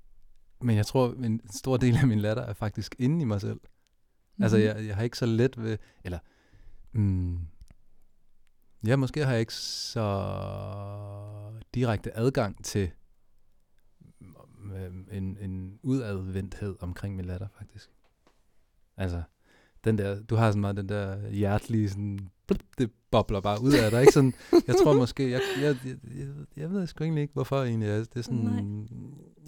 Men 0.60 0.76
jeg 0.76 0.86
tror, 0.86 1.12
en 1.12 1.40
stor 1.50 1.76
del 1.76 1.96
af 1.96 2.06
min 2.06 2.20
latter 2.20 2.42
er 2.42 2.52
faktisk 2.52 2.94
inde 2.98 3.20
i 3.22 3.24
mig 3.24 3.40
selv. 3.40 3.54
Mm-hmm. 3.54 4.42
Altså, 4.42 4.56
Mhm. 4.58 4.64
jeg, 4.66 4.86
jeg 4.86 4.96
har 4.96 5.02
ikke 5.02 5.18
så 5.18 5.26
let 5.26 5.62
ved... 5.62 5.78
Eller... 6.04 6.18
Mm, 6.92 7.38
ja, 8.86 8.96
måske 8.96 9.24
har 9.24 9.32
jeg 9.32 9.40
ikke 9.40 9.54
så 9.54 10.06
direkte 11.74 12.16
adgang 12.16 12.64
til 12.64 12.90
øhm, 14.74 15.08
en, 15.12 15.36
en 15.40 15.78
udadvendthed 15.82 16.76
omkring 16.80 17.16
min 17.16 17.24
latter, 17.24 17.48
faktisk. 17.58 17.90
Altså, 18.96 19.22
den 19.84 19.98
der, 19.98 20.22
du 20.22 20.34
har 20.34 20.50
sådan 20.50 20.60
meget 20.60 20.76
den 20.76 20.88
der 20.88 21.30
hjertelige, 21.30 21.88
sådan, 21.88 22.18
det 22.78 22.90
bobler 23.10 23.40
bare 23.40 23.62
ud 23.62 23.72
af 23.72 23.90
dig, 23.90 24.00
ikke? 24.00 24.12
Sådan, 24.12 24.34
jeg 24.66 24.74
tror 24.82 24.92
måske, 24.94 25.30
jeg, 25.30 25.40
jeg, 25.60 25.76
jeg, 25.84 25.96
jeg, 26.16 26.28
jeg 26.56 26.70
ved 26.70 26.86
sgu 26.86 27.04
egentlig 27.04 27.22
ikke, 27.22 27.34
hvorfor 27.34 27.62
egentlig. 27.62 27.86
Jeg, 27.86 27.98
det 27.98 28.16
er 28.16 28.22
sådan, 28.22 28.88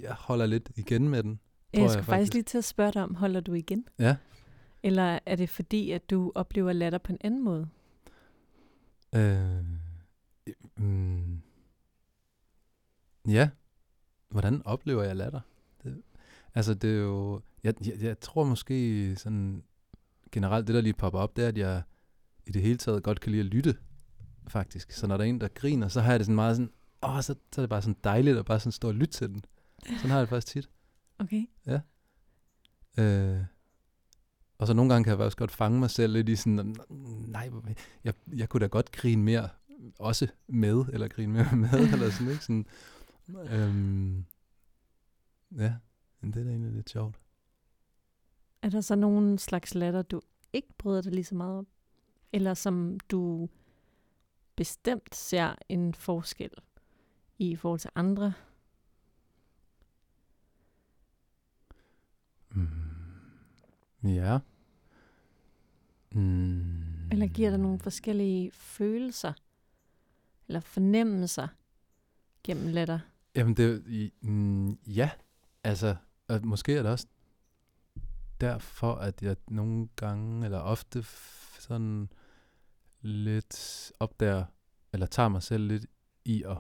jeg 0.01 0.13
holder 0.13 0.47
lidt 0.47 0.71
igen 0.77 1.09
med 1.09 1.23
den. 1.23 1.31
Jeg 1.73 1.79
skulle 1.79 1.83
jeg 1.83 1.93
faktisk 1.93 2.09
faktisk. 2.09 2.35
lige 2.35 2.43
til 2.43 2.59
at 2.59 2.65
spørge 2.65 2.93
dig 2.93 3.03
om, 3.03 3.15
holder 3.15 3.41
du 3.41 3.53
igen? 3.53 3.85
Ja. 3.99 4.17
Eller 4.83 5.19
er 5.27 5.37
det 5.37 5.51
fordi, 5.51 5.91
at 5.91 6.11
du 6.11 6.33
oplever 6.35 6.73
latter 6.73 6.99
på 6.99 7.13
en 7.13 7.19
anden 7.21 7.45
måde? 7.45 7.69
Øh, 9.15 9.65
mm, 10.77 11.43
ja. 13.29 13.51
Hvordan 14.29 14.63
oplever 14.65 15.03
jeg 15.03 15.17
latter? 15.17 15.41
Det, 15.85 16.03
altså, 16.55 16.75
det 16.75 16.91
er 16.91 16.99
jo... 17.03 17.41
Jeg, 17.65 17.75
jeg, 17.87 18.03
jeg 18.03 18.21
tror 18.21 18.45
måske 18.45 19.17
sådan... 19.17 19.65
Generelt, 20.33 20.67
det 20.67 20.75
der 20.75 20.81
lige 20.81 20.95
popper 20.95 21.19
op, 21.19 21.37
det 21.37 21.45
er, 21.45 21.49
at 21.49 21.59
jeg 21.59 21.83
i 22.47 22.51
det 22.51 22.63
hele 22.63 22.79
taget 22.79 23.03
godt 23.03 23.21
kan 23.21 23.33
lide 23.33 23.41
at 23.41 23.47
lytte, 23.47 23.77
faktisk. 24.49 24.91
Så 24.93 25.07
når 25.07 25.17
der 25.17 25.25
er 25.25 25.29
en, 25.29 25.41
der 25.41 25.49
griner, 25.49 25.89
så 25.89 26.01
har 26.01 26.11
jeg 26.11 26.21
det 26.21 26.27
sådan 26.27 26.35
meget 26.35 26.57
sådan... 26.57 26.73
Åh, 27.03 27.21
så, 27.23 27.35
så 27.53 27.61
er 27.61 27.63
det 27.63 27.71
bare 27.71 27.83
sådan 27.83 27.97
dejligt 28.05 28.39
at 28.39 28.45
bare 28.45 28.61
sådan 28.61 28.73
stå 28.73 28.89
og 28.89 28.95
lytte 28.95 29.15
til 29.15 29.29
den. 29.29 29.45
Sådan 29.87 30.11
har 30.11 30.17
jeg 30.17 30.21
det 30.21 30.29
faktisk 30.29 30.47
tit. 30.47 30.71
Okay. 31.19 31.47
Øh, 32.99 33.45
og 34.63 34.69
så 34.69 34.75
nogle 34.75 34.93
gange 34.93 35.05
kan 35.05 35.11
jeg 35.11 35.19
faktisk 35.19 35.39
godt 35.39 35.51
fange 35.51 35.79
mig 35.79 35.91
selv 35.91 36.13
lidt 36.13 36.29
i 36.29 36.37
sådan, 36.37 36.77
nej, 37.29 37.51
jeg, 38.05 38.15
jeg 38.37 38.49
kunne 38.49 38.61
da 38.61 38.67
godt 38.67 38.93
grine 38.93 39.23
mere 39.23 39.49
også 39.99 40.29
med, 40.47 40.85
eller 40.93 41.09
grine 41.09 41.33
mere 41.33 41.57
med, 41.57 41.69
eller 41.93 42.11
sådan, 42.11 42.33
ikke? 42.33 42.45
Sådan, 42.45 42.67
øhm, 43.51 44.25
ja, 45.57 45.75
men 46.21 46.33
det 46.33 46.41
er 46.41 46.45
da 46.45 46.51
egentlig 46.51 46.73
lidt 46.73 46.91
sjovt. 46.91 47.17
Er 48.63 48.71
der 48.71 48.81
så 48.81 48.95
nogen 48.95 49.39
slags 49.39 49.75
latter, 49.75 50.03
du 50.03 50.21
ikke 50.53 50.75
bryder 50.79 51.03
dig 51.03 51.13
lige 51.13 51.25
så 51.25 51.35
meget 51.35 51.59
om? 51.59 51.67
Eller 52.33 52.55
som 52.55 53.01
du 53.11 53.49
bestemt 54.57 55.15
ser 55.15 55.55
en 55.69 55.95
forskel 55.95 56.53
i 57.39 57.57
forhold 57.57 57.81
til 57.81 57.91
andre? 57.95 58.33
Mm. 62.51 62.69
Ja. 64.05 64.39
Mm. 66.15 67.11
Eller 67.11 67.27
giver 67.27 67.51
dig 67.51 67.59
nogle 67.59 67.79
forskellige 67.79 68.51
følelser? 68.51 69.33
Eller 70.49 70.61
fornemmelser 70.61 71.49
gennem 72.45 72.69
latter? 72.69 72.99
Jamen, 73.35 73.55
det, 73.55 73.83
mm, 74.21 74.71
ja, 74.73 75.11
altså, 75.65 75.97
og 76.29 76.47
måske 76.47 76.77
er 76.77 76.83
det 76.83 76.91
også 76.91 77.07
derfor, 78.41 78.95
at 78.95 79.23
jeg 79.23 79.37
nogle 79.49 79.89
gange, 79.97 80.45
eller 80.45 80.59
ofte 80.59 81.05
sådan 81.59 82.09
lidt 83.01 83.93
opdager, 84.01 84.45
eller 84.93 85.07
tager 85.07 85.29
mig 85.29 85.43
selv 85.43 85.67
lidt 85.67 85.87
i 86.25 86.43
at 86.43 86.57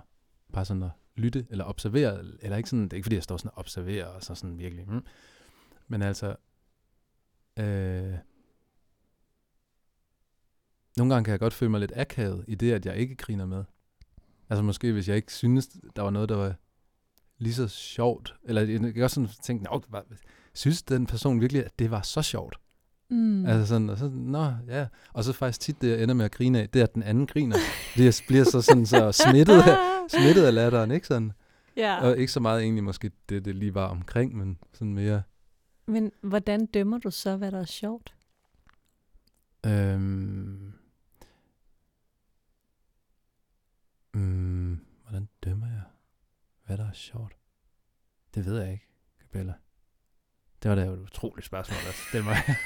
bare 0.52 0.64
sådan 0.64 0.82
at 0.82 0.90
lytte, 1.16 1.46
eller 1.50 1.64
observere, 1.64 2.24
eller 2.40 2.56
ikke 2.56 2.68
sådan, 2.68 2.84
det 2.84 2.92
er 2.92 2.96
ikke 2.96 3.04
fordi, 3.04 3.16
jeg 3.16 3.22
står 3.22 3.36
sådan 3.36 3.50
og 3.54 3.58
observerer, 3.58 4.06
og 4.06 4.22
så 4.22 4.34
sådan 4.34 4.58
virkelig, 4.58 4.88
mm, 4.88 5.06
men 5.88 6.02
altså, 6.02 6.36
øh, 7.56 8.14
nogle 10.96 11.14
gange 11.14 11.24
kan 11.24 11.32
jeg 11.32 11.40
godt 11.40 11.54
føle 11.54 11.70
mig 11.70 11.80
lidt 11.80 11.92
akavet 11.96 12.44
i 12.48 12.54
det, 12.54 12.72
at 12.72 12.86
jeg 12.86 12.96
ikke 12.96 13.16
griner 13.16 13.46
med. 13.46 13.64
Altså 14.50 14.62
måske, 14.62 14.92
hvis 14.92 15.08
jeg 15.08 15.16
ikke 15.16 15.32
synes, 15.32 15.68
der 15.96 16.02
var 16.02 16.10
noget, 16.10 16.28
der 16.28 16.36
var 16.36 16.54
lige 17.38 17.54
så 17.54 17.68
sjovt. 17.68 18.34
Eller 18.44 18.62
jeg 18.62 18.94
kan 18.94 19.04
også 19.04 19.14
sådan 19.14 19.28
tænke, 19.42 19.64
Nå, 19.64 19.80
synes 20.54 20.82
den 20.82 21.06
person 21.06 21.40
virkelig, 21.40 21.64
at 21.64 21.78
det 21.78 21.90
var 21.90 22.02
så 22.02 22.22
sjovt? 22.22 22.56
Mm. 23.10 23.16
Mm. 23.16 23.46
Altså 23.46 23.66
sådan, 23.66 23.90
og 23.90 23.98
så, 23.98 24.08
nå, 24.08 24.52
ja. 24.68 24.86
Og 25.12 25.24
så 25.24 25.32
faktisk 25.32 25.60
tit 25.60 25.82
det, 25.82 25.90
jeg 25.90 26.02
ender 26.02 26.14
med 26.14 26.24
at 26.24 26.32
grine 26.32 26.60
af, 26.60 26.68
det 26.68 26.80
er, 26.80 26.84
at 26.84 26.94
den 26.94 27.02
anden 27.02 27.26
griner. 27.26 27.56
Det 27.96 28.04
jeg 28.04 28.14
bliver 28.26 28.44
så 28.44 28.62
sådan 28.62 28.86
så 28.86 29.12
smittet 29.12 29.62
af, 29.62 29.76
smittet 30.20 30.44
af 30.44 30.54
latteren, 30.54 30.90
ikke 30.90 31.06
sådan? 31.06 31.32
ja. 31.76 32.02
Og 32.02 32.18
ikke 32.18 32.32
så 32.32 32.40
meget 32.40 32.62
egentlig 32.62 32.84
måske 32.84 33.10
det, 33.28 33.44
det 33.44 33.54
lige 33.54 33.74
var 33.74 33.86
omkring, 33.86 34.36
men 34.36 34.58
sådan 34.72 34.94
mere, 34.94 35.22
Men 35.86 36.12
hvordan 36.22 36.66
dømmer 36.66 36.98
du 36.98 37.10
så, 37.10 37.36
hvad 37.36 37.52
der 37.52 37.60
er 37.60 37.64
sjovt? 37.64 38.14
øhm, 39.66 40.72
mm, 44.14 44.78
hvordan 45.02 45.28
dømmer 45.44 45.66
jeg, 45.66 45.82
hvad 46.74 46.84
der 46.84 46.90
er 46.90 46.94
sjovt? 46.94 47.36
Det 48.34 48.46
ved 48.46 48.60
jeg 48.62 48.72
ikke, 48.72 48.86
Cabella. 49.20 49.52
Det 50.62 50.68
var 50.68 50.74
da 50.74 50.84
jo 50.84 50.92
et 50.92 50.98
utroligt 51.00 51.46
spørgsmål, 51.46 51.76
altså. 51.86 52.02
Det 52.12 52.24
må 52.24 52.30
jeg. 52.30 52.56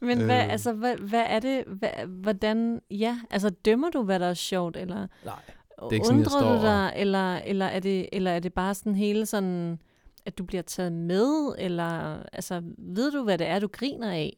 Men 0.08 0.24
hvad, 0.24 0.44
Øh. 0.44 0.52
altså, 0.52 0.72
hvad, 0.72 0.96
hvad 0.96 1.24
er 1.28 1.40
det, 1.40 1.64
hvad, 1.66 2.06
hvordan, 2.06 2.80
ja, 2.90 3.20
altså 3.30 3.50
dømmer 3.50 3.90
du, 3.90 4.02
hvad 4.02 4.20
der 4.20 4.26
er 4.26 4.34
sjovt, 4.34 4.76
eller 4.76 5.06
Nej. 5.24 5.42
er 5.78 5.92
ikke 5.92 6.06
sådan, 6.06 6.18
jeg 6.20 6.26
undrer 6.26 6.40
står 6.40 6.52
du 6.52 6.56
og- 6.56 6.62
dig, 6.62 6.92
eller, 6.96 7.36
eller, 7.36 7.66
er 7.66 7.80
det, 7.80 8.08
eller 8.12 8.30
er 8.30 8.40
det 8.40 8.54
bare 8.54 8.74
sådan 8.74 8.94
hele 8.94 9.26
sådan, 9.26 9.80
at 10.26 10.38
du 10.38 10.44
bliver 10.44 10.62
taget 10.62 10.92
med, 10.92 11.54
eller 11.58 12.22
altså, 12.32 12.62
ved 12.78 13.12
du, 13.12 13.24
hvad 13.24 13.38
det 13.38 13.46
er, 13.46 13.58
du 13.58 13.68
griner 13.72 14.10
af? 14.12 14.36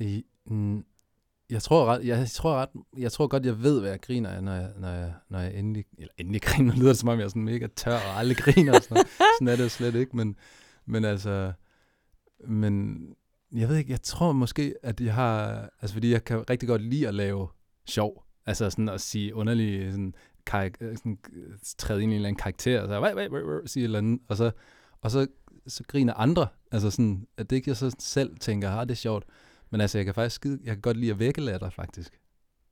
I, 0.00 0.24
jeg 1.50 1.62
tror 1.62 1.86
ret, 1.86 2.06
jeg 2.06 2.28
tror 2.30 2.54
ret, 2.54 2.68
jeg 2.98 3.12
tror 3.12 3.26
godt, 3.26 3.46
jeg 3.46 3.62
ved, 3.62 3.80
hvad 3.80 3.90
jeg 3.90 4.00
griner 4.00 4.30
af, 4.30 4.42
når 4.42 4.52
jeg, 4.54 4.70
når 4.78 4.88
jeg, 4.88 5.12
når 5.28 5.38
jeg 5.38 5.54
endelig, 5.54 5.84
eller 5.98 6.12
endelig 6.18 6.42
griner, 6.42 6.74
lyder 6.74 6.88
det 6.88 6.98
som 6.98 7.08
om, 7.08 7.18
jeg 7.18 7.24
er 7.24 7.28
sådan 7.28 7.44
mega 7.44 7.66
tør 7.76 7.94
og 7.94 8.18
aldrig 8.18 8.36
griner 8.36 8.72
og 8.76 8.82
sådan 8.82 8.94
noget. 8.94 9.08
Sådan 9.38 9.48
er 9.48 9.56
det 9.56 9.64
jo 9.64 9.68
slet 9.68 9.94
ikke, 9.94 10.16
men, 10.16 10.36
men 10.86 11.04
altså, 11.04 11.52
men 12.48 13.00
jeg 13.52 13.68
ved 13.68 13.76
ikke, 13.76 13.90
jeg 13.90 14.02
tror 14.02 14.32
måske, 14.32 14.74
at 14.82 15.00
jeg 15.00 15.14
har, 15.14 15.68
altså 15.82 15.94
fordi 15.94 16.12
jeg 16.12 16.24
kan 16.24 16.50
rigtig 16.50 16.68
godt 16.68 16.82
lide 16.82 17.08
at 17.08 17.14
lave 17.14 17.48
sjov, 17.86 18.24
altså 18.46 18.70
sådan 18.70 18.88
at 18.88 19.00
sige 19.00 19.34
underlige, 19.34 19.90
sådan, 19.90 20.14
karak- 20.50 20.96
sådan 20.96 21.18
træde 21.78 22.02
ind 22.02 22.12
i 22.12 22.14
en 22.14 22.16
eller 22.16 22.28
anden 22.28 22.40
karakter, 22.40 22.80
og 22.80 22.88
så 22.88 23.00
wait, 23.00 23.16
wait, 23.16 23.32
wait, 23.32 23.44
wait, 23.44 23.70
sige 23.70 23.82
et 23.82 23.84
eller 23.84 23.98
andet, 23.98 24.20
og 24.28 24.36
så, 24.36 24.50
og 25.00 25.10
så, 25.10 25.26
så 25.66 25.84
griner 25.88 26.14
andre, 26.14 26.46
altså 26.72 26.90
sådan, 26.90 27.26
at 27.36 27.50
det 27.50 27.56
ikke 27.56 27.70
jeg 27.70 27.76
så 27.76 27.96
selv 27.98 28.36
tænker, 28.36 28.70
ah, 28.70 28.86
det 28.86 28.90
er 28.90 28.96
sjovt, 28.96 29.24
men 29.70 29.80
altså, 29.80 29.98
jeg 29.98 30.04
kan 30.04 30.14
faktisk 30.14 30.34
skide, 30.36 30.58
jeg 30.64 30.74
kan 30.74 30.80
godt 30.80 30.96
lide 30.96 31.10
at 31.10 31.18
vække 31.18 31.40
latter, 31.40 31.70
faktisk. 31.70 32.18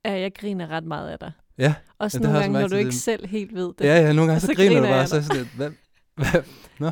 Ja, 0.05 0.13
jeg 0.21 0.35
griner 0.35 0.67
ret 0.69 0.85
meget 0.85 1.09
af 1.09 1.19
dig. 1.19 1.33
Ja. 1.59 1.75
Også 1.99 2.19
Ja, 2.19 2.23
det 2.23 2.29
nogle 2.33 2.41
gange, 2.45 2.61
når 2.61 2.69
du 2.69 2.77
ikke 2.77 2.87
det. 2.91 2.95
selv 3.01 3.27
helt 3.27 3.55
ved 3.55 3.73
det. 3.79 3.85
Ja, 3.85 3.97
ja, 4.01 4.13
nogle 4.13 4.31
gange 4.31 4.41
så, 4.41 4.47
så 4.47 4.55
griner 4.55 4.69
du 4.71 4.75
griner 4.75 4.89
bare, 4.89 4.99
jeg 4.99 5.09
så 5.09 5.23
sådan 5.23 5.37
lidt, 5.43 5.55
hvad, 5.57 5.71
hvad, 6.15 6.43
nå? 6.79 6.91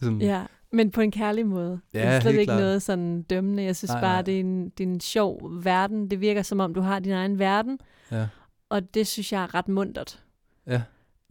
Sådan, 0.00 0.20
Ja, 0.22 0.42
men 0.72 0.90
på 0.90 1.00
en 1.00 1.10
kærlig 1.10 1.46
måde. 1.46 1.70
det 1.70 1.80
Ja, 1.98 2.00
er 2.00 2.20
slet 2.20 2.32
ikke 2.32 2.44
klart. 2.44 2.60
noget 2.60 2.82
sådan 2.82 3.22
dømmende. 3.22 3.62
Jeg 3.62 3.76
synes 3.76 3.90
Nej, 3.90 4.00
bare, 4.00 4.12
nej. 4.14 4.22
det 4.22 4.36
er, 4.36 4.40
en, 4.40 4.68
det 4.68 4.84
er 4.84 4.88
en 4.88 5.00
sjov 5.00 5.50
verden. 5.64 6.10
Det 6.10 6.20
virker 6.20 6.42
som 6.42 6.60
om, 6.60 6.74
du 6.74 6.80
har 6.80 6.98
din 6.98 7.12
egen 7.12 7.38
verden, 7.38 7.78
ja, 8.10 8.26
og 8.68 8.94
det 8.94 9.06
synes 9.06 9.32
jeg 9.32 9.42
er 9.42 9.54
ret 9.54 9.68
muntert. 9.68 10.22
ja, 10.66 10.82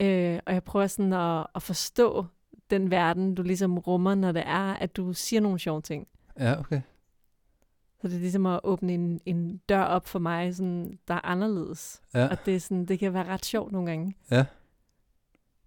Øh, 0.02 0.40
og 0.46 0.54
jeg 0.54 0.64
prøver 0.64 0.88
sådan 0.88 1.14
at, 1.14 1.48
at 1.56 1.62
forstå 1.64 2.26
den 2.70 2.92
verden, 2.92 3.36
du 3.36 3.42
ligesom 3.42 3.78
rummer, 3.78 4.16
når 4.16 4.32
det 4.32 4.44
er, 4.46 4.74
at 4.74 4.98
du 4.98 5.14
siger 5.14 5.42
nogle 5.42 5.60
sjove 5.60 5.82
ting. 5.82 6.08
ja, 6.40 6.60
okay. 6.60 6.82
Så 8.02 8.08
det 8.08 8.16
er 8.16 8.20
ligesom 8.20 8.46
at 8.46 8.60
åbne 8.64 8.94
en, 8.94 9.22
en 9.26 9.58
dør 9.70 9.84
op 9.84 10.08
for 10.08 10.20
mig, 10.20 10.56
sådan, 10.56 11.00
der 11.08 11.14
er 11.14 11.26
anderledes. 11.26 12.02
Ja. 12.14 12.28
Og 12.28 12.38
det, 12.46 12.56
er 12.56 12.60
sådan, 12.60 12.86
det 12.86 13.00
kan 13.00 13.14
være 13.14 13.28
ret 13.28 13.46
sjovt 13.46 13.72
nogle 13.72 13.90
gange. 13.90 14.16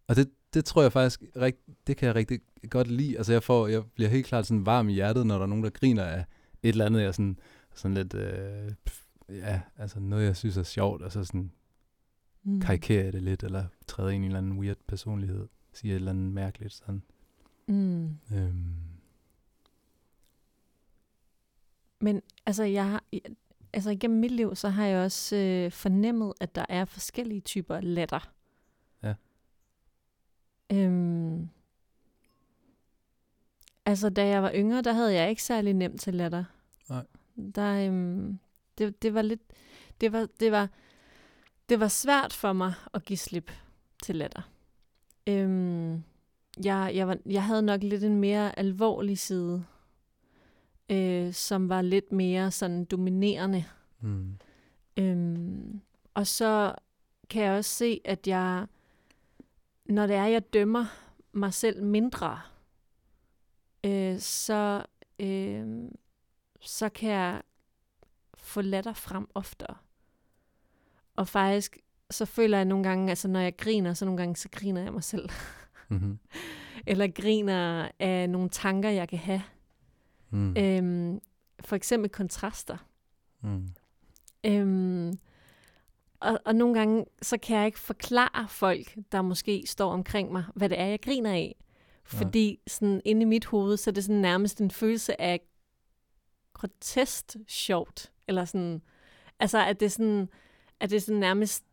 Og 0.09 0.17
det, 0.17 0.31
det 0.55 0.65
tror 0.65 0.83
jeg 0.83 0.93
faktisk, 0.93 1.23
rigt, 1.37 1.59
det 1.87 1.97
kan 1.97 2.07
jeg 2.07 2.15
rigtig 2.15 2.41
godt 2.71 2.91
lide. 2.91 3.17
Altså 3.17 3.33
jeg, 3.33 3.43
får, 3.43 3.67
jeg 3.67 3.83
bliver 3.95 4.11
helt 4.11 4.27
klart 4.27 4.47
sådan 4.47 4.67
varm 4.67 4.89
i 4.89 4.93
hjertet, 4.93 5.27
når 5.27 5.35
der 5.35 5.43
er 5.43 5.47
nogen, 5.47 5.65
der 5.65 5.71
griner 5.71 6.05
af 6.05 6.25
et 6.63 6.69
eller 6.69 6.87
andet, 6.87 7.03
jeg 7.03 7.15
sådan, 7.15 7.39
sådan 7.75 7.95
lidt, 7.95 8.15
øh, 8.15 8.71
pf, 8.87 9.03
ja, 9.29 9.61
altså 9.79 10.01
noget, 10.01 10.25
jeg 10.25 10.37
synes 10.37 10.57
er 10.57 10.63
sjovt, 10.63 11.03
og 11.03 11.13
så 11.13 11.25
sådan 11.25 11.51
Mm. 12.47 12.61
karikerer 12.61 13.11
det 13.11 13.23
lidt, 13.23 13.43
eller 13.43 13.65
træder 13.87 14.11
ind 14.11 14.25
i 14.25 14.27
en 14.27 14.31
eller 14.31 14.39
anden 14.39 14.59
weird 14.59 14.77
personlighed, 14.89 15.49
siger 15.73 15.93
et 15.93 15.97
eller 15.97 16.11
andet 16.13 16.33
mærkeligt 16.33 16.73
sådan. 16.73 17.03
Mm. 17.69 18.09
Øhm, 18.35 18.75
Men 22.05 22.23
altså, 22.47 22.65
jeg 22.65 22.91
har, 22.91 23.05
altså 23.73 23.91
igennem 23.91 24.21
mit 24.21 24.31
liv, 24.31 24.57
så 24.57 24.69
har 24.69 24.87
jeg 24.87 25.05
også 25.05 25.37
øh, 25.37 25.73
fornemmet, 25.73 26.33
at 26.41 26.55
der 26.55 26.65
er 26.69 26.85
forskellige 26.85 27.41
typer 27.41 27.81
latter. 27.81 28.33
Ja. 29.03 29.15
Øhm, 30.73 31.49
altså, 33.87 34.11
da 34.11 34.27
jeg 34.27 34.43
var 34.43 34.53
yngre, 34.55 34.83
der 34.83 34.93
havde 34.93 35.15
jeg 35.15 35.31
ikke 35.31 35.43
særlig 35.43 35.75
nemt 35.75 36.01
til 36.01 36.15
latter. 36.15 36.45
Nej. 36.89 37.05
Der, 37.55 37.87
øhm, 37.87 38.39
det, 38.79 39.03
det 39.03 39.15
var 39.15 39.23
lidt, 39.23 39.43
det 40.01 40.13
var, 40.13 40.29
det 40.41 40.53
var, 40.53 40.69
det 41.69 41.81
var 41.81 41.89
svært 41.89 42.33
for 42.33 42.53
mig 42.53 42.73
at 42.95 43.05
give 43.05 43.17
slip 43.17 43.51
til 44.03 44.17
latter. 44.17 44.43
Øhm, 45.27 46.03
jeg, 46.65 46.93
jeg, 46.95 47.09
var, 47.09 47.19
jeg 47.27 47.45
havde 47.45 47.63
nok 47.63 47.83
lidt 47.83 48.05
en 48.05 48.21
mere 48.21 48.59
alvorlig 48.59 49.19
side, 49.19 49.65
øh, 50.89 51.33
som 51.33 51.69
var 51.69 51.83
lidt 51.83 52.13
mere 52.13 52.51
sådan 52.51 52.85
dominerende. 52.85 53.65
mm, 54.01 54.39
Øhm, 54.97 55.81
og 56.15 56.27
så 56.27 56.75
kan 57.31 57.43
jeg 57.43 57.53
også 57.53 57.71
se, 57.71 58.01
at 58.05 58.27
jeg, 58.27 58.67
når 59.85 60.07
det 60.07 60.17
er, 60.17 60.25
jeg 60.25 60.53
dømmer 60.53 60.87
mig 61.33 61.55
selv 61.55 61.83
mindre, 61.83 62.41
øh, 63.85 64.19
så, 64.19 64.85
øh, 65.19 65.91
så 66.61 66.89
kan 66.89 67.11
jeg 67.11 67.43
få 68.35 68.61
latter 68.61 68.93
frem 68.93 69.29
oftere. 69.35 69.77
Og 71.17 71.29
faktisk, 71.29 71.79
så 72.11 72.25
føler 72.25 72.57
jeg 72.59 72.65
nogle 72.65 72.85
gange, 72.85 73.11
altså 73.11 73.29
når 73.29 73.41
jeg 73.41 73.57
griner, 73.57 73.95
så 73.95 74.05
nogle 74.05 74.19
gange, 74.19 74.37
så 74.37 74.49
griner 74.53 74.83
jeg 74.83 74.93
mig 74.93 75.05
selv. 75.05 75.29
mm-hmm, 75.89 76.19
Eller 76.87 77.09
griner 77.09 77.89
af 77.99 78.31
nogle 78.31 78.49
tanker, 78.49 78.89
jeg 78.91 79.09
kan 79.09 79.19
have. 79.19 79.43
Mm, 80.35 80.57
Øhm, 80.57 81.21
for 81.61 81.77
eksempel 81.77 82.11
kontraster. 82.11 82.77
mm, 83.41 83.69
Øhm, 84.47 85.19
og, 86.21 86.39
og 86.45 86.55
nogle 86.55 86.75
gange, 86.75 87.05
så 87.23 87.39
kan 87.39 87.57
jeg 87.57 87.67
ikke 87.67 87.81
forklare 87.81 88.49
folk, 88.49 88.95
der 89.13 89.23
måske 89.23 89.63
står 89.67 89.93
omkring 89.93 90.33
mig, 90.33 90.45
hvad 90.55 90.69
det 90.69 90.81
er, 90.81 90.85
jeg 90.87 91.01
griner 91.03 91.33
af. 91.33 91.57
Fordi 92.05 92.59
sådan 92.67 93.01
inde 93.05 93.23
i 93.23 93.25
mit 93.25 93.45
hoved, 93.45 93.77
så 93.77 93.91
er 93.91 93.93
det 93.93 94.05
sådan 94.05 94.21
nærmest 94.21 94.61
en 94.61 94.71
følelse 94.71 95.21
af 95.21 95.41
grotesk 96.53 97.37
sjovt. 97.49 98.13
Eller 98.29 98.45
sådan, 98.45 98.83
altså 99.39 99.59
at 99.67 99.81
det 99.81 99.93
sådan, 99.93 100.29
at 100.81 100.91
det 100.91 101.03
sådan 101.03 101.21
nærmest 101.21 101.65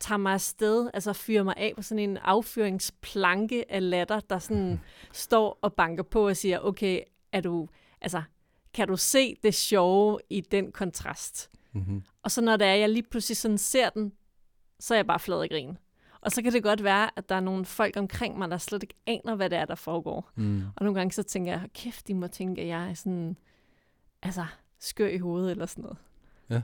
tager 0.00 0.18
mig 0.18 0.32
afsted, 0.34 0.90
altså 0.94 1.12
fyrer 1.12 1.42
mig 1.42 1.54
af 1.56 1.72
på 1.76 1.82
sådan 1.82 2.10
en 2.10 2.16
affyringsplanke 2.16 3.72
af 3.72 3.90
latter, 3.90 4.20
der 4.20 4.38
sådan 4.38 4.80
står 5.12 5.58
og 5.62 5.74
banker 5.74 6.02
på 6.02 6.26
og 6.28 6.36
siger, 6.36 6.58
okay, 6.58 7.00
er 7.32 7.40
du, 7.40 7.68
altså, 8.04 8.22
kan 8.74 8.88
du 8.88 8.96
se 8.96 9.36
det 9.42 9.54
sjove 9.54 10.18
i 10.30 10.40
den 10.40 10.72
kontrast? 10.72 11.50
mm-hmm, 11.72 12.02
Og 12.22 12.30
så 12.30 12.40
når 12.40 12.56
det 12.56 12.66
er, 12.66 12.74
jeg 12.74 12.88
lige 12.88 13.02
pludselig 13.10 13.36
sådan 13.36 13.58
ser 13.58 13.90
den, 13.90 14.12
så 14.80 14.94
er 14.94 14.98
jeg 14.98 15.06
bare 15.06 15.18
flad 15.18 15.44
i 15.44 15.48
grin. 15.48 15.78
Og 16.20 16.30
så 16.32 16.42
kan 16.42 16.52
det 16.52 16.62
godt 16.62 16.84
være, 16.84 17.10
at 17.18 17.28
der 17.28 17.34
er 17.34 17.40
nogle 17.40 17.64
folk 17.64 17.96
omkring 17.96 18.38
mig, 18.38 18.50
der 18.50 18.58
slet 18.58 18.82
ikke 18.82 18.94
aner, 19.06 19.34
hvad 19.34 19.50
det 19.50 19.58
er, 19.58 19.64
der 19.64 19.74
foregår. 19.74 20.30
mm, 20.34 20.62
Og 20.76 20.84
nogle 20.84 20.98
gange 21.00 21.12
så 21.12 21.22
tænker 21.22 21.52
jeg, 21.52 21.68
kæft, 21.74 22.08
de 22.08 22.14
må 22.14 22.26
tænke, 22.26 22.62
at 22.62 22.68
jeg 22.68 22.90
er 22.90 22.94
sådan, 22.94 23.36
altså, 24.22 24.46
skør 24.78 25.08
i 25.08 25.18
hovedet 25.18 25.50
eller 25.50 25.66
sådan 25.66 25.82
noget. 25.82 25.98
Ja. 26.50 26.62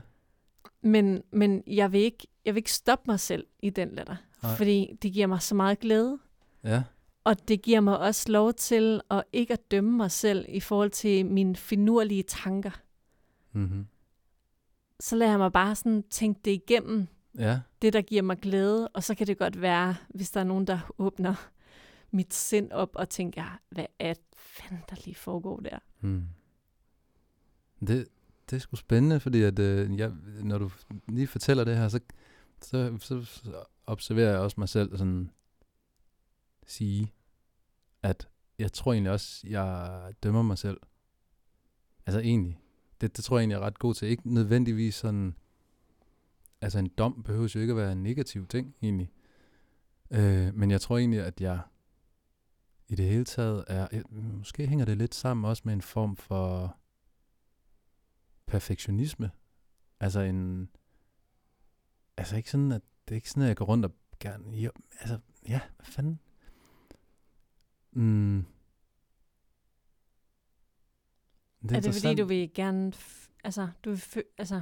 Men, 0.81 1.23
men 1.31 1.63
jeg, 1.67 1.91
vil 1.91 2.01
ikke, 2.01 2.27
jeg 2.45 2.53
vil 2.53 2.59
ikke 2.59 2.71
stoppe 2.73 3.03
mig 3.11 3.19
selv 3.19 3.47
i 3.59 3.69
den 3.69 3.91
latter, 3.91 4.15
Nej. 4.43 4.55
fordi 4.55 4.97
det 5.01 5.13
giver 5.13 5.27
mig 5.27 5.41
så 5.41 5.55
meget 5.55 5.79
glæde. 5.79 6.19
ja, 6.63 6.83
Og 7.23 7.47
det 7.47 7.61
giver 7.61 7.79
mig 7.79 7.99
også 7.99 8.31
lov 8.31 8.53
til 8.53 9.01
at 9.09 9.23
ikke 9.33 9.53
at 9.53 9.71
dømme 9.71 9.97
mig 9.97 10.11
selv 10.11 10.45
i 10.49 10.59
forhold 10.59 10.89
til 10.89 11.25
mine 11.25 11.55
finurlige 11.55 12.23
tanker. 12.23 12.81
mm-hmm, 13.51 13.87
Så 14.99 15.15
lader 15.15 15.31
jeg 15.31 15.39
mig 15.39 15.51
bare 15.51 15.75
sådan 15.75 16.03
tænke 16.09 16.41
det 16.45 16.51
igennem, 16.51 17.07
ja, 17.37 17.59
det, 17.81 17.93
der 17.93 18.01
giver 18.01 18.21
mig 18.21 18.37
glæde, 18.37 18.87
og 18.87 19.03
så 19.03 19.15
kan 19.15 19.27
det 19.27 19.37
godt 19.37 19.61
være, 19.61 19.95
hvis 20.09 20.31
der 20.31 20.39
er 20.39 20.43
nogen, 20.43 20.67
der 20.67 20.93
åbner 20.97 21.49
mit 22.11 22.33
sind 22.33 22.71
op 22.71 22.89
og 22.95 23.09
tænker, 23.09 23.59
hvad 23.69 23.85
er 23.99 24.13
fanden, 24.35 24.83
der 24.89 24.95
lige 25.05 25.15
foregår 25.15 25.59
der? 25.59 25.79
mm. 26.01 26.23
Det, 27.87 28.07
det 28.49 28.55
er 28.55 28.59
sgu 28.59 28.75
spændende, 28.75 29.19
fordi 29.19 29.41
at, 29.41 29.59
øh, 29.59 29.97
jeg, 29.97 30.11
når 30.43 30.57
du 30.57 30.71
lige 31.07 31.27
fortæller 31.27 31.63
det 31.63 31.77
her, 31.77 31.87
så, 31.87 31.99
så, 32.61 32.97
så, 32.99 33.23
så 33.23 33.63
observerer 33.85 34.29
jeg 34.29 34.39
også 34.39 34.55
mig 34.59 34.69
selv 34.69 34.97
sådan 34.97 35.31
sige, 36.71 37.13
at 38.03 38.29
jeg 38.59 38.73
tror 38.73 38.93
egentlig 38.93 39.11
også, 39.11 39.47
jeg 39.47 40.13
dømmer 40.23 40.41
mig 40.41 40.57
selv. 40.57 40.77
Altså 42.05 42.19
egentlig. 42.19 42.59
Det, 43.01 43.17
det 43.17 43.23
tror 43.25 43.37
jeg 43.37 43.41
egentlig 43.41 43.55
er 43.55 43.59
ret 43.59 43.79
god 43.79 43.93
til. 43.93 44.07
Ikke 44.07 44.33
nødvendigvis 44.33 44.95
sådan, 44.95 45.35
altså 46.61 46.79
en 46.79 46.87
dom 46.87 47.23
behøver 47.23 47.51
jo 47.55 47.59
ikke 47.59 47.71
at 47.71 47.77
være 47.77 47.91
en 47.91 48.03
negativ 48.03 48.47
ting 48.47 48.75
egentlig. 48.81 49.11
Øh, 50.11 50.55
men 50.55 50.71
jeg 50.71 50.81
tror 50.81 50.97
egentlig, 50.97 51.21
at 51.21 51.41
jeg 51.41 51.59
i 52.87 52.95
det 52.95 53.05
hele 53.05 53.25
taget 53.25 53.65
er, 53.67 53.87
jeg, 53.91 54.03
måske 54.09 54.67
hænger 54.67 54.85
det 54.85 54.97
lidt 54.97 55.15
sammen 55.15 55.45
også 55.45 55.61
med 55.65 55.73
en 55.73 55.81
form 55.81 56.17
for 56.17 56.77
perfektionisme. 58.45 59.31
Altså 59.99 60.19
en, 60.19 60.69
altså 62.17 62.37
ikke 62.37 62.51
sådan, 62.51 62.71
at 62.71 62.81
det 63.07 63.11
er 63.13 63.15
ikke 63.15 63.29
sådan, 63.29 63.43
at 63.43 63.47
jeg 63.47 63.57
går 63.57 63.65
rundt 63.65 63.85
og 63.85 63.91
gerne, 64.19 64.57
jo, 64.57 64.71
altså, 64.99 65.19
ja, 65.47 65.61
hvad 65.75 65.85
fanden? 65.85 66.19
Mm. 67.93 68.45
Det 71.61 71.71
er, 71.71 71.75
er 71.75 71.79
det 71.81 71.93
fordi, 71.93 72.15
du 72.15 72.25
vil 72.25 72.53
gerne, 72.53 72.93
altså, 73.43 73.67
du 73.85 73.89
vil, 73.89 74.23
altså, 74.37 74.61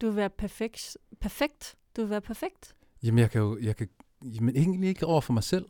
du 0.00 0.06
vil 0.06 0.16
være 0.16 0.30
perfekt, 0.30 0.96
perfekt? 1.20 1.76
Du 1.96 2.00
vil 2.00 2.10
være 2.10 2.20
perfekt? 2.20 2.74
Jamen, 3.02 3.18
jeg 3.18 3.30
kan 3.30 3.40
jo, 3.40 3.58
jeg 3.62 3.76
kan, 3.76 3.88
jamen, 4.24 4.56
egentlig 4.56 4.88
ikke 4.88 5.06
over 5.06 5.20
for 5.20 5.32
mig 5.32 5.42
selv. 5.44 5.66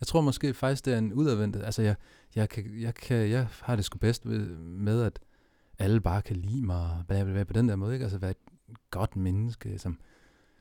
Jeg 0.00 0.06
tror 0.06 0.20
måske 0.20 0.54
faktisk, 0.54 0.84
det 0.84 0.94
er 0.94 0.98
en 0.98 1.12
udadvendt. 1.12 1.56
Altså, 1.56 1.82
jeg, 1.82 1.96
jeg, 2.34 2.48
kan, 2.48 2.80
jeg, 2.80 2.94
kan, 2.94 3.30
jeg 3.30 3.48
har 3.62 3.76
det 3.76 3.84
sgu 3.84 3.98
bedst 3.98 4.28
ved, 4.28 4.48
med, 4.58 5.02
at 5.02 5.20
alle 5.78 6.00
bare 6.00 6.22
kan 6.22 6.36
lide 6.36 6.62
mig, 6.66 6.80
og 6.98 7.04
bla, 7.08 7.24
bla, 7.24 7.32
bla, 7.32 7.44
på 7.44 7.52
den 7.52 7.68
der 7.68 7.76
måde, 7.76 7.92
ikke? 7.94 8.04
Altså, 8.04 8.18
være 8.18 8.30
et 8.30 8.90
godt 8.90 9.16
menneske, 9.16 9.78
som 9.78 10.00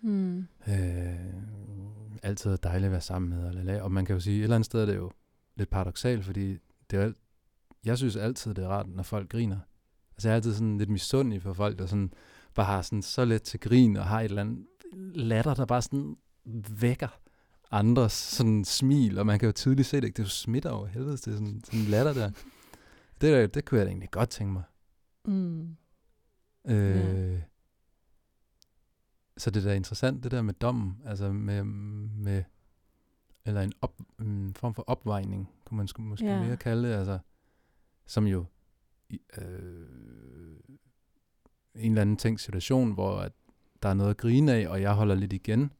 Hmm. 0.02 0.47
øh, 0.68 1.16
altid 2.24 2.52
er 2.52 2.56
dejligt 2.56 2.86
at 2.86 2.91
være 2.91 3.02
sammen 3.02 3.30
med. 3.30 3.78
La- 3.78 3.82
og 3.82 3.91
man 3.91 4.06
kan 4.06 4.14
jo 4.14 4.20
sige, 4.20 4.38
et 4.38 4.43
eller 4.43 4.56
andet 4.56 4.66
sted 4.66 4.82
er 4.82 4.86
det 4.86 4.95
jo 4.95 5.12
lidt 5.60 5.70
paradoxalt, 5.70 6.26
fordi 6.26 6.57
det 6.91 6.99
er 6.99 7.03
alt, 7.03 7.18
jeg 7.86 7.97
synes 7.97 8.16
altid, 8.16 8.53
det 8.53 8.64
er 8.64 8.68
rart, 8.68 8.88
når 8.89 9.03
folk 9.03 9.30
griner. 9.30 9.60
Altså 10.12 10.28
jeg 10.28 10.34
er 10.34 10.36
altid 10.36 10.53
sådan 10.53 10.78
lidt 10.78 10.89
misundelig 10.89 11.41
for 11.41 11.53
folk, 11.53 11.80
der 11.80 11.86
sådan 11.86 12.14
bare 12.55 12.66
har 12.66 12.82
sådan 12.82 13.01
så 13.01 13.26
let 13.26 13.41
til 13.43 13.60
grin, 13.60 13.97
og 13.97 14.05
har 14.05 14.20
et 14.20 14.26
eller 14.26 14.41
andet 14.41 14.66
latter, 15.16 15.53
der 15.53 15.66
bare 15.66 15.82
sådan 15.82 16.18
vækker 16.80 17.20
andres 17.72 18.14
sådan 18.14 18.66
smil, 18.66 19.20
og 19.20 19.26
man 19.26 19.39
kan 19.39 19.45
jo 19.45 19.51
tydeligt 19.51 19.88
se 19.88 20.01
det, 20.01 20.18
det 20.18 20.20
er 20.20 20.26
jo 20.26 20.30
smitter 20.30 20.70
over 20.70 20.88
helvede, 20.88 21.18
det 21.18 21.28
er 21.28 21.32
sådan, 21.32 21.62
sådan 21.66 21.86
latter 21.86 22.14
der. 22.14 22.32
Det, 23.22 23.34
der, 23.34 23.47
det 23.47 23.66
kunne 23.66 23.78
jeg 23.78 23.86
da 23.86 23.89
egentlig 23.89 24.12
godt 24.12 24.30
tænke 24.30 24.53
mig. 24.53 24.64
Mm. 25.26 25.76
Øh, 26.68 26.95
Ja. 26.95 27.39
Så 29.38 29.51
det 29.51 29.66
er 29.66 29.70
da 29.70 29.76
interessant, 29.76 30.24
det 30.24 30.32
der 30.32 30.41
med 30.41 30.53
dommen, 30.53 31.01
altså 31.05 31.32
med, 31.32 31.64
med 31.64 32.43
eller 33.46 33.62
en, 33.62 33.72
op, 33.82 34.02
en 34.22 34.54
form 34.54 34.74
for 34.74 34.84
opvejning, 34.88 35.50
kunne 35.66 35.78
man 35.78 35.88
sku- 35.98 36.02
måske 36.02 36.26
Ja. 36.26 36.44
mere 36.44 36.58
kalde 36.58 36.90
det, 36.90 36.96
altså, 36.96 37.20
som 38.06 38.28
jo 38.28 38.46
i, 39.10 39.20
øh, 39.38 39.88
en 41.76 41.92
eller 41.92 42.02
anden 42.02 42.18
tænkt 42.18 42.42
situation, 42.42 42.92
hvor 42.92 43.18
at 43.20 43.32
der 43.84 43.90
er 43.90 43.94
noget 43.94 44.10
at 44.10 44.18
grine 44.18 44.54
af, 44.54 44.68
og 44.68 44.82
jeg 44.82 44.94
holder 44.94 45.16
lidt 45.16 45.34
igen, 45.34 45.74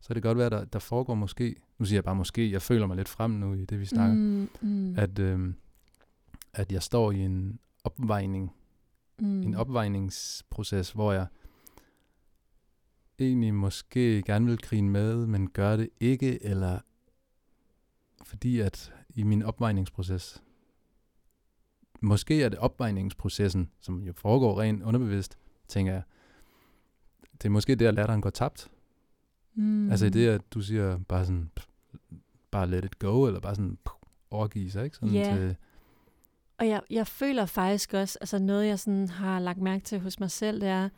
så 0.00 0.08
kan 0.08 0.14
det 0.14 0.22
godt 0.22 0.38
være, 0.38 0.50
der, 0.50 0.64
der 0.64 0.78
foregår 0.78 1.14
måske, 1.14 1.56
nu 1.78 1.84
siger 1.84 1.96
jeg 1.96 2.04
bare 2.04 2.14
måske, 2.16 2.50
jeg 2.50 2.62
føler 2.62 2.86
mig 2.86 2.96
lidt 2.96 3.08
frem 3.08 3.30
nu 3.30 3.54
i 3.54 3.64
det, 3.64 3.80
vi 3.80 3.86
snakker, 3.86 4.14
Mm, 4.14 4.48
mm, 4.60 4.94
at, 4.98 5.18
øh, 5.18 5.54
at 6.54 6.72
jeg 6.72 6.82
står 6.82 7.12
i 7.12 7.18
en 7.20 7.58
opvejning, 7.84 8.52
mm. 9.20 9.42
en 9.42 9.54
opvejningsproces, 9.54 10.92
hvor 10.92 11.12
jeg 11.12 11.26
egentlig 13.18 13.54
måske 13.54 14.22
gerne 14.22 14.46
vil 14.46 14.58
grine 14.58 14.90
med, 14.90 15.26
men 15.26 15.50
gør 15.50 15.76
det 15.76 15.88
ikke, 16.00 16.44
eller 16.44 16.78
fordi 18.24 18.60
at 18.60 18.92
i 19.14 19.22
min 19.22 19.42
opvejningsproces, 19.42 20.42
måske 22.00 22.42
er 22.42 22.48
det 22.48 22.58
opvejningsprocessen, 22.58 23.70
som 23.80 24.02
jo 24.02 24.12
foregår 24.12 24.60
rent 24.60 24.82
underbevidst, 24.82 25.38
tænker 25.68 25.92
jeg, 25.92 26.02
det 27.32 27.44
er 27.44 27.50
måske 27.50 27.74
der, 27.74 27.90
latteren 27.90 28.20
går 28.20 28.30
tabt. 28.30 28.70
Mm. 29.54 29.90
Altså 29.90 30.06
i 30.06 30.10
det, 30.10 30.28
at 30.28 30.52
du 30.54 30.60
siger 30.60 30.98
bare 30.98 31.24
sådan, 31.24 31.50
pff, 31.56 31.66
bare 32.50 32.66
let 32.70 32.84
it 32.84 32.98
go, 32.98 33.26
eller 33.26 33.40
bare 33.40 33.54
sådan 33.54 33.78
pff, 33.84 33.94
overgive 34.30 34.70
sig, 34.70 34.84
ikke? 34.84 34.96
Sådan 34.96 35.14
Ja. 35.14 35.36
til, 35.36 35.56
Og 36.58 36.68
jeg, 36.68 36.82
jeg 36.90 37.06
føler 37.06 37.46
faktisk 37.46 37.94
også, 37.94 38.18
altså 38.20 38.38
noget 38.38 38.66
jeg 38.66 38.78
sådan 38.78 39.08
har 39.08 39.38
lagt 39.40 39.58
mærke 39.60 39.84
til 39.84 40.00
hos 40.00 40.20
mig 40.20 40.30
selv, 40.30 40.60
det 40.60 40.68
er, 40.68 40.88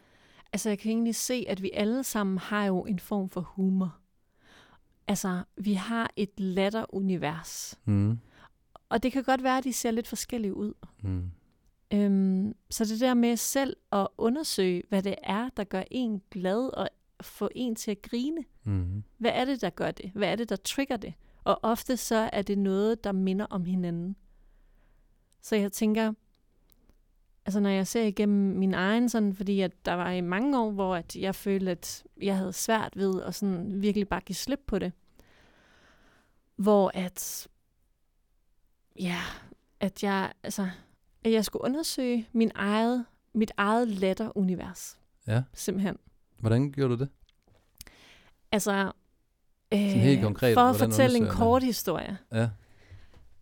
altså 0.53 0.69
jeg 0.69 0.79
kan 0.79 0.91
egentlig 0.91 1.15
se, 1.15 1.45
at 1.49 1.63
vi 1.63 1.71
alle 1.75 2.05
sammen 2.05 2.39
har 2.39 2.65
jo 2.65 2.85
en 2.85 2.99
form 2.99 3.29
for 3.29 3.41
humor. 3.41 3.97
Altså, 5.09 5.43
vi 5.57 5.73
har 5.75 6.11
et 6.17 6.41
latterunivers. 6.41 7.79
mm, 7.85 8.19
Og 8.89 9.03
det 9.03 9.13
kan 9.13 9.23
godt 9.25 9.43
være, 9.43 9.59
at 9.59 9.65
de 9.65 9.73
ser 9.73 9.91
lidt 9.91 10.07
forskellige 10.09 10.55
ud. 10.55 10.73
mm, 11.03 11.31
Øhm, 11.93 12.55
så 12.71 12.85
det 12.85 13.01
der 13.01 13.15
med 13.15 13.37
selv 13.37 13.77
at 13.93 14.09
undersøge, 14.19 14.83
hvad 14.89 15.03
det 15.03 15.15
er, 15.23 15.49
der 15.57 15.65
gør 15.65 15.83
en 15.91 16.23
glad 16.31 16.71
og 16.77 16.89
få 17.21 17.49
en 17.55 17.75
til 17.77 17.91
at 17.91 18.03
grine. 18.03 18.45
mm, 18.65 19.03
Hvad 19.19 19.31
er 19.35 19.45
det, 19.45 19.61
der 19.61 19.71
gør 19.71 19.91
det? 19.91 20.11
Hvad 20.15 20.29
er 20.29 20.37
det, 20.37 20.49
der 20.49 20.57
trigger 20.57 20.97
det? 20.97 21.15
Og 21.45 21.59
ofte 21.63 21.97
så 21.97 22.31
er 22.33 22.43
det 22.43 22.59
noget, 22.59 23.05
der 23.05 23.13
minder 23.13 23.47
om 23.47 23.65
hinanden. 23.65 24.17
Så 25.43 25.57
jeg 25.57 25.73
tænker, 25.73 26.13
altså 27.47 27.61
når 27.61 27.71
jeg 27.71 27.87
ser 27.87 28.03
igennem 28.03 28.59
min 28.59 28.75
egen 28.75 29.09
sådan, 29.09 29.35
fordi 29.35 29.61
at 29.61 29.73
der 29.85 29.93
var 29.95 30.11
i 30.11 30.21
mange 30.21 30.61
år, 30.61 30.71
hvor 30.71 30.95
at 30.97 31.17
jeg 31.17 31.35
følte, 31.35 31.71
at 31.71 32.05
jeg 32.23 32.37
havde 32.37 32.53
svært 32.53 32.97
ved 32.97 33.23
at 33.23 33.35
sådan 33.35 33.83
virkelig 33.83 34.09
bare 34.09 34.21
give 34.21 34.37
slip 34.37 34.61
på 34.67 34.79
det. 34.79 34.93
Hvor 36.57 36.91
at, 36.95 37.49
ja, 39.01 39.19
at 39.81 40.03
jeg, 40.03 40.33
altså, 40.43 40.69
at 41.25 41.33
jeg 41.33 41.45
skulle 41.45 41.65
undersøge 41.65 42.29
min 42.33 42.51
eget, 42.55 43.05
mit 43.35 43.51
eget 43.57 43.89
latterunivers. 43.89 44.99
ja. 45.27 45.43
Simpelthen. 45.55 45.97
Hvordan 46.41 46.73
gjorde 46.73 46.97
du 46.97 47.01
det? 47.01 47.09
Altså, 48.53 48.93
øh, 49.73 49.79
helt 49.79 50.23
konkret, 50.23 50.55
for 50.55 50.61
at 50.61 50.77
fortælle 50.77 51.19
en 51.19 51.27
kort 51.27 51.63
historie. 51.63 52.19
Ja. 52.33 52.49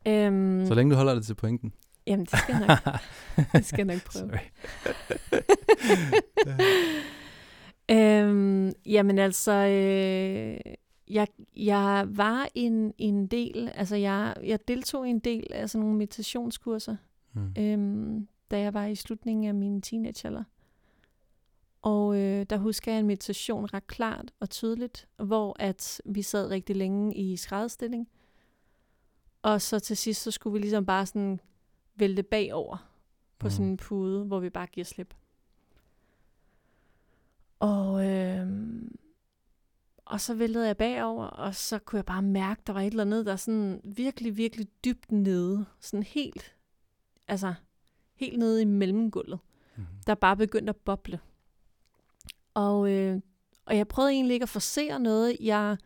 Øhm, 0.06 0.66
Så 0.66 0.74
længe 0.74 0.90
du 0.90 0.96
holder 0.96 1.14
det 1.14 1.26
til 1.26 1.34
pointen. 1.34 1.72
Jamen, 2.06 2.26
det 2.26 2.38
skal 2.38 2.54
jeg 2.54 2.66
nok, 2.66 2.94
det 3.52 3.64
skal 3.66 3.86
jeg 3.86 3.94
nok 3.96 4.04
prøve. 4.04 4.30
Sorry. 4.30 4.38
øhm, 7.90 8.72
jamen 8.86 9.18
altså, 9.18 9.52
øh, 9.52 10.74
jeg, 11.08 11.26
jeg 11.56 12.04
var 12.08 12.48
en, 12.54 12.92
en 12.98 13.26
del, 13.26 13.72
altså 13.74 13.96
jeg, 13.96 14.34
jeg 14.44 14.58
deltog 14.68 15.06
i 15.06 15.10
en 15.10 15.18
del 15.18 15.46
af 15.52 15.70
sådan 15.70 15.80
nogle 15.82 15.98
meditationskurser, 15.98 16.96
Mm. 17.36 17.54
øhm, 17.58 18.28
da 18.50 18.58
jeg 18.60 18.74
var 18.74 18.86
i 18.86 18.94
slutningen 18.94 19.44
af 19.48 19.54
min 19.54 19.82
teenagealder. 19.82 20.44
Og 21.82 22.16
øh, 22.16 22.46
der 22.50 22.56
husker 22.56 22.92
jeg 22.92 22.98
en 23.00 23.06
meditation 23.06 23.74
ret 23.74 23.86
klart 23.86 24.32
og 24.40 24.50
tydeligt, 24.50 25.08
hvor 25.16 25.56
at 25.58 26.00
vi 26.04 26.22
sad 26.22 26.50
rigtig 26.50 26.76
længe 26.76 27.14
i 27.14 27.36
skrædderstilling. 27.36 28.08
Og 29.42 29.62
så 29.62 29.78
til 29.78 29.96
sidst, 29.96 30.22
så 30.22 30.30
skulle 30.30 30.52
vi 30.52 30.58
ligesom 30.58 30.86
bare 30.86 31.06
sådan 31.06 31.40
vælte 31.96 32.22
bagover 32.22 32.90
på 33.38 33.46
Mm. 33.46 33.50
sådan 33.50 33.66
en 33.66 33.76
pude, 33.76 34.24
hvor 34.24 34.40
vi 34.40 34.50
bare 34.50 34.66
giver 34.66 34.84
slip. 34.84 35.14
Og, 37.60 38.06
øh, 38.06 38.48
og 40.04 40.20
så 40.20 40.34
væltede 40.34 40.66
jeg 40.66 40.76
bagover, 40.76 41.24
og 41.26 41.54
så 41.54 41.78
kunne 41.78 41.96
jeg 41.96 42.04
bare 42.06 42.22
mærke, 42.22 42.62
der 42.66 42.72
var 42.72 42.80
et 42.80 42.86
eller 42.86 43.02
andet, 43.04 43.26
der 43.26 43.36
sådan 43.36 43.80
virkelig, 43.84 44.36
virkelig 44.36 44.66
dybt 44.84 45.12
nede. 45.12 45.64
Sådan 45.80 46.02
helt, 46.02 46.54
altså 47.28 47.54
helt 48.14 48.38
nede 48.38 48.62
i 48.62 48.64
mellemgulvet 48.64 49.38
Mm. 49.76 49.84
der 50.06 50.14
bare 50.14 50.36
begyndte 50.36 50.70
at 50.70 50.76
boble. 50.76 51.20
Og, 52.54 52.90
øh, 52.92 53.20
og 53.64 53.76
jeg 53.76 53.88
prøvede 53.88 54.12
egentlig 54.12 54.34
ikke 54.34 54.42
at 54.44 54.48
forsere 54.48 55.00
noget. 55.00 55.36
Jeg 55.40 55.76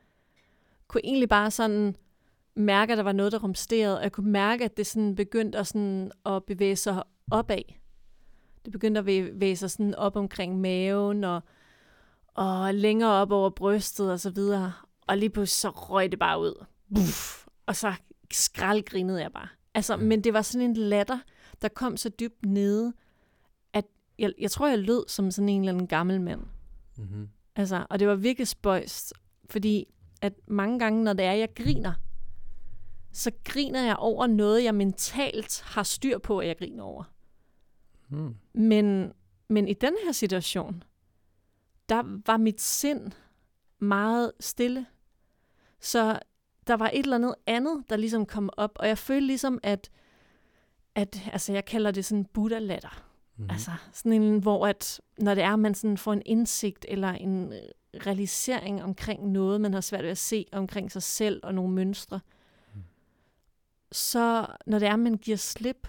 kunne 0.88 1.04
egentlig 1.04 1.28
bare 1.28 1.50
sådan 1.50 1.96
mærke, 2.58 2.92
at 2.92 2.96
der 2.98 3.04
var 3.04 3.12
noget, 3.12 3.32
der 3.32 3.38
rumsterede. 3.38 3.96
Og 3.96 4.02
jeg 4.02 4.12
kunne 4.12 4.30
mærke, 4.30 4.64
at 4.64 4.76
det 4.76 4.86
sådan 4.86 5.14
begyndte 5.14 5.58
at, 5.58 5.66
sådan 5.66 6.12
at 6.26 6.44
bevæge 6.44 6.76
sig 6.76 7.02
opad. 7.30 7.62
Det 8.64 8.72
begyndte 8.72 8.98
at 8.98 9.04
bevæge 9.04 9.56
sig 9.56 9.70
sådan 9.70 9.94
op 9.94 10.16
omkring 10.16 10.60
maven 10.60 11.24
og, 11.24 11.40
og 12.34 12.74
længere 12.74 13.10
op 13.12 13.32
over 13.32 13.50
brystet 13.50 14.12
og 14.12 14.20
så 14.20 14.30
videre. 14.30 14.72
Og 15.06 15.18
lige 15.18 15.30
pludselig 15.30 15.60
så 15.60 15.70
røg 15.70 16.10
det 16.10 16.18
bare 16.18 16.40
ud. 16.40 16.64
Buff, 16.94 17.46
og 17.66 17.76
så 17.76 17.92
skraldgrinede 18.32 19.22
jeg 19.22 19.32
bare. 19.32 19.48
Altså, 19.74 19.92
Ja. 19.92 20.00
men 20.00 20.24
det 20.24 20.32
var 20.32 20.42
sådan 20.42 20.70
en 20.70 20.76
latter, 20.76 21.18
der 21.62 21.68
kom 21.68 21.96
så 21.96 22.08
dybt 22.08 22.46
nede, 22.46 22.92
at 23.72 23.84
jeg, 24.18 24.32
jeg 24.40 24.50
tror, 24.50 24.68
jeg 24.68 24.78
lød 24.78 25.04
som 25.08 25.30
sådan 25.30 25.48
en 25.48 25.60
eller 25.60 25.72
anden 25.72 25.86
gammel 25.86 26.20
mand. 26.20 26.40
Mm-hmm. 26.96 27.28
Altså, 27.56 27.86
og 27.90 27.98
det 27.98 28.08
var 28.08 28.14
virkelig 28.14 28.48
spøjst, 28.48 29.12
fordi 29.50 29.84
at 30.22 30.32
mange 30.46 30.78
gange, 30.78 31.04
når 31.04 31.12
det 31.12 31.24
er, 31.24 31.32
jeg 31.32 31.48
griner, 31.56 31.92
så 33.18 33.32
griner 33.44 33.82
jeg 33.84 33.96
over 33.96 34.26
noget, 34.26 34.64
jeg 34.64 34.74
mentalt 34.74 35.62
har 35.64 35.82
styr 35.82 36.18
på, 36.18 36.38
at 36.38 36.48
jeg 36.48 36.58
griner 36.58 36.82
over. 36.82 37.04
Mm. 38.08 38.34
Men, 38.52 39.12
men 39.48 39.68
i 39.68 39.74
den 39.74 39.94
her 40.04 40.12
situation, 40.12 40.82
der 41.88 42.20
var 42.26 42.36
mit 42.36 42.60
sind 42.60 43.12
meget 43.78 44.32
stille. 44.40 44.86
Så 45.80 46.18
der 46.66 46.74
var 46.74 46.90
et 46.92 46.98
eller 46.98 47.16
andet 47.16 47.34
andet, 47.46 47.84
der 47.90 47.96
ligesom 47.96 48.26
kom 48.26 48.50
op, 48.56 48.72
og 48.74 48.88
jeg 48.88 48.98
følte 48.98 49.26
ligesom, 49.26 49.58
at, 49.62 49.90
at 50.94 51.28
altså 51.32 51.52
jeg 51.52 51.64
kalder 51.64 51.90
det 51.90 52.04
sådan 52.04 52.24
Buddha-latter. 52.24 53.02
Mm-hmm. 53.36 53.44
Mm. 53.44 53.50
Altså 53.50 53.70
sådan 53.92 54.22
en, 54.22 54.38
hvor 54.42 54.66
at, 54.66 55.00
når 55.18 55.34
det 55.34 55.44
er, 55.44 55.52
at 55.52 55.58
man 55.58 55.74
sådan 55.74 55.98
får 55.98 56.12
en 56.12 56.22
indsigt 56.26 56.86
eller 56.88 57.08
en 57.08 57.52
øh, 57.52 57.58
realisering 58.06 58.82
omkring 58.82 59.32
noget, 59.32 59.60
man 59.60 59.74
har 59.74 59.80
svært 59.80 60.04
ved 60.04 60.10
at 60.10 60.18
se 60.18 60.46
omkring 60.52 60.92
sig 60.92 61.02
selv 61.02 61.40
og 61.42 61.54
nogle 61.54 61.74
mønstre, 61.74 62.20
Mm. 62.20 62.34
Så 63.92 64.46
når 64.66 64.78
det 64.78 64.88
er, 64.88 64.96
man 64.96 65.14
giver 65.14 65.36
slip, 65.36 65.88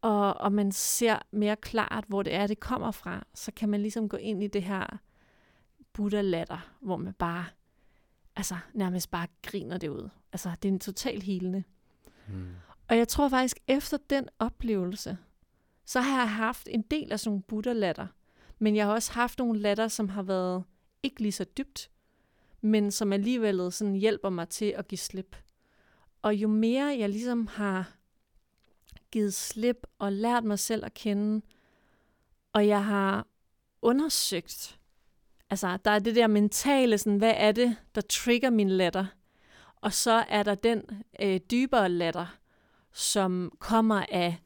og, 0.00 0.34
og 0.34 0.52
man 0.52 0.72
ser 0.72 1.18
mere 1.30 1.56
klart, 1.56 2.04
hvor 2.08 2.22
det 2.22 2.34
er, 2.34 2.46
det 2.46 2.60
kommer 2.60 2.90
fra, 2.90 3.26
så 3.34 3.52
kan 3.52 3.68
man 3.68 3.80
ligesom 3.80 4.08
gå 4.08 4.16
ind 4.16 4.42
i 4.42 4.46
det 4.46 4.62
her 4.62 4.98
Buddha-latter, 5.92 6.58
hvor 6.80 6.96
man 6.96 7.12
bare, 7.12 7.44
altså 8.36 8.56
nærmest 8.74 9.10
bare 9.10 9.26
griner 9.42 9.78
det 9.78 9.88
ud. 9.88 10.08
Altså 10.32 10.50
det 10.62 10.68
er 10.68 10.72
en 10.72 10.80
total 10.80 11.22
helende. 11.22 11.64
Mm. 12.28 12.48
Og 12.88 12.96
jeg 12.96 13.08
tror 13.08 13.28
faktisk, 13.28 13.58
efter 13.68 13.96
den 14.10 14.28
oplevelse, 14.38 15.18
så 15.84 16.00
har 16.00 16.18
jeg 16.18 16.30
haft 16.30 16.68
en 16.70 16.82
del 16.82 17.12
af 17.12 17.20
sådan 17.20 17.30
nogle 17.30 17.42
Buddha-latter. 17.42 18.06
Men 18.58 18.76
jeg 18.76 18.86
har 18.86 18.92
også 18.92 19.12
haft 19.12 19.38
nogle 19.38 19.60
latter, 19.60 19.88
som 19.88 20.08
har 20.08 20.22
været 20.22 20.64
ikke 21.02 21.22
lige 21.22 21.32
så 21.32 21.44
dybt, 21.44 21.90
men 22.60 22.90
som 22.90 23.12
alligevel 23.12 23.72
sådan 23.72 23.94
hjælper 23.94 24.30
mig 24.30 24.48
til 24.48 24.74
at 24.78 24.88
give 24.88 24.98
slip. 24.98 25.36
Og 26.26 26.34
jo 26.34 26.48
mere 26.48 26.96
jeg 26.98 27.08
ligesom 27.08 27.46
har 27.46 27.92
givet 29.10 29.34
slip 29.34 29.86
og 29.98 30.12
lært 30.12 30.44
mig 30.44 30.58
selv 30.58 30.84
at 30.84 30.94
kende, 30.94 31.46
og 32.52 32.66
jeg 32.66 32.84
har 32.84 33.26
undersøgt, 33.82 34.78
altså 35.50 35.78
der 35.84 35.90
er 35.90 35.98
det 35.98 36.16
der 36.16 36.26
mentale, 36.26 36.98
sådan, 36.98 37.18
hvad 37.18 37.34
er 37.36 37.52
det, 37.52 37.76
der 37.94 38.00
trigger 38.00 38.50
min 38.50 38.68
latter? 38.68 39.06
Og 39.76 39.92
så 39.92 40.24
er 40.28 40.42
der 40.42 40.54
den 40.54 40.82
øh, 41.20 41.40
dybere 41.50 41.88
latter, 41.88 42.36
som 42.92 43.52
kommer 43.58 44.04
af 44.08 44.36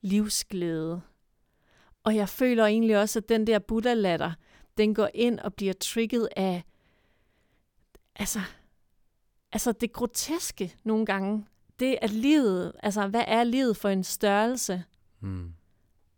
livsglæde 0.00 1.00
Og 2.04 2.16
jeg 2.16 2.28
føler 2.28 2.66
egentlig 2.66 2.98
også, 2.98 3.18
at 3.18 3.28
den 3.28 3.46
der 3.46 3.58
Buddha-latter, 3.58 4.32
den 4.78 4.94
går 4.94 5.08
ind 5.14 5.40
og 5.40 5.54
bliver 5.54 5.74
trigget 5.74 6.28
af, 6.36 6.64
altså, 8.16 8.40
altså 9.54 9.72
det 9.72 9.92
groteske 9.92 10.74
nogle 10.84 11.06
gange. 11.06 11.46
Det 11.78 11.98
at 12.02 12.10
livet, 12.10 12.72
altså 12.82 13.06
hvad 13.06 13.24
er 13.26 13.44
livet 13.44 13.76
for 13.76 13.88
en 13.88 14.04
størrelse? 14.04 14.84
Mm. 15.20 15.52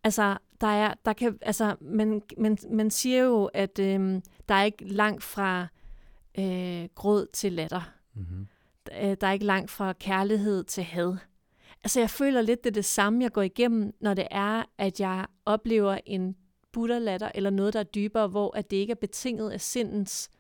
Altså, 0.05 0.39
der 0.61 0.66
er, 0.66 0.95
der 1.05 1.12
kan, 1.12 1.39
altså, 1.43 1.76
man, 1.80 2.22
man, 2.39 2.59
man 2.70 2.91
siger 2.91 3.24
jo, 3.24 3.45
at 3.45 3.78
øhm, 3.78 4.22
der 4.49 4.55
er 4.55 4.62
ikke 4.62 4.84
langt 4.84 5.22
fra 5.22 5.66
øh, 6.39 6.89
gråd 6.95 7.26
til 7.32 7.53
latter. 7.53 7.93
Mm-hmm. 8.14 8.47
Øh, 8.93 9.16
Der 9.20 9.26
er 9.26 9.32
ikke 9.32 9.45
langt 9.45 9.70
fra 9.70 9.93
kærlighed 9.93 10.64
til 10.64 10.84
had. 10.84 11.16
Altså, 11.84 12.01
jeg 12.01 12.11
føler 12.11 12.43
lidt, 12.43 12.64
det 12.64 12.70
er 12.70 12.74
det 12.74 12.84
samme, 12.84 13.22
jeg 13.22 13.32
går 13.32 13.43
igennem, 13.43 13.95
når 14.01 14.14
det 14.14 14.26
er, 14.30 14.62
at 14.78 15.01
jeg 15.01 15.26
oplever 15.45 15.99
en 16.07 16.37
buddha-latter, 16.72 17.30
eller 17.34 17.51
noget, 17.51 17.72
der 17.72 17.80
er 17.80 17.84
dybere, 17.84 18.28
hvor 18.28 18.57
at 18.57 18.70
det 18.70 18.76
ikke 18.76 18.91
er 18.91 18.95
betinget 19.01 19.51
af 19.51 19.61
sindens 19.61 20.30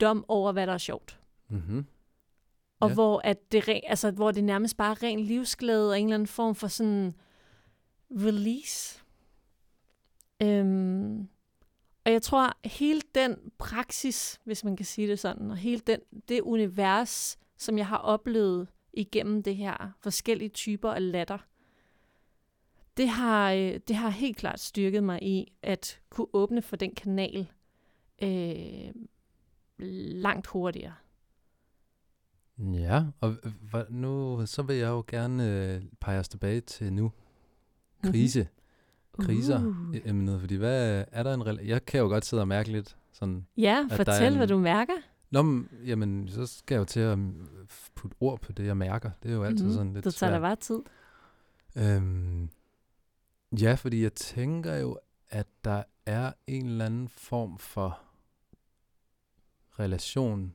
dom 0.00 0.24
over, 0.28 0.52
hvad 0.52 0.66
der 0.66 0.72
er 0.72 0.78
sjovt. 0.78 1.20
Mm-hmm. 1.48 1.86
Og 2.84 2.88
Ja. 2.90 2.94
hvor, 2.94 3.20
at 3.24 3.52
det, 3.52 3.80
altså, 3.86 4.10
hvor 4.10 4.30
det 4.30 4.44
nærmest 4.44 4.76
bare 4.76 4.90
er 4.90 5.02
ren 5.02 5.20
livsglæde 5.20 5.90
og 5.90 6.00
en 6.00 6.06
eller 6.06 6.14
anden 6.14 6.26
form 6.26 6.54
for 6.54 6.66
sådan 6.68 7.14
release. 8.10 9.00
Øhm, 10.42 11.28
og 12.04 12.12
jeg 12.12 12.22
tror, 12.22 12.68
hele 12.68 13.00
den 13.14 13.36
praksis, 13.58 14.40
hvis 14.44 14.64
man 14.64 14.76
kan 14.76 14.86
sige 14.86 15.08
det 15.08 15.18
sådan, 15.18 15.50
og 15.50 15.56
hele 15.56 15.80
den, 15.80 16.00
det 16.28 16.40
univers, 16.40 17.38
som 17.56 17.78
jeg 17.78 17.86
har 17.86 17.96
oplevet 17.98 18.68
igennem 18.92 19.42
det 19.42 19.56
her 19.56 19.92
forskellige 20.00 20.48
typer 20.48 20.90
af 20.90 21.12
latter, 21.12 21.38
det 22.96 23.08
har, 23.08 23.52
øh, 23.52 23.80
det 23.88 23.96
har 23.96 24.08
helt 24.08 24.36
klart 24.36 24.60
styrket 24.60 25.04
mig 25.04 25.22
i 25.22 25.52
at 25.62 26.00
kunne 26.10 26.26
åbne 26.32 26.62
for 26.62 26.76
den 26.76 26.94
kanal 26.94 27.46
øh, 28.22 28.92
langt 29.78 30.46
hurtigere. 30.46 30.94
Ja, 32.58 33.04
og 33.20 33.34
øh, 33.74 33.82
nu 33.92 34.42
så 34.46 34.62
vil 34.62 34.76
jeg 34.76 34.88
jo 34.88 35.04
gerne 35.08 35.48
øh, 35.74 35.82
pege 36.00 36.18
os 36.18 36.28
tilbage 36.28 36.60
til 36.60 36.92
nu. 36.92 37.12
Krise. 38.02 38.48
Kriser. 39.20 39.58
Uh. 39.58 39.88
Uh. 39.88 39.96
Emnet, 40.04 40.40
fordi 40.40 40.54
hvad 40.54 41.04
er 41.12 41.22
der 41.22 41.34
en 41.34 41.42
rela- 41.42 41.66
Jeg 41.68 41.84
kan 41.84 42.00
jo 42.00 42.06
godt 42.06 42.24
sidde 42.24 42.42
og 42.42 42.48
mærke 42.48 42.72
lidt 42.72 42.96
sådan... 43.12 43.46
Ja, 43.56 43.86
at 43.90 43.96
fortæl, 43.96 44.32
en- 44.32 44.36
hvad 44.36 44.46
du 44.46 44.58
mærker. 44.58 44.92
Nå, 45.30 45.42
men, 45.42 45.68
jamen, 45.86 46.28
så 46.28 46.46
skal 46.46 46.74
jeg 46.74 46.80
jo 46.80 46.84
til 46.84 47.00
at 47.00 47.18
mm, 47.18 47.48
putte 47.94 48.16
ord 48.20 48.40
på 48.40 48.52
det, 48.52 48.66
jeg 48.66 48.76
mærker. 48.76 49.10
Det 49.22 49.30
er 49.30 49.34
jo 49.34 49.42
altid 49.44 49.64
Mhm. 49.64 49.74
sådan 49.74 49.92
lidt 49.92 50.04
Du 50.04 50.10
tager 50.10 50.30
svært. 50.30 50.40
bare 50.42 50.56
tid. 50.56 50.80
Øhm, 51.76 52.48
ja, 53.60 53.74
fordi 53.74 54.02
jeg 54.02 54.12
tænker 54.12 54.74
jo, 54.76 54.98
at 55.30 55.46
der 55.64 55.82
er 56.06 56.32
en 56.46 56.66
eller 56.66 56.84
anden 56.86 57.08
form 57.08 57.58
for 57.58 58.00
relation, 59.78 60.54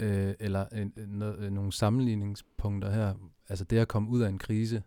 øh, 0.00 0.34
eller 0.40 0.66
en, 0.66 0.92
noget, 1.08 1.38
øh, 1.38 1.52
nogle 1.52 1.72
sammenligningspunkter 1.72 2.90
her. 2.90 3.14
Altså 3.48 3.64
det 3.64 3.78
at 3.78 3.88
komme 3.88 4.08
ud 4.08 4.20
af 4.20 4.28
en 4.28 4.38
krise, 4.38 4.82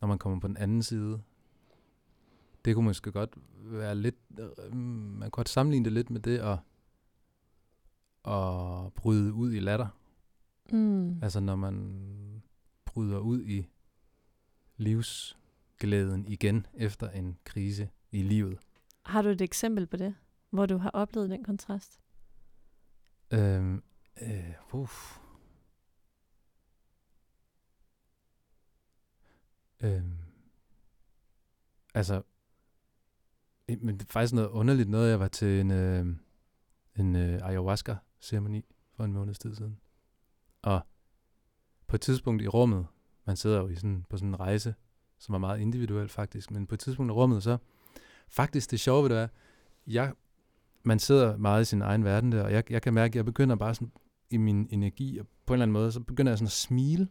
når 0.00 0.08
man 0.08 0.18
kommer 0.18 0.40
på 0.40 0.48
den 0.48 0.56
anden 0.56 0.82
side, 0.82 1.20
det 2.64 2.74
kunne 2.74 2.84
måske 2.84 3.12
godt 3.12 3.34
være 3.54 3.94
lidt, 3.94 4.16
øh, 4.38 4.74
man 4.76 5.20
kunne 5.20 5.30
godt 5.30 5.48
sammenligne 5.48 5.84
det 5.84 5.92
lidt 5.92 6.10
med 6.10 6.20
det 6.20 6.38
at, 6.38 6.58
at 8.32 8.92
bryde 8.92 9.32
ud 9.32 9.52
i 9.52 9.60
latter. 9.60 9.88
Mm. 10.72 11.22
Altså 11.22 11.40
når 11.40 11.56
man 11.56 12.02
bryder 12.84 13.18
ud 13.18 13.44
i 13.44 13.66
livsglæden 14.76 16.26
igen 16.26 16.66
efter 16.74 17.10
en 17.10 17.38
krise 17.44 17.88
i 18.12 18.22
livet. 18.22 18.58
Har 19.02 19.22
du 19.22 19.28
et 19.28 19.40
eksempel 19.40 19.86
på 19.86 19.96
det, 19.96 20.14
hvor 20.50 20.66
du 20.66 20.76
har 20.76 20.90
oplevet 20.90 21.30
den 21.30 21.44
kontrast? 21.44 22.00
Øhm, 23.30 23.82
øh, 24.22 24.54
uff. 24.72 25.18
Øhm, 29.80 30.18
altså, 31.94 32.22
men 33.68 33.98
det 33.98 34.02
er 34.02 34.12
faktisk 34.12 34.34
noget 34.34 34.48
underligt 34.48 34.88
noget. 34.88 35.10
Jeg 35.10 35.20
var 35.20 35.28
til 35.28 35.60
en, 35.60 35.70
øh, 35.70 36.06
en 36.96 37.16
øh, 37.16 37.40
ayahuasca-ceremoni 37.42 38.64
for 38.92 39.04
en 39.04 39.12
måneds 39.12 39.38
tid 39.38 39.54
siden. 39.54 39.80
Og 40.62 40.80
på 41.86 41.96
et 41.96 42.00
tidspunkt 42.00 42.42
i 42.42 42.48
rummet, 42.48 42.86
man 43.24 43.36
sidder 43.36 43.60
jo 43.60 43.68
i 43.68 43.74
sådan, 43.74 44.06
på 44.08 44.16
sådan 44.16 44.28
en 44.28 44.40
rejse, 44.40 44.74
som 45.18 45.34
er 45.34 45.38
meget 45.38 45.60
individuel 45.60 46.08
faktisk, 46.08 46.50
men 46.50 46.66
på 46.66 46.74
et 46.74 46.80
tidspunkt 46.80 47.10
i 47.10 47.12
rummet, 47.12 47.42
så 47.42 47.58
faktisk 48.28 48.70
det 48.70 48.80
sjove 48.80 49.02
ved 49.02 49.10
det 49.10 49.18
er, 49.18 49.28
jeg, 49.86 50.14
man 50.82 50.98
sidder 50.98 51.36
meget 51.36 51.62
i 51.62 51.64
sin 51.64 51.82
egen 51.82 52.04
verden 52.04 52.32
der, 52.32 52.42
og 52.42 52.52
jeg, 52.52 52.70
jeg 52.72 52.82
kan 52.82 52.94
mærke, 52.94 53.12
at 53.12 53.16
jeg 53.16 53.24
begynder 53.24 53.56
bare 53.56 53.74
sådan 53.74 53.92
i 54.30 54.36
min 54.36 54.68
energi, 54.70 55.18
og 55.18 55.26
på 55.46 55.52
en 55.52 55.56
eller 55.56 55.62
anden 55.62 55.72
måde, 55.72 55.92
så 55.92 56.00
begynder 56.00 56.32
jeg 56.32 56.38
sådan 56.38 56.46
at 56.46 56.52
smile, 56.52 57.08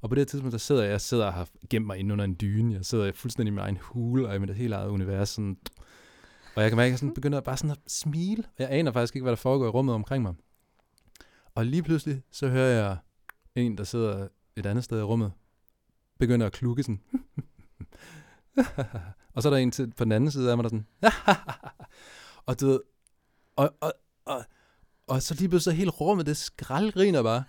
og 0.00 0.08
på 0.08 0.14
det 0.14 0.20
her 0.20 0.26
tidspunkt, 0.26 0.52
der 0.52 0.58
sidder 0.58 0.82
jeg, 0.82 0.90
jeg 0.90 1.00
sidder 1.00 1.26
og 1.26 1.32
har 1.32 1.48
gemt 1.70 1.86
mig 1.86 1.98
inde 1.98 2.12
under 2.12 2.24
en 2.24 2.36
dyne, 2.40 2.74
jeg 2.74 2.84
sidder 2.84 3.12
fuldstændig 3.12 3.50
i 3.50 3.54
min 3.54 3.60
egen 3.60 3.78
hule, 3.80 4.28
og 4.28 4.34
i 4.34 4.38
mit 4.38 4.54
helt 4.54 4.74
eget 4.74 4.88
univers, 4.88 5.28
sådan, 5.28 5.56
og 6.54 6.62
jeg 6.62 6.70
kan 6.70 6.76
mærke, 6.76 6.86
at 6.86 6.90
jeg 6.90 6.98
sådan 6.98 7.14
begynder 7.14 7.40
bare 7.40 7.56
sådan 7.56 7.70
at 7.70 7.78
smile, 7.86 8.44
og 8.46 8.54
jeg 8.58 8.68
aner 8.70 8.92
faktisk 8.92 9.16
ikke, 9.16 9.22
hvad 9.24 9.32
der 9.32 9.36
foregår 9.36 9.66
i 9.66 9.68
rummet 9.68 9.94
omkring 9.94 10.22
mig. 10.22 10.34
Og 11.54 11.66
lige 11.66 11.82
pludselig, 11.82 12.22
så 12.30 12.48
hører 12.48 12.68
jeg 12.68 12.96
en, 13.54 13.78
der 13.78 13.84
sidder 13.84 14.28
et 14.56 14.66
andet 14.66 14.84
sted 14.84 15.00
i 15.00 15.02
rummet, 15.02 15.32
begynder 16.18 16.46
at 16.46 16.52
klukke 16.52 16.82
sådan. 16.82 17.00
og 19.34 19.42
så 19.42 19.48
er 19.48 19.50
der 19.50 19.56
en 19.56 19.70
til, 19.70 19.92
på 19.96 20.04
den 20.04 20.12
anden 20.12 20.30
side 20.30 20.50
af 20.50 20.56
mig, 20.56 20.64
der 20.64 20.68
sådan. 20.68 20.86
og 22.46 22.60
du 22.60 22.66
ved, 22.66 22.80
og, 23.56 23.74
og, 23.80 23.92
og, 24.24 24.44
og 25.10 25.22
så 25.22 25.34
lige 25.34 25.48
pludselig 25.48 25.74
så 25.74 25.76
hele 25.78 25.90
rummet, 25.90 26.26
det 26.26 26.36
skraldgriner 26.36 27.22
bare. 27.22 27.44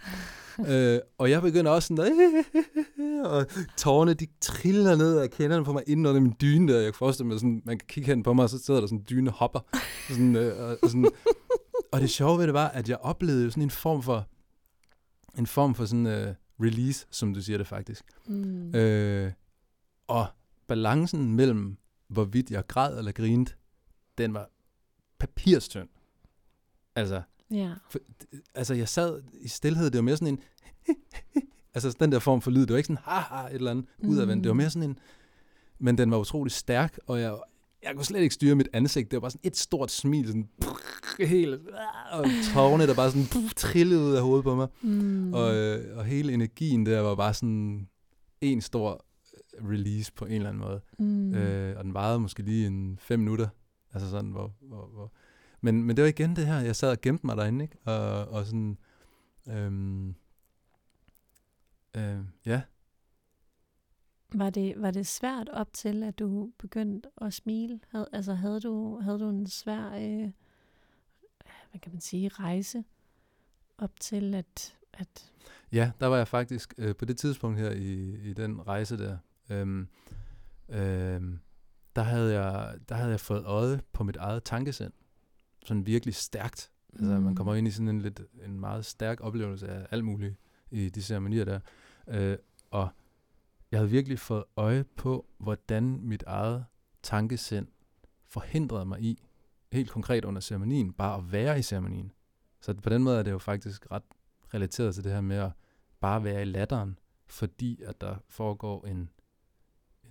øh, 0.72 1.00
og 1.18 1.30
jeg 1.30 1.42
begynder 1.42 1.72
også 1.72 1.88
sådan, 1.88 2.46
og 3.26 3.48
tårerne, 3.78 4.14
de 4.14 4.28
triller 4.42 4.96
ned 4.96 5.18
af 5.18 5.30
kenderne 5.30 5.66
på 5.66 5.74
mig 5.74 5.84
inden 5.88 6.06
under 6.06 6.22
min 6.22 6.36
dyne 6.42 6.74
der. 6.74 6.80
Jeg 6.80 6.94
kan 6.94 6.98
forestille 6.98 7.28
mig, 7.28 7.40
sådan, 7.40 7.62
man 7.66 7.78
kan 7.78 7.88
kigge 7.88 8.08
hen 8.08 8.24
på 8.24 8.34
mig, 8.34 8.44
og 8.44 8.50
så 8.50 8.60
sidder 8.60 8.80
der 8.80 8.88
sådan 8.88 9.00
en 9.00 9.06
dyne 9.10 9.30
hopper. 9.30 9.60
Sådan, 10.10 10.36
øh, 10.36 10.78
og, 10.84 10.90
sådan, 10.90 11.12
og 11.92 12.02
det 12.02 12.10
sjove 12.10 12.40
ved 12.40 12.46
det 12.46 12.54
var, 12.54 12.68
at 12.68 12.90
jeg 12.90 12.98
oplevede 12.98 13.52
sådan 13.52 13.64
en 13.64 13.70
form 13.70 14.04
for, 14.04 14.28
en 15.38 15.48
form 15.48 15.76
for 15.76 15.86
sådan 15.86 16.06
uh, 16.06 16.36
release, 16.66 17.06
som 17.12 17.34
du 17.34 17.42
siger 17.42 17.58
det 17.58 17.68
faktisk. 17.68 18.04
Mm. 18.28 18.76
Øh, 18.76 19.32
og 20.08 20.28
balancen 20.68 21.36
mellem, 21.36 21.78
hvorvidt 22.08 22.52
jeg 22.52 22.68
græd 22.68 22.98
eller 22.98 23.12
grinte, 23.12 23.54
den 24.18 24.34
var 24.34 24.50
papirstynd. 25.20 25.90
Altså, 26.96 27.22
Ja. 27.52 27.72
for, 27.90 28.00
altså, 28.56 28.74
jeg 28.74 28.90
sad 28.90 29.22
i 29.42 29.48
stillhed, 29.48 29.86
det 29.86 29.96
var 29.98 30.02
mere 30.02 30.18
sådan 30.18 30.34
en... 30.34 30.40
altså, 31.74 31.96
den 32.00 32.12
der 32.12 32.20
form 32.20 32.42
for 32.42 32.52
lyd, 32.52 32.62
det 32.62 32.70
var 32.72 32.78
ikke 32.78 32.88
sådan, 32.88 33.04
haha, 33.04 33.48
et 33.48 33.54
eller 33.56 33.72
andet 33.72 33.86
udadvendt. 34.04 34.44
Det 34.44 34.50
var 34.50 34.54
Mm. 34.54 34.58
mere 34.58 34.70
sådan 34.70 34.90
en... 34.90 35.00
Men 35.80 35.98
den 35.98 36.12
var 36.12 36.18
utrolig 36.18 36.52
stærk, 36.52 36.98
og 37.08 37.22
jeg, 37.22 37.38
jeg 37.84 37.96
kunne 37.96 38.06
slet 38.06 38.20
ikke 38.22 38.34
styre 38.36 38.56
mit 38.56 38.68
ansigt. 38.74 39.12
Det 39.12 39.18
var 39.18 39.22
bare 39.22 39.32
sådan 39.32 39.42
et 39.52 39.58
stort 39.58 39.92
smil, 39.92 40.28
sådan 40.28 40.50
helt... 41.20 41.62
Og 42.12 42.26
tårerne, 42.54 42.88
der 42.88 42.96
bare 42.96 43.12
sådan 43.12 43.28
trillede 43.56 44.02
ud 44.02 44.14
af 44.14 44.22
hovedet 44.24 44.44
på 44.44 44.56
mig. 44.56 44.68
Mm. 44.82 45.34
Og, 45.34 45.56
øh, 45.56 45.98
og 45.98 46.06
hele 46.06 46.34
energien 46.34 46.86
der 46.86 47.00
var 47.00 47.16
bare 47.16 47.34
sådan 47.34 47.88
en 48.42 48.62
stor 48.62 49.06
øh, 49.58 49.70
release 49.70 50.14
på 50.14 50.26
en 50.26 50.32
eller 50.32 50.50
anden 50.50 50.64
måde. 50.64 50.82
mm. 51.00 51.06
Mm. 51.06 51.34
Øh, 51.34 51.78
og 51.78 51.84
den 51.84 51.94
varede 51.94 52.20
måske 52.20 52.44
lige 52.44 52.68
en 52.68 52.98
fem 53.02 53.20
minutter. 53.20 53.48
Altså 53.94 54.10
sådan, 54.10 54.32
hvor... 54.32 54.54
hvor, 54.62 54.90
hvor. 54.94 55.12
Men, 55.62 55.84
men 55.84 55.96
det 55.98 56.04
var 56.04 56.10
igen 56.10 56.36
det 56.36 56.48
her, 56.48 56.60
jeg 56.60 56.76
sad 56.76 56.92
og 56.92 57.02
gemte 57.02 57.26
mig 57.26 57.38
derinde, 57.38 57.64
ikke? 57.64 57.78
Og, 57.86 58.28
og 58.28 58.46
sådan... 58.46 58.78
Øhm, 59.48 60.16
øh, 61.96 62.20
ja, 62.46 62.62
Var 64.34 64.50
det, 64.50 64.74
var 64.78 64.92
det 64.92 65.08
svært 65.08 65.50
op 65.50 65.74
til, 65.74 66.04
at 66.04 66.20
du 66.20 66.52
begyndte 66.58 67.10
at 67.22 67.34
smile? 67.34 67.80
Havde, 67.90 68.08
altså 68.14 68.34
havde 68.34 68.60
du, 68.60 69.00
havde 69.00 69.20
du 69.20 69.30
en 69.30 69.48
svær, 69.48 69.86
øh, 69.86 70.32
hvad 71.72 71.80
kan 71.82 71.92
man 71.92 72.02
sige, 72.02 72.30
rejse 72.30 72.84
op 73.78 74.00
til, 74.00 74.36
at, 74.36 74.78
at 74.94 75.32
Ja, 75.72 75.92
der 76.00 76.08
var 76.08 76.18
jeg 76.18 76.28
faktisk 76.28 76.74
øh, 76.78 76.96
på 76.96 77.06
det 77.06 77.18
tidspunkt 77.18 77.60
her 77.60 77.72
i, 77.72 78.16
i 78.30 78.34
den 78.34 78.68
rejse 78.68 78.98
der. 78.98 79.18
Øhm, 79.50 79.88
øhm, 80.70 81.40
der, 81.96 82.02
havde 82.02 82.42
jeg, 82.42 82.80
der 82.90 82.96
havde 82.96 83.12
jeg 83.12 83.20
fået 83.20 83.46
øje 83.46 83.82
på 83.94 84.04
mit 84.04 84.16
eget 84.18 84.44
tankesind. 84.44 84.94
Sådan 85.66 85.86
virkelig 85.86 86.16
stærkt. 86.16 86.72
Altså, 86.94 87.12
man 87.12 87.24
Mm. 87.24 87.36
kommer 87.36 87.56
ind 87.56 87.68
i 87.68 87.72
sådan 87.72 87.88
en, 87.88 88.02
lidt, 88.02 88.22
en 88.46 88.60
meget 88.60 88.86
stærk 88.86 89.18
oplevelse 89.22 89.68
af 89.68 89.88
alt 89.92 90.06
muligt 90.06 90.36
i 90.72 90.90
de 90.90 91.02
ceremonier 91.04 91.46
der. 91.46 91.60
Øh, 92.08 92.38
og 92.72 92.90
jeg 93.72 93.80
havde 93.80 93.90
virkelig 93.90 94.20
fået 94.20 94.44
øje 94.56 94.84
på, 94.84 95.26
hvordan 95.38 96.00
mit 96.02 96.24
eget 96.28 96.66
tankesind 97.04 97.68
forhindrede 98.28 98.86
mig 98.86 99.02
i, 99.02 99.24
helt 99.72 99.90
konkret 99.92 100.26
under 100.26 100.42
ceremonien, 100.42 100.94
bare 100.94 101.18
at 101.18 101.32
være 101.32 101.60
i 101.60 101.62
ceremonien. 101.62 102.12
Så 102.62 102.74
på 102.74 102.90
den 102.90 103.04
måde 103.04 103.20
er 103.20 103.24
det 103.24 103.32
jo 103.32 103.38
faktisk 103.38 103.92
ret 103.92 104.04
relateret 104.54 104.96
til 104.96 105.04
det 105.04 105.12
her 105.12 105.22
med 105.22 105.38
at 105.38 105.52
bare 106.00 106.24
være 106.24 106.42
i 106.42 106.46
latteren, 106.46 107.00
fordi 107.26 107.82
at 107.82 108.02
der 108.02 108.16
foregår 108.28 108.86
en, 108.86 109.10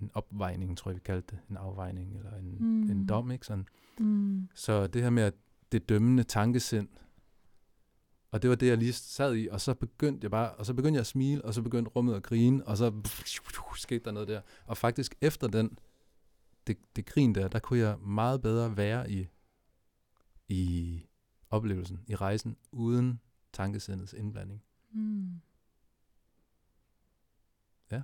en 0.01 0.11
opvejning, 0.15 0.77
tror 0.79 0.91
jeg, 0.91 0.97
vi 0.97 1.01
kaldte 1.05 1.37
det. 1.37 1.43
En 1.51 1.57
afvejning 1.57 2.17
eller 2.17 2.37
en, 2.37 2.57
mm. 2.61 2.91
en 2.91 3.07
dom, 3.07 3.31
ikke 3.31 3.47
sådan? 3.47 3.67
Mm. 4.01 4.49
Så 4.55 4.87
det 4.87 5.03
her 5.03 5.11
med 5.11 5.23
at 5.23 5.35
det 5.73 5.89
dømmende 5.89 6.23
tankesind, 6.23 6.89
og 8.31 8.43
det 8.43 8.51
var 8.51 8.57
det, 8.57 8.67
jeg 8.67 8.79
lige 8.79 8.93
sad 8.93 9.37
i, 9.37 9.49
og 9.49 9.61
så 9.61 9.75
begyndte 9.75 10.25
jeg 10.25 10.31
bare, 10.31 10.55
og 10.55 10.67
så 10.67 10.75
begyndte 10.75 10.97
jeg 10.97 11.01
at 11.01 11.07
smile, 11.07 11.45
og 11.45 11.55
så 11.55 11.63
begyndte 11.63 11.91
rummet 11.91 12.15
at 12.15 12.23
grine, 12.23 12.67
og 12.67 12.77
så 12.77 13.03
skete 13.77 14.05
der 14.05 14.11
noget 14.11 14.29
der. 14.29 14.41
Og 14.67 14.77
faktisk 14.77 15.15
efter 15.21 15.49
den, 15.49 15.79
det, 16.67 16.79
det 16.97 17.07
grin 17.07 17.35
der, 17.35 17.49
der 17.49 17.59
kunne 17.59 17.79
jeg 17.79 17.99
meget 17.99 18.43
bedre 18.43 18.77
være 18.77 19.11
i, 19.11 19.29
i 20.49 21.07
oplevelsen, 21.51 22.05
i 22.07 22.15
rejsen, 22.15 22.57
uden 22.73 23.21
tankesindets 23.53 24.13
indblanding. 24.13 24.63
Mm. 24.93 25.41
Ja. 27.91 28.03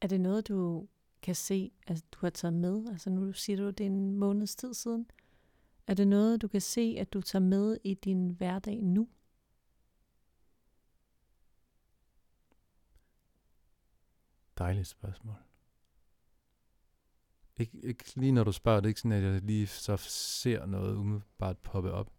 Er 0.00 0.06
det 0.06 0.20
noget, 0.20 0.48
du 0.48 0.88
kan 1.22 1.34
se, 1.34 1.72
at 1.86 2.04
du 2.12 2.18
har 2.20 2.30
taget 2.30 2.54
med? 2.54 2.88
Altså 2.88 3.10
nu 3.10 3.32
siger 3.32 3.56
du, 3.56 3.68
at 3.68 3.78
det 3.78 3.86
er 3.86 3.90
en 3.90 4.16
måneds 4.16 4.56
tid 4.56 4.74
siden. 4.74 5.10
Er 5.86 5.94
det 5.94 6.08
noget, 6.08 6.42
du 6.42 6.48
kan 6.48 6.60
se, 6.60 6.96
at 6.98 7.12
du 7.12 7.20
tager 7.20 7.42
med 7.42 7.78
i 7.84 7.94
din 7.94 8.30
hverdag 8.30 8.82
nu? 8.82 9.08
Dejligt 14.58 14.88
spørgsmål. 14.88 15.36
Ikke, 17.56 17.78
ikke 17.82 18.04
lige 18.16 18.32
når 18.32 18.44
du 18.44 18.52
spørger, 18.52 18.80
det 18.80 18.86
er 18.86 18.88
ikke 18.88 19.00
sådan, 19.00 19.12
at 19.12 19.32
jeg 19.32 19.42
lige 19.42 19.66
så 19.66 19.96
ser 19.96 20.66
noget 20.66 20.96
umiddelbart 20.96 21.58
poppe 21.58 21.92
op. 21.92 22.12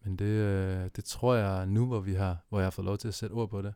Men 0.00 0.16
det, 0.16 0.24
øh, 0.24 0.90
det 0.96 1.04
tror 1.04 1.34
jeg 1.34 1.66
nu, 1.66 1.86
hvor, 1.86 2.00
vi 2.00 2.14
har, 2.14 2.44
hvor 2.48 2.58
jeg 2.58 2.66
har 2.66 2.70
fået 2.70 2.84
lov 2.84 2.98
til 2.98 3.08
at 3.08 3.14
sætte 3.14 3.32
ord 3.32 3.50
på 3.50 3.62
det, 3.62 3.74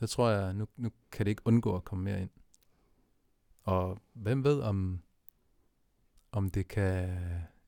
der 0.00 0.06
tror 0.06 0.28
jeg, 0.28 0.54
nu, 0.54 0.66
nu 0.76 0.90
kan 1.12 1.26
det 1.26 1.30
ikke 1.30 1.42
undgå 1.44 1.76
at 1.76 1.84
komme 1.84 2.04
mere 2.04 2.22
ind. 2.22 2.30
Og 3.64 3.98
hvem 4.12 4.44
ved, 4.44 4.60
om, 4.60 5.02
om 6.32 6.50
det 6.50 6.68
kan 6.68 7.18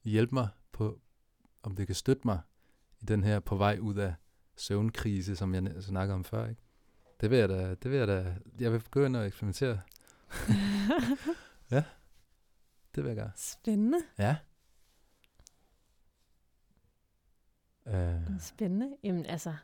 hjælpe 0.05 0.35
mig 0.35 0.49
på, 0.73 1.01
om 1.63 1.77
det 1.77 1.87
kan 1.87 1.97
støtte 1.97 2.23
mig 2.25 2.41
i 3.01 3.05
den 3.05 3.25
her 3.25 3.41
på 3.41 3.57
vej 3.57 3.79
ud 3.81 3.95
af 3.95 4.15
søvnkrise, 4.57 5.37
som 5.37 5.55
jeg 5.55 5.83
snakkede 5.83 6.15
om 6.15 6.25
før, 6.25 6.49
ikke? 6.49 6.63
Det 7.21 7.31
vil 7.31 7.39
jeg 7.39 7.49
da, 7.49 7.75
det 7.75 7.91
vil 7.91 7.99
jeg 7.99 8.09
da, 8.09 8.37
jeg 8.59 8.73
vil 8.73 8.79
begynde 8.79 9.19
at 9.19 9.27
eksperimentere. 9.27 9.81
Det 12.95 13.05
vil 13.05 13.09
jeg 13.09 13.17
gøre. 13.17 13.31
Spændende. 13.37 13.99
Ja. 14.19 14.37
Uh, 17.87 18.41
Spændende. 18.41 18.97
Jamen 19.03 19.27
altså, 19.27 19.57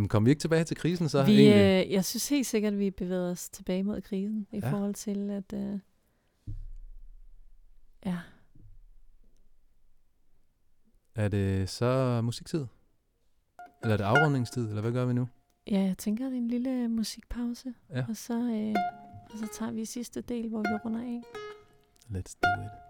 jamen 0.00 0.08
kom 0.08 0.24
vi 0.24 0.30
ikke 0.30 0.40
tilbage 0.40 0.64
til 0.64 0.76
krisen 0.76 1.08
så 1.08 1.24
vi, 1.24 1.32
egentlig? 1.32 1.86
øh, 1.86 1.92
jeg 1.92 2.04
synes 2.04 2.28
helt 2.28 2.46
sikkert, 2.46 2.72
at 2.72 2.78
vi 2.78 2.90
bevæger 2.90 3.30
os 3.30 3.48
tilbage 3.48 3.82
mod 3.82 4.00
krisen 4.00 4.46
i 4.52 4.56
Ja. 4.62 4.72
forhold 4.72 4.94
til, 4.94 5.30
at... 5.30 5.52
Øh, 5.54 5.78
ja, 8.06 8.18
Er 11.14 11.28
det 11.28 11.68
så 11.68 12.20
musiktid? 12.24 12.66
Eller 13.82 13.92
er 13.92 13.96
det 13.96 14.04
afrundingstid, 14.04 14.68
eller 14.68 14.80
hvad 14.82 14.92
gør 14.92 15.04
vi 15.06 15.12
nu? 15.12 15.28
ja, 15.70 15.80
jeg 15.80 15.98
tænker, 15.98 16.24
er 16.24 16.30
en 16.30 16.48
lille 16.48 16.88
musikpause. 16.88 17.74
Ja. 17.94 18.04
Og 18.08 18.16
så, 18.16 18.34
øh, 18.34 18.74
og 19.32 19.38
så 19.38 19.48
tager 19.58 19.72
vi 19.72 19.84
sidste 19.84 20.20
del, 20.20 20.48
hvor 20.48 20.58
vi 20.58 20.78
runder 20.84 21.00
af. 21.00 21.22
Let's 22.10 22.34
do 22.42 22.62
it. 22.64 22.89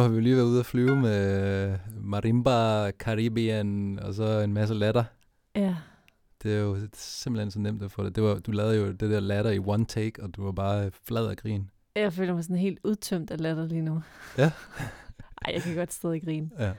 Nu 0.00 0.02
har 0.04 0.08
vi 0.08 0.14
jo 0.16 0.20
lige 0.20 0.36
været 0.36 0.46
ude 0.46 0.60
at 0.60 0.66
flyve 0.66 0.96
med 0.96 1.78
Marimba 2.00 2.90
Caribbean 2.90 3.98
og 3.98 4.14
så 4.14 4.24
en 4.40 4.52
masse 4.52 4.74
latter. 4.74 5.04
Ja, 5.56 5.76
Det 6.42 6.54
er 6.56 6.60
jo 6.60 6.76
simpelthen 6.94 7.50
så 7.50 7.58
nemt 7.58 7.82
at 7.82 7.90
få 7.92 8.04
det. 8.04 8.16
det 8.16 8.22
var, 8.22 8.34
du 8.38 8.50
lavede 8.50 8.76
jo 8.76 8.86
det 8.92 9.00
der 9.10 9.20
latter 9.20 9.50
i 9.50 9.58
one 9.58 9.84
take, 9.84 10.22
og 10.22 10.36
du 10.36 10.44
var 10.44 10.52
bare 10.52 10.90
flad 11.04 11.26
af 11.26 11.36
grin. 11.36 11.70
jeg 11.96 12.12
føler 12.12 12.34
mig 12.34 12.44
sådan 12.44 12.56
helt 12.56 12.78
udtømt 12.84 13.30
af 13.30 13.40
latter 13.40 13.66
lige 13.66 13.82
nu. 13.82 14.02
Ja. 14.38 14.44
Ej, 15.46 15.52
jeg 15.54 15.62
kan 15.62 15.74
godt 15.74 15.92
stadig 15.92 16.22
grine. 16.24 16.50
Ja. 16.58 16.72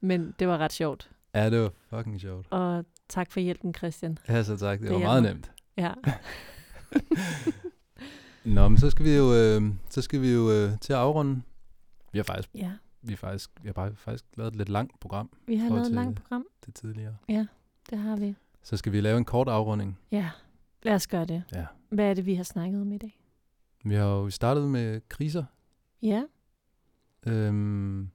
Men 0.00 0.34
det 0.38 0.48
var 0.48 0.58
ret 0.58 0.72
sjovt. 0.72 1.10
Ja, 1.34 1.50
det 1.50 1.60
var 1.60 1.70
fucking 1.96 2.20
sjovt. 2.20 2.46
Og 2.50 2.84
tak 3.08 3.32
for 3.32 3.40
hjælpen, 3.40 3.74
Christian. 3.74 4.18
Ja, 4.28 4.42
så 4.42 4.56
tak. 4.56 4.78
Det, 4.78 4.88
Det 4.88 4.94
var 4.94 5.00
er 5.00 5.04
meget 5.04 5.22
mig. 5.22 5.32
nemt. 5.32 5.50
Ja, 5.76 5.92
Nå, 8.44 8.68
men 8.68 8.78
så 8.78 8.90
skal 8.90 9.04
vi 9.04 9.16
jo, 9.16 9.34
øh, 9.34 9.62
så 9.90 10.02
skal 10.02 10.20
vi 10.22 10.32
jo 10.32 10.50
øh, 10.50 10.70
til 10.80 10.92
at 10.92 10.98
afrunde. 10.98 11.42
Vi 12.12 12.18
har 12.18 12.22
faktisk, 12.24 12.48
ja. 12.54 12.72
vi 13.02 13.12
har 13.12 13.16
faktisk, 13.16 13.50
vi 13.62 13.68
har 13.68 13.72
bare 13.72 13.94
faktisk 13.94 14.24
lavet 14.36 14.50
et 14.50 14.56
lidt 14.56 14.68
langt 14.68 15.00
program 15.00 15.30
Vi 15.46 15.56
har 15.56 15.68
lavet 15.68 15.86
et 15.86 15.92
langt 15.92 16.20
program. 16.20 16.46
til 16.62 16.72
tidligere. 16.72 17.16
Det 17.90 17.98
har 17.98 18.16
vi. 18.16 18.34
Så 18.62 18.76
skal 18.76 18.92
vi 18.92 19.00
lave 19.00 19.18
en 19.18 19.24
kort 19.24 19.48
afrunding. 19.48 19.98
Ja, 20.10 20.30
lad 20.82 20.94
os 20.94 21.06
gøre 21.06 21.24
det. 21.24 21.42
Ja. 21.52 21.66
Hvad 21.88 22.04
er 22.10 22.14
det, 22.14 22.26
vi 22.26 22.34
har 22.34 22.44
snakket 22.44 22.80
om 22.80 22.92
i 22.92 22.98
dag? 22.98 23.20
Vi 23.84 23.94
har 23.94 24.04
jo 24.04 24.30
startet 24.30 24.68
med 24.70 25.00
kriser. 25.08 25.44
Ja, 26.02 26.22
Øhm, 27.26 28.10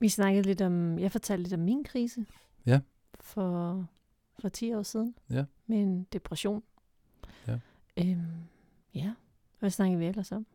vi 0.00 0.08
snakkede 0.08 0.42
lidt 0.42 0.60
om, 0.60 0.98
jeg 0.98 1.12
fortalte 1.12 1.42
lidt 1.42 1.54
om 1.54 1.60
min 1.60 1.84
krise. 1.84 2.26
Ja. 2.66 2.80
For, 3.20 3.86
for 4.38 4.48
10 4.48 4.74
år 4.74 4.82
siden. 4.82 5.14
Ja. 5.30 5.44
Med 5.66 5.78
en 5.78 6.06
depression. 6.12 6.62
Ja. 7.46 7.58
Øhm, 7.96 8.26
ja. 8.94 9.14
Hvad 9.58 9.70
snakkede 9.70 9.98
vi 9.98 10.06
ellers 10.06 10.32
om? 10.32 10.46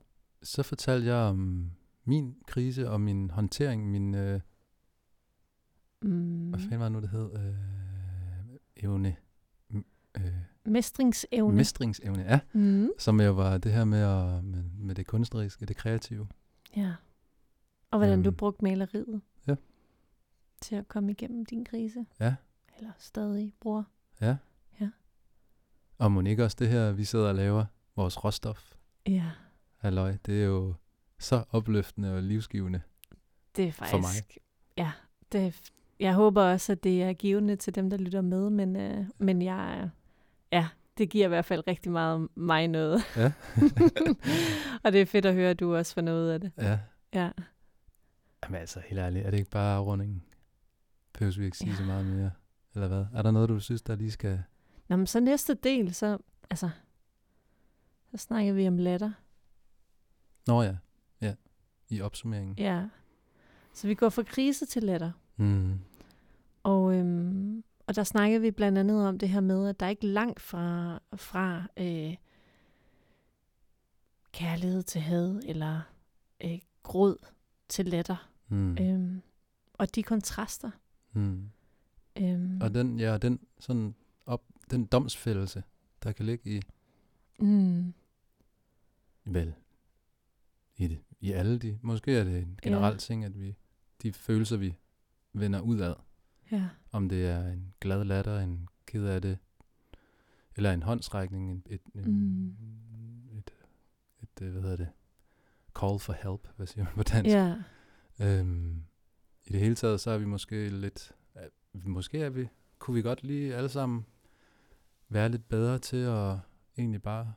så 0.44 0.64
fortalte 0.64 1.08
jeg 1.08 1.16
om 1.16 1.72
min 2.06 2.36
krise 2.48 2.90
og 2.90 3.02
min 3.02 3.30
håndtering, 3.30 3.92
min, 3.92 4.16
øh, 4.16 4.40
Mm, 6.04 6.50
hvad 6.50 6.60
fanden 6.60 6.80
var 6.80 6.86
det 6.86 6.92
nu, 6.92 7.02
det 7.02 7.10
hed? 7.10 7.34
Øh, 7.40 7.56
evne. 8.76 9.16
Øh, 10.18 10.24
mestringsevne. 10.66 11.56
mestringsevne, 11.56 12.22
ja. 12.24 12.40
mm, 12.54 12.90
Som 13.00 13.22
jo 13.22 13.32
var 13.32 13.58
det 13.58 13.72
her 13.74 13.86
med, 13.86 14.00
at, 14.00 14.44
med, 14.44 14.64
med 14.64 14.96
det 14.96 15.08
kunstneriske, 15.08 15.66
det 15.66 15.76
kreative. 15.78 16.28
ja. 16.78 16.94
Og 17.92 17.98
hvordan 18.00 18.24
du 18.24 18.30
Øhm, 18.30 18.38
brugte 18.38 18.64
maleriet. 18.64 19.22
ja. 19.48 19.56
Til 20.62 20.76
at 20.76 20.88
komme 20.88 21.12
igennem 21.12 21.46
din 21.46 21.66
krise. 21.66 22.06
Ja. 22.20 22.36
Eller 22.78 22.92
stadig 22.98 23.54
bruger. 23.60 23.84
Ja. 24.22 24.38
Ja. 24.82 24.90
Og 25.98 26.12
Monique 26.12 26.46
også 26.46 26.58
det 26.60 26.70
her, 26.70 26.92
vi 26.92 27.04
sidder 27.04 27.30
og 27.30 27.36
laver, 27.36 27.66
vores 27.96 28.24
råstof. 28.24 28.74
Ja, 29.08 29.32
Halløj, 29.78 30.18
det 30.26 30.42
er 30.42 30.46
jo 30.46 30.74
så 31.22 31.44
opløftende 31.52 32.16
og 32.16 32.24
livsgivende. 32.24 32.82
det 33.56 33.68
er 33.68 33.72
faktisk... 33.72 33.92
For 33.92 33.98
mig. 33.98 34.38
Ja, 34.78 34.92
det 35.32 35.72
jeg 36.00 36.14
håber 36.14 36.44
også, 36.44 36.72
at 36.72 36.84
det 36.84 37.04
er 37.04 37.14
givende 37.14 37.56
til 37.56 37.76
dem, 37.76 37.90
der 37.90 37.98
lytter 37.98 38.22
med, 38.22 38.50
men, 38.50 38.76
øh, 38.76 39.06
men 39.20 39.42
jeg, 39.42 39.90
ja, 40.52 40.68
det 40.98 41.10
giver 41.10 41.26
i 41.26 41.28
hvert 41.28 41.46
fald 41.46 41.68
rigtig 41.68 41.92
meget 41.92 42.28
mig 42.36 42.68
noget. 42.68 43.02
Ja. 43.16 43.32
og 44.84 44.92
det 44.94 45.02
er 45.02 45.06
fedt 45.06 45.26
at 45.26 45.34
høre, 45.34 45.50
at 45.50 45.60
du 45.60 45.76
også 45.76 45.94
får 45.94 46.02
noget 46.02 46.32
af 46.32 46.42
det. 46.42 46.52
Ja. 46.58 46.80
Ja, 47.14 47.32
Jamen 48.44 48.60
altså, 48.60 48.82
helt 48.86 49.00
ærligt, 49.00 49.26
er 49.26 49.32
det 49.32 49.38
ikke 49.38 49.50
bare 49.50 49.76
afrundingen? 49.76 50.24
Behøver 51.14 51.40
vi 51.40 51.46
ikke 51.46 51.58
sige 51.58 51.70
Ja. 51.72 51.78
så 51.78 51.84
meget 51.84 52.06
mere? 52.06 52.32
Eller 52.76 52.88
hvad? 52.88 53.06
Er 53.14 53.22
der 53.22 53.32
noget, 53.32 53.50
du 53.50 53.60
synes, 53.60 53.82
der 53.82 53.96
lige 53.96 54.12
skal... 54.12 54.44
Nå, 54.88 54.96
men 54.96 55.08
så 55.08 55.20
næste 55.20 55.54
del, 55.54 55.94
så, 55.94 56.18
altså, 56.50 56.70
så 58.12 58.18
snakker 58.18 58.54
vi 58.54 58.68
om 58.68 58.78
latter. 58.78 59.12
Nå 60.48 60.62
ja. 60.64 60.76
I 61.92 62.02
opsummeringen. 62.02 62.56
Ja, 62.58 62.88
så 63.74 63.88
vi 63.88 63.96
går 63.96 64.10
fra 64.10 64.24
krise 64.24 64.66
til 64.66 64.84
latter. 64.84 65.12
Mm. 65.38 65.80
Og, 66.64 66.96
øhm, 66.96 67.64
og 67.88 67.96
der 67.96 68.04
snakkede 68.04 68.42
vi 68.42 68.52
blandt 68.52 68.78
andet 68.78 69.08
om 69.08 69.20
det 69.20 69.30
her 69.30 69.40
med, 69.42 69.70
at 69.70 69.80
der 69.80 69.86
er 69.86 69.90
ikke 69.90 70.08
langt 70.08 70.42
fra, 70.42 71.00
fra 71.16 71.64
øh, 71.78 72.16
kærlighed 74.32 74.84
til 74.84 75.02
had, 75.02 75.42
eller 75.46 75.82
øh, 76.44 76.60
gråd 76.84 77.18
til 77.70 77.86
latter. 77.86 78.30
Mm. 78.48 78.78
Øhm, 78.78 79.22
og 79.74 79.96
de 79.96 80.04
kontraster. 80.04 80.72
Mm. 81.14 81.50
Øhm, 82.18 82.62
Og 82.62 82.74
den, 82.74 83.00
ja, 83.00 83.18
den, 83.18 83.40
sådan 83.60 83.96
op, 84.26 84.44
den 84.72 84.86
domsfældelse, 84.86 85.64
der 86.04 86.12
kan 86.12 86.26
ligge 86.26 86.58
i, 86.58 86.62
mm, 87.40 87.94
vel, 89.26 89.54
i, 90.78 90.88
det, 90.88 91.00
i 91.22 91.32
alle 91.32 91.58
de, 91.60 91.80
måske 91.82 92.18
er 92.18 92.24
det 92.24 92.38
en 92.42 92.60
generel 92.64 92.98
ting, 92.98 93.26
at 93.26 93.40
vi, 93.40 93.56
de 94.02 94.14
følelser, 94.14 94.58
vi 94.58 94.76
vender 95.34 95.60
ud 95.62 95.80
af, 95.80 95.96
ja. 96.52 96.70
om 96.92 97.10
det 97.10 97.26
er 97.28 97.48
en 97.48 97.74
glad 97.82 98.04
latter, 98.04 98.40
en 98.40 98.68
ked 98.86 99.06
af 99.06 99.22
det, 99.22 99.38
eller 100.56 100.72
en 100.74 100.84
håndsrækning, 100.84 101.52
en, 101.52 101.64
et, 101.66 101.82
en, 101.96 102.12
Mm. 102.12 103.38
et, 103.38 103.52
et, 104.22 104.42
et, 104.42 104.52
hvad 104.52 104.62
hedder 104.62 104.76
det, 104.78 104.90
call 105.80 106.00
for 106.00 106.14
help, 106.14 106.48
hvad 106.56 106.68
siger 106.68 106.84
man 106.84 106.94
på 106.96 107.04
dansk? 107.04 107.30
ja. 107.36 107.56
Øhm, 108.22 108.84
I 109.46 109.52
det 109.52 109.60
hele 109.60 109.76
taget, 109.76 110.02
så 110.02 110.12
er 110.12 110.18
vi 110.18 110.26
måske 110.26 110.70
lidt, 110.70 111.12
er- 111.36 111.50
måske 111.74 112.20
er 112.20 112.30
vi, 112.30 112.48
kunne 112.80 112.96
vi 112.96 113.02
godt 113.02 113.24
lige 113.24 113.56
alle 113.56 113.70
sammen 113.70 114.06
være 115.10 115.30
lidt 115.30 115.50
bedre 115.50 115.80
til 115.80 115.98
at 115.98 116.38
egentlig 116.78 117.02
bare, 117.02 117.34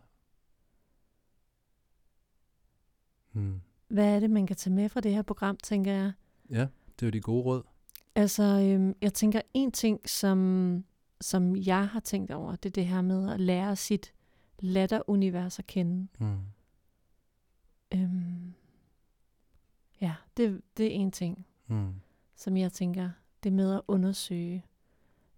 hmm, 3.32 3.61
Hvad 3.95 4.16
er 4.16 4.20
det, 4.20 4.30
man 4.30 4.47
kan 4.47 4.57
tage 4.57 4.74
med 4.74 4.88
fra 4.88 5.01
det 5.01 5.14
her 5.14 5.22
program, 5.22 5.57
tænker 5.57 5.92
jeg? 5.92 6.12
ja, 6.51 6.66
det 7.01 7.03
er 7.03 7.07
jo 7.07 7.11
de 7.11 7.20
gode 7.20 7.42
råd. 7.45 7.62
Altså, 8.14 8.42
øhm, 8.42 8.95
jeg 9.01 9.14
tænker 9.14 9.40
en 9.55 9.72
ting, 9.72 10.09
som, 10.09 10.84
som 11.20 11.57
jeg 11.57 11.88
har 11.88 12.01
tænkt 12.01 12.30
over, 12.30 12.57
det 12.57 12.68
er 12.68 12.72
det 12.72 12.86
her 12.86 13.03
med 13.03 13.32
at 13.32 13.40
lære 13.40 13.76
sit 13.76 14.12
latterunivers 14.59 15.59
at 15.59 15.66
kende. 15.66 16.09
Hmm. 16.18 16.38
Øhm, 17.95 18.55
ja, 20.01 20.14
det, 20.36 20.61
det 20.76 20.86
er 20.86 20.90
en 20.90 21.12
ting, 21.12 21.47
Hmm. 21.66 21.95
som 22.36 22.57
jeg 22.57 22.72
tænker, 22.72 23.11
det 23.42 23.53
med 23.53 23.74
at 23.74 23.80
undersøge, 23.88 24.64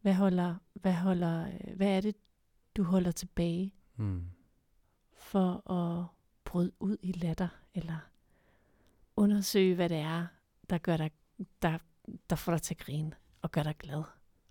hvad 0.00 0.14
holder, 0.14 0.54
hvad 0.74 0.94
holder, 0.94 1.46
øh, 1.46 1.76
hvad 1.76 1.96
er 1.96 2.00
det, 2.00 2.16
du 2.76 2.82
holder 2.82 3.10
tilbage 3.10 3.74
Hmm. 3.96 4.22
for 5.12 5.70
at 5.72 6.04
bryde 6.44 6.72
ud 6.80 6.96
i 7.02 7.12
latter, 7.12 7.48
eller 7.74 7.98
undersøge, 9.16 9.74
hvad 9.74 9.88
det 9.88 9.96
er, 9.96 10.26
der 10.70 10.78
gør 10.78 10.96
dig, 10.96 11.10
der, 11.62 11.78
der 12.30 12.36
får 12.36 12.52
dig 12.52 12.62
til 12.62 12.74
at 12.74 12.78
grine, 12.78 13.12
og 13.42 13.52
gør 13.52 13.62
dig 13.62 13.74
glad, 13.78 14.02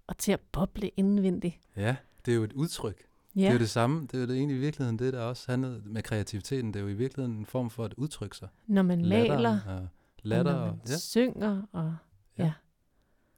og 0.08 0.18
til 0.18 0.32
at 0.32 0.40
boble 0.52 0.90
indvendigt. 0.90 1.60
Ja, 1.76 1.96
det 2.26 2.32
er 2.32 2.36
jo 2.36 2.44
et 2.44 2.54
udtryk. 2.54 3.04
Ja, 3.36 3.42
Det 3.42 3.48
er 3.48 3.54
jo 3.54 3.60
det 3.60 3.70
samme. 3.70 4.02
Det 4.02 4.14
er 4.14 4.20
jo 4.20 4.28
det 4.28 4.36
egentlig 4.38 4.58
i 4.58 4.60
virkeligheden, 4.60 5.00
det 5.00 5.14
der 5.14 5.22
også 5.22 5.52
handler 5.52 5.82
med 5.86 6.04
kreativiteten. 6.04 6.74
Det 6.74 6.80
er 6.80 6.84
jo 6.84 6.90
i 6.90 6.94
virkeligheden 6.94 7.38
en 7.40 7.46
form 7.46 7.70
for 7.70 7.86
at 7.86 7.94
udtrykke 7.94 8.38
sig. 8.38 8.48
når 8.68 8.82
man 8.82 9.02
maler, 9.08 9.38
Latteren 9.38 9.70
og 9.84 9.88
latter, 10.24 10.52
og 10.54 10.58
når 10.60 10.64
og, 10.72 10.78
man 10.78 10.88
ja, 10.88 10.98
synger, 10.98 11.62
og 11.72 11.96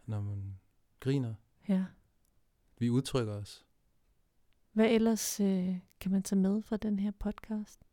når 0.05 0.21
man 0.21 0.59
griner. 0.99 1.33
ja. 1.69 1.85
Vi 2.79 2.89
udtrykker 2.89 3.33
os. 3.33 3.65
Hvad 4.73 4.89
ellers 4.91 5.39
øh, 5.39 5.75
kan 5.99 6.11
man 6.11 6.23
tage 6.23 6.39
med 6.39 6.61
fra 6.61 6.77
den 6.77 6.99
her 6.99 7.11
podcast, 7.11 7.86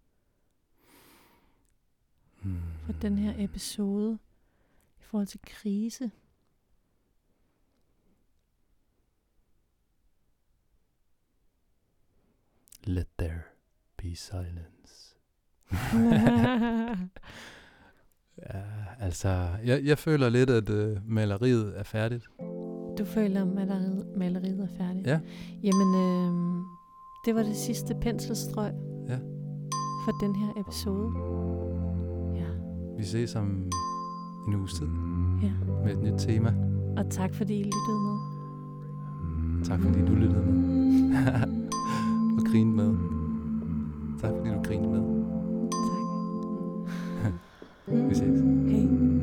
Hmm. 2.45 2.59
fra 2.87 2.93
den 3.03 3.19
her 3.19 3.45
episode, 3.45 4.19
i 5.01 5.03
forhold 5.03 5.27
til 5.27 5.41
krise? 5.47 6.11
Let 12.87 13.07
there 13.19 13.43
be 13.97 14.15
silence. 14.17 15.17
Ja, 18.55 18.63
altså, 18.99 19.29
jeg, 19.65 19.85
jeg 19.85 19.99
føler 19.99 20.29
lidt, 20.29 20.51
at 20.51 20.71
øh, 20.71 20.97
maleriet 21.11 21.79
er 21.79 21.83
færdigt. 21.83 22.29
du 22.99 23.05
føler, 23.05 23.43
at 23.43 23.49
maleriet, 23.49 24.07
maleriet 24.17 24.61
er 24.61 24.77
færdigt? 24.77 25.07
Ja. 25.07 25.21
Jamen, 25.63 25.95
øh, 25.95 26.63
det 27.27 27.35
var 27.35 27.43
det 27.43 27.57
sidste 27.57 27.95
penselstrøg 27.95 28.73
Ja. 29.09 29.17
for 30.05 30.13
den 30.23 30.35
her 30.37 30.61
episode. 30.61 31.13
Vi 33.05 33.09
ses 33.09 33.37
om 33.37 33.71
en 34.47 34.55
uges 34.55 34.73
tid 34.73 34.87
ja. 35.43 35.53
med 35.85 35.93
et 35.93 36.03
nyt 36.03 36.15
tema. 36.19 36.55
Og 36.97 37.11
tak 37.11 37.35
fordi 37.35 37.55
I 37.55 37.63
lyttede 37.63 38.01
med. 38.05 38.19
Tak 39.65 39.81
fordi 39.81 40.07
du 40.07 40.15
lyttede 40.15 40.47
med. 40.47 41.13
og 42.39 42.45
grinede 42.53 42.77
med. 42.77 42.95
Tak 44.21 44.31
fordi 44.31 44.51
du 44.51 44.63
grinede 44.63 44.91
med. 44.91 45.03
Tak. 47.23 47.33
Vi 48.09 48.15
ses. 48.15 48.41
Hej. 48.71 49.14